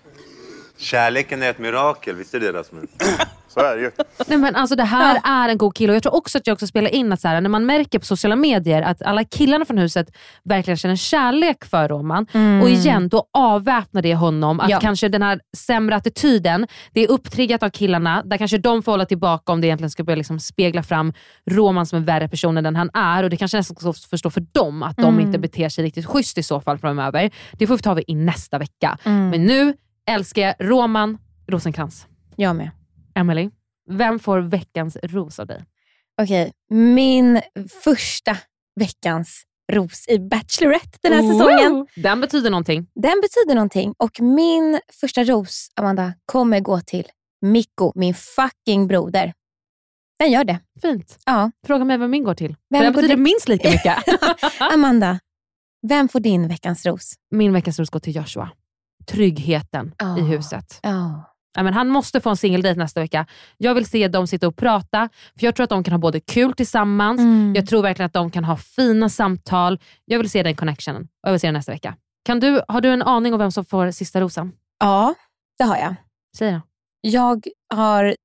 Kärleken 0.79 1.43
är 1.43 1.51
ett 1.51 1.59
mirakel, 1.59 2.15
visst 2.15 2.35
är 2.35 2.41
det 2.41 2.53
Rasmus? 2.53 2.91
Så 3.55 3.61
är 3.61 3.77
det 3.77 3.83
ju. 3.83 3.91
Nej, 4.27 4.39
men 4.39 4.57
alltså 4.57 4.77
det 4.77 4.85
här 4.85 5.21
är 5.25 5.49
en 5.49 5.59
god 5.59 5.75
kille 5.75 5.93
och 5.93 5.97
jag 5.97 6.03
tror 6.03 6.15
också 6.15 6.39
att 6.39 6.47
jag 6.47 6.55
också 6.55 6.67
spelar 6.67 6.91
in 6.95 7.13
att 7.13 7.21
så 7.21 7.29
här, 7.29 7.41
när 7.41 7.51
man 7.51 7.67
märker 7.67 7.99
på 7.99 8.05
sociala 8.05 8.37
medier 8.37 8.83
att 8.83 9.03
alla 9.03 9.25
killarna 9.25 9.65
från 9.65 9.79
huset 9.79 10.17
verkligen 10.45 10.77
känner 10.77 10.97
kärlek 10.97 11.65
för 11.65 11.89
Roman. 11.89 12.27
Mm. 12.33 12.63
Och 12.63 12.69
igen, 12.69 13.09
då 13.09 13.25
avväpnar 13.33 14.03
det 14.03 14.15
honom. 14.15 14.61
Att 14.61 14.71
Ja. 14.71 14.81
kanske 14.81 15.09
den 15.09 15.23
här 15.23 15.41
sämre 15.57 15.97
attityden, 15.97 16.67
det 16.93 17.01
är 17.05 17.11
upptriggat 17.11 17.63
av 17.63 17.71
killarna, 17.71 18.23
där 18.25 18.39
kanske 18.39 18.59
de 18.59 18.83
får 18.83 18.93
hålla 18.93 19.05
tillbaka 19.07 19.53
om 19.53 19.61
det 19.61 19.67
egentligen 19.67 19.91
ska 19.91 20.05
börja 20.05 20.17
liksom 20.17 20.41
spegla 20.41 20.83
fram 20.83 21.13
Roman 21.51 21.87
som 21.87 21.97
en 21.99 22.05
värre 22.05 22.29
person 22.29 22.57
än 22.57 22.65
den 22.65 22.77
han 22.77 22.91
är. 22.95 23.23
Och 23.23 23.31
Det 23.31 23.37
kanske 23.37 23.57
nästan 23.57 23.93
ska 23.95 24.09
förstå 24.11 24.31
för 24.31 24.41
dem 24.53 24.83
att 24.83 24.97
de 24.97 25.05
Mm. 25.15 25.21
inte 25.27 25.39
beter 25.39 25.69
sig 25.69 25.85
riktigt 25.85 26.07
schysst 26.07 26.39
i 26.39 26.43
så 26.43 26.61
fall 26.61 26.79
framöver. 26.79 27.31
Det 27.53 27.67
får 27.67 27.77
vi 27.77 27.83
ta 27.83 28.01
i 28.07 28.15
nästa 28.15 28.59
vecka. 28.59 28.99
Mm. 29.05 29.31
Men 29.31 29.45
nu 29.47 29.75
älskar 30.11 30.43
jag 30.43 30.55
Roman 30.61 31.19
Rosenkrantz. 31.49 32.07
Jag 32.37 32.57
med. 32.57 32.71
Emily, 33.15 33.51
vem 33.91 34.19
får 34.19 34.39
veckans 34.41 34.97
ros 35.03 35.39
av 35.41 35.47
dig? 35.47 35.65
Okej, 36.23 36.53
min 36.71 37.41
första 37.83 38.37
veckans 38.81 39.43
ros 39.73 40.09
i 40.09 40.19
Bachelorette 40.19 40.99
den 41.03 41.13
här 41.13 41.33
säsongen. 41.33 41.73
Wow. 41.73 41.87
Den 41.97 42.21
betyder 42.21 42.51
någonting. 42.51 42.87
Den 42.95 43.21
betyder 43.21 43.55
någonting 43.55 43.95
och 43.99 44.21
min 44.21 44.81
första 45.01 45.25
ros, 45.25 45.69
Amanda, 45.75 46.15
kommer 46.27 46.61
gå 46.61 46.81
till 46.81 47.05
Mikko, 47.41 47.93
min 47.95 48.15
fucking 48.15 48.87
broder. 48.87 49.33
Den 50.19 50.31
gör 50.33 50.45
det. 50.45 50.61
Fint. 50.83 51.19
Ja. 51.27 51.51
Fråga 51.67 51.85
mig 51.85 51.99
vem 51.99 52.11
min 52.11 52.25
går 52.25 52.35
till. 52.35 52.57
Vem 52.71 52.79
För 52.79 52.85
den 52.85 52.93
betyder 52.93 53.17
det- 53.17 53.23
minst 53.23 53.49
lika 53.49 53.71
mycket. 53.71 53.97
Amanda, 54.73 55.19
vem 55.89 56.09
får 56.09 56.21
din 56.21 56.49
veckans 56.49 56.87
ros? 56.87 57.15
min 57.31 57.53
veckans 57.53 57.79
ros 57.79 57.91
går 57.91 58.01
till 58.01 58.17
Joshua. 58.17 58.51
Tryggheten 59.07 59.95
i 60.19 60.21
huset. 60.21 60.79
Ja. 60.83 61.34
Ja, 61.57 61.63
men 61.63 61.75
han 61.75 61.89
måste 61.89 62.21
få 62.21 62.31
en 62.31 62.37
singeldejt 62.37 62.79
nästa 62.79 63.01
vecka. 63.01 63.27
Jag 63.57 63.75
vill 63.75 63.87
se 63.87 64.09
dem 64.09 64.27
sitta 64.27 64.49
och 64.49 64.57
prata, 64.57 65.09
för 65.39 65.45
jag 65.47 65.55
tror 65.57 65.65
att 65.65 65.71
de 65.71 65.85
kan 65.85 65.93
ha 65.93 65.99
både 65.99 66.21
kul 66.21 66.53
tillsammans, 66.53 67.21
Mm. 67.21 67.53
jag 67.57 67.67
tror 67.69 67.83
verkligen 67.83 68.07
att 68.07 68.13
de 68.13 68.31
kan 68.31 68.45
ha 68.45 68.57
fina 68.57 69.09
samtal. 69.09 69.81
Jag 70.05 70.19
vill 70.19 70.31
se 70.31 70.43
den 70.43 70.57
connectionen 70.57 71.03
och 71.03 71.29
jag 71.29 71.31
vill 71.33 71.41
se 71.41 71.47
den 71.47 71.55
nästa 71.55 71.73
vecka. 71.73 71.97
Kan 72.25 72.41
du, 72.41 72.63
har 72.69 72.81
du 72.81 72.89
en 72.93 73.03
aning 73.03 73.33
om 73.33 73.39
vem 73.39 73.51
som 73.51 73.65
får 73.65 73.91
sista 73.91 74.21
rosen? 74.21 74.53
Ja, 74.79 75.15
det 75.59 75.65
har 75.65 75.77
jag. 75.77 75.95
Säg 76.37 76.53
då. 76.53 76.61
Jag 77.01 77.47
har 77.75 78.17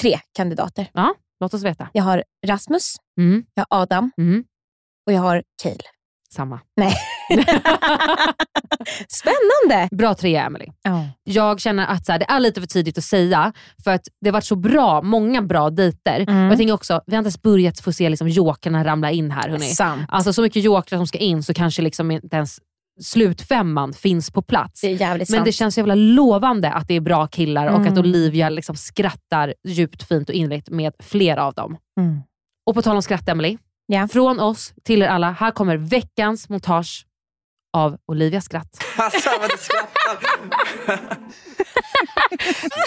tre 0.00 0.18
kandidater. 0.32 0.88
Ja, 0.92 1.14
låt 1.40 1.54
oss 1.54 1.62
veta. 1.62 1.88
Jag 1.92 2.04
har 2.04 2.24
Rasmus, 2.46 2.96
Mm. 3.18 3.44
jag 3.54 3.66
har 3.70 3.82
Adam 3.82 4.10
Mm. 4.18 4.44
och 5.06 5.12
jag 5.12 5.20
har 5.22 5.42
Cale. 5.62 5.76
Samma. 6.30 6.60
Nej. 6.76 6.94
Spännande! 9.08 9.88
Bra 9.96 10.14
trea, 10.14 10.44
Emily. 10.46 10.66
Ja. 10.82 11.04
Jag 11.24 11.60
känner 11.60 11.86
att 11.86 12.06
så 12.06 12.12
här, 12.12 12.18
det 12.18 12.24
är 12.28 12.40
lite 12.40 12.60
för 12.60 12.68
tidigt 12.68 12.98
att 12.98 13.04
säga, 13.04 13.52
för 13.84 13.90
att 13.90 14.08
det 14.20 14.28
har 14.28 14.32
varit 14.32 14.44
så 14.44 14.56
bra, 14.56 15.02
många 15.02 15.42
bra 15.42 15.70
dejter. 15.70 16.20
Mm. 16.20 16.44
Och 16.46 16.50
jag 16.52 16.58
tänker 16.58 16.74
också, 16.74 17.00
vi 17.06 17.14
har 17.14 17.18
inte 17.18 17.26
ens 17.26 17.42
börjat 17.42 17.80
få 17.80 17.92
se 17.92 18.08
liksom 18.08 18.28
jokerna 18.28 18.84
ramla 18.84 19.10
in 19.10 19.30
här. 19.30 19.48
Hörni. 19.48 19.64
Sant. 19.64 20.02
Alltså 20.08 20.32
så 20.32 20.42
mycket 20.42 20.62
jokrar 20.64 20.98
som 20.98 21.06
ska 21.06 21.18
in 21.18 21.42
så 21.42 21.54
kanske 21.54 21.82
liksom 21.82 22.10
inte 22.10 22.36
ens 22.36 22.58
slutfemman 23.00 23.92
finns 23.92 24.30
på 24.30 24.42
plats. 24.42 24.80
Det 24.80 24.86
är 24.86 25.00
jävligt 25.00 25.28
Men 25.30 25.36
sant. 25.38 25.44
det 25.44 25.52
känns 25.52 25.74
så 25.74 25.80
jävla 25.80 25.94
lovande 25.94 26.70
att 26.72 26.88
det 26.88 26.94
är 26.94 27.00
bra 27.00 27.26
killar 27.26 27.66
och 27.66 27.76
Mm. 27.80 27.92
att 27.92 27.98
Olivia 27.98 28.48
liksom 28.48 28.76
skrattar 28.76 29.54
djupt, 29.68 30.08
fint 30.08 30.28
och 30.28 30.34
innerligt 30.34 30.70
med 30.70 30.92
flera 30.98 31.44
av 31.44 31.54
dem. 31.54 31.76
Mm. 32.00 32.20
Och 32.66 32.74
på 32.74 32.82
tal 32.82 32.96
om 32.96 33.02
skratt, 33.02 33.28
Emily. 33.28 33.58
Ja. 33.86 34.08
Från 34.08 34.40
oss 34.40 34.74
till 34.84 35.02
er 35.02 35.06
alla, 35.08 35.30
här 35.30 35.50
kommer 35.50 35.76
veckans 35.76 36.48
montage 36.48 37.06
av 37.76 37.96
Olivias 38.08 38.44
skratt. 38.44 38.84
Alltså, 38.96 39.30
vad 39.40 39.50
du 39.50 39.56
skrattar. 39.58 40.12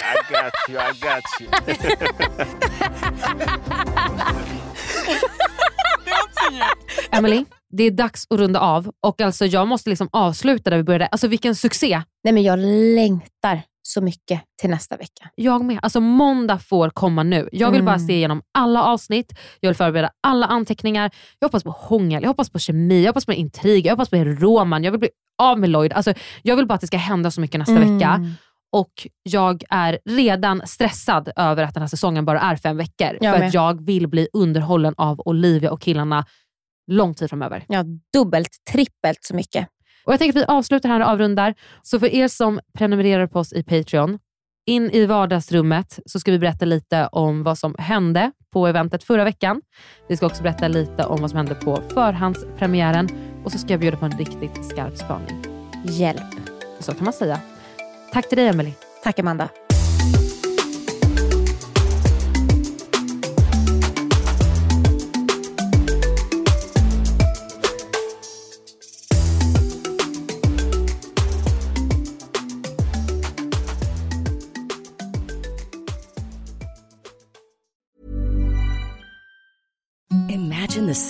I 0.00 0.32
got 0.32 0.52
you, 0.68 0.78
I 0.80 0.92
got 1.00 1.24
you. 1.40 1.50
Emily, 7.12 7.44
det 7.70 7.84
är 7.84 7.90
dags 7.90 8.26
att 8.30 8.38
runda 8.38 8.60
av 8.60 8.90
och 9.06 9.20
alltså 9.20 9.46
jag 9.46 9.68
måste 9.68 9.90
liksom 9.90 10.08
avsluta 10.12 10.70
där 10.70 10.76
vi 10.76 10.82
började. 10.82 11.06
Alltså 11.06 11.28
vilken 11.28 11.54
succé! 11.54 12.02
Nej, 12.24 12.34
men 12.34 12.42
jag 12.42 12.58
längtar 12.94 13.62
så 13.82 14.00
mycket 14.00 14.42
till 14.60 14.70
nästa 14.70 14.96
vecka. 14.96 15.30
Jag 15.34 15.64
med. 15.64 15.78
Alltså 15.82 16.00
måndag 16.00 16.58
får 16.58 16.90
komma 16.90 17.22
nu. 17.22 17.48
Jag 17.52 17.70
vill 17.70 17.82
bara 17.82 17.94
Mm. 17.94 18.06
se 18.06 18.12
igenom 18.14 18.42
alla 18.58 18.82
avsnitt, 18.84 19.32
jag 19.60 19.68
vill 19.70 19.76
förbereda 19.76 20.10
alla 20.22 20.46
anteckningar. 20.46 21.10
Jag 21.38 21.48
hoppas 21.48 21.62
på 21.64 21.70
hångel, 21.70 22.22
jag 22.22 22.28
hoppas 22.30 22.50
på 22.50 22.58
kemi, 22.58 23.00
jag 23.02 23.08
hoppas 23.08 23.26
på 23.26 23.32
intrig, 23.32 23.86
jag 23.86 23.92
hoppas 23.92 24.10
på 24.10 24.16
Roman, 24.16 24.84
jag 24.84 24.90
vill 24.90 25.00
bli 25.00 25.10
av 25.42 25.58
med 25.58 25.70
Lloyd. 25.70 25.92
Alltså, 25.92 26.12
jag 26.42 26.56
vill 26.56 26.66
bara 26.66 26.74
att 26.74 26.80
det 26.80 26.86
ska 26.86 26.96
hända 26.96 27.30
så 27.30 27.40
mycket 27.40 27.58
nästa 27.58 27.76
Mm. 27.76 27.98
vecka. 27.98 28.24
Och 28.72 29.06
jag 29.22 29.62
är 29.70 29.98
redan 30.04 30.62
stressad 30.66 31.28
över 31.36 31.62
att 31.62 31.74
den 31.74 31.82
här 31.82 31.88
säsongen 31.88 32.24
bara 32.24 32.40
är 32.40 32.56
fem 32.56 32.76
veckor. 32.76 33.18
Jag 33.20 33.36
för 33.38 33.44
att 33.44 33.54
jag 33.54 33.86
vill 33.86 34.08
bli 34.08 34.28
underhållen 34.32 34.94
av 34.96 35.20
Olivia 35.24 35.70
och 35.72 35.80
killarna 35.80 36.24
lång 36.90 37.14
tid 37.14 37.30
framöver. 37.30 37.64
Ja, 37.68 37.84
dubbelt, 38.12 38.48
trippelt 38.72 39.18
så 39.20 39.34
mycket. 39.34 39.68
Och 40.10 40.14
Jag 40.14 40.20
tänker 40.20 40.38
att 40.38 40.42
vi 40.42 40.52
avslutar 40.52 40.88
här 40.88 41.00
och 41.00 41.08
avrundar. 41.08 41.54
Så 41.82 42.00
för 42.00 42.06
er 42.06 42.28
som 42.28 42.60
prenumererar 42.78 43.26
på 43.26 43.38
oss 43.38 43.52
i 43.52 43.62
Patreon, 43.62 44.18
in 44.66 44.90
i 44.90 45.06
vardagsrummet 45.06 45.98
så 46.06 46.20
ska 46.20 46.32
vi 46.32 46.38
berätta 46.38 46.64
lite 46.64 47.06
om 47.06 47.42
vad 47.42 47.58
som 47.58 47.74
hände 47.78 48.32
på 48.52 48.66
eventet 48.66 49.04
förra 49.04 49.24
veckan. 49.24 49.62
Vi 50.08 50.16
ska 50.16 50.26
också 50.26 50.42
berätta 50.42 50.68
lite 50.68 51.04
om 51.04 51.20
vad 51.20 51.30
som 51.30 51.36
hände 51.36 51.54
på 51.54 51.82
förhandspremiären 51.94 53.08
och 53.44 53.52
så 53.52 53.58
ska 53.58 53.72
jag 53.72 53.80
bjuda 53.80 53.96
på 53.96 54.04
en 54.04 54.18
riktigt 54.18 54.64
skarp 54.64 54.96
spaning. 54.96 55.44
Hjälp. 55.84 56.50
Så 56.80 56.92
kan 56.92 57.04
man 57.04 57.12
säga. 57.12 57.40
Tack 58.12 58.28
till 58.28 58.38
dig 58.38 58.46
Emily. 58.46 58.72
Tack 59.02 59.18
Amanda. 59.18 59.48
Voice 81.00 81.09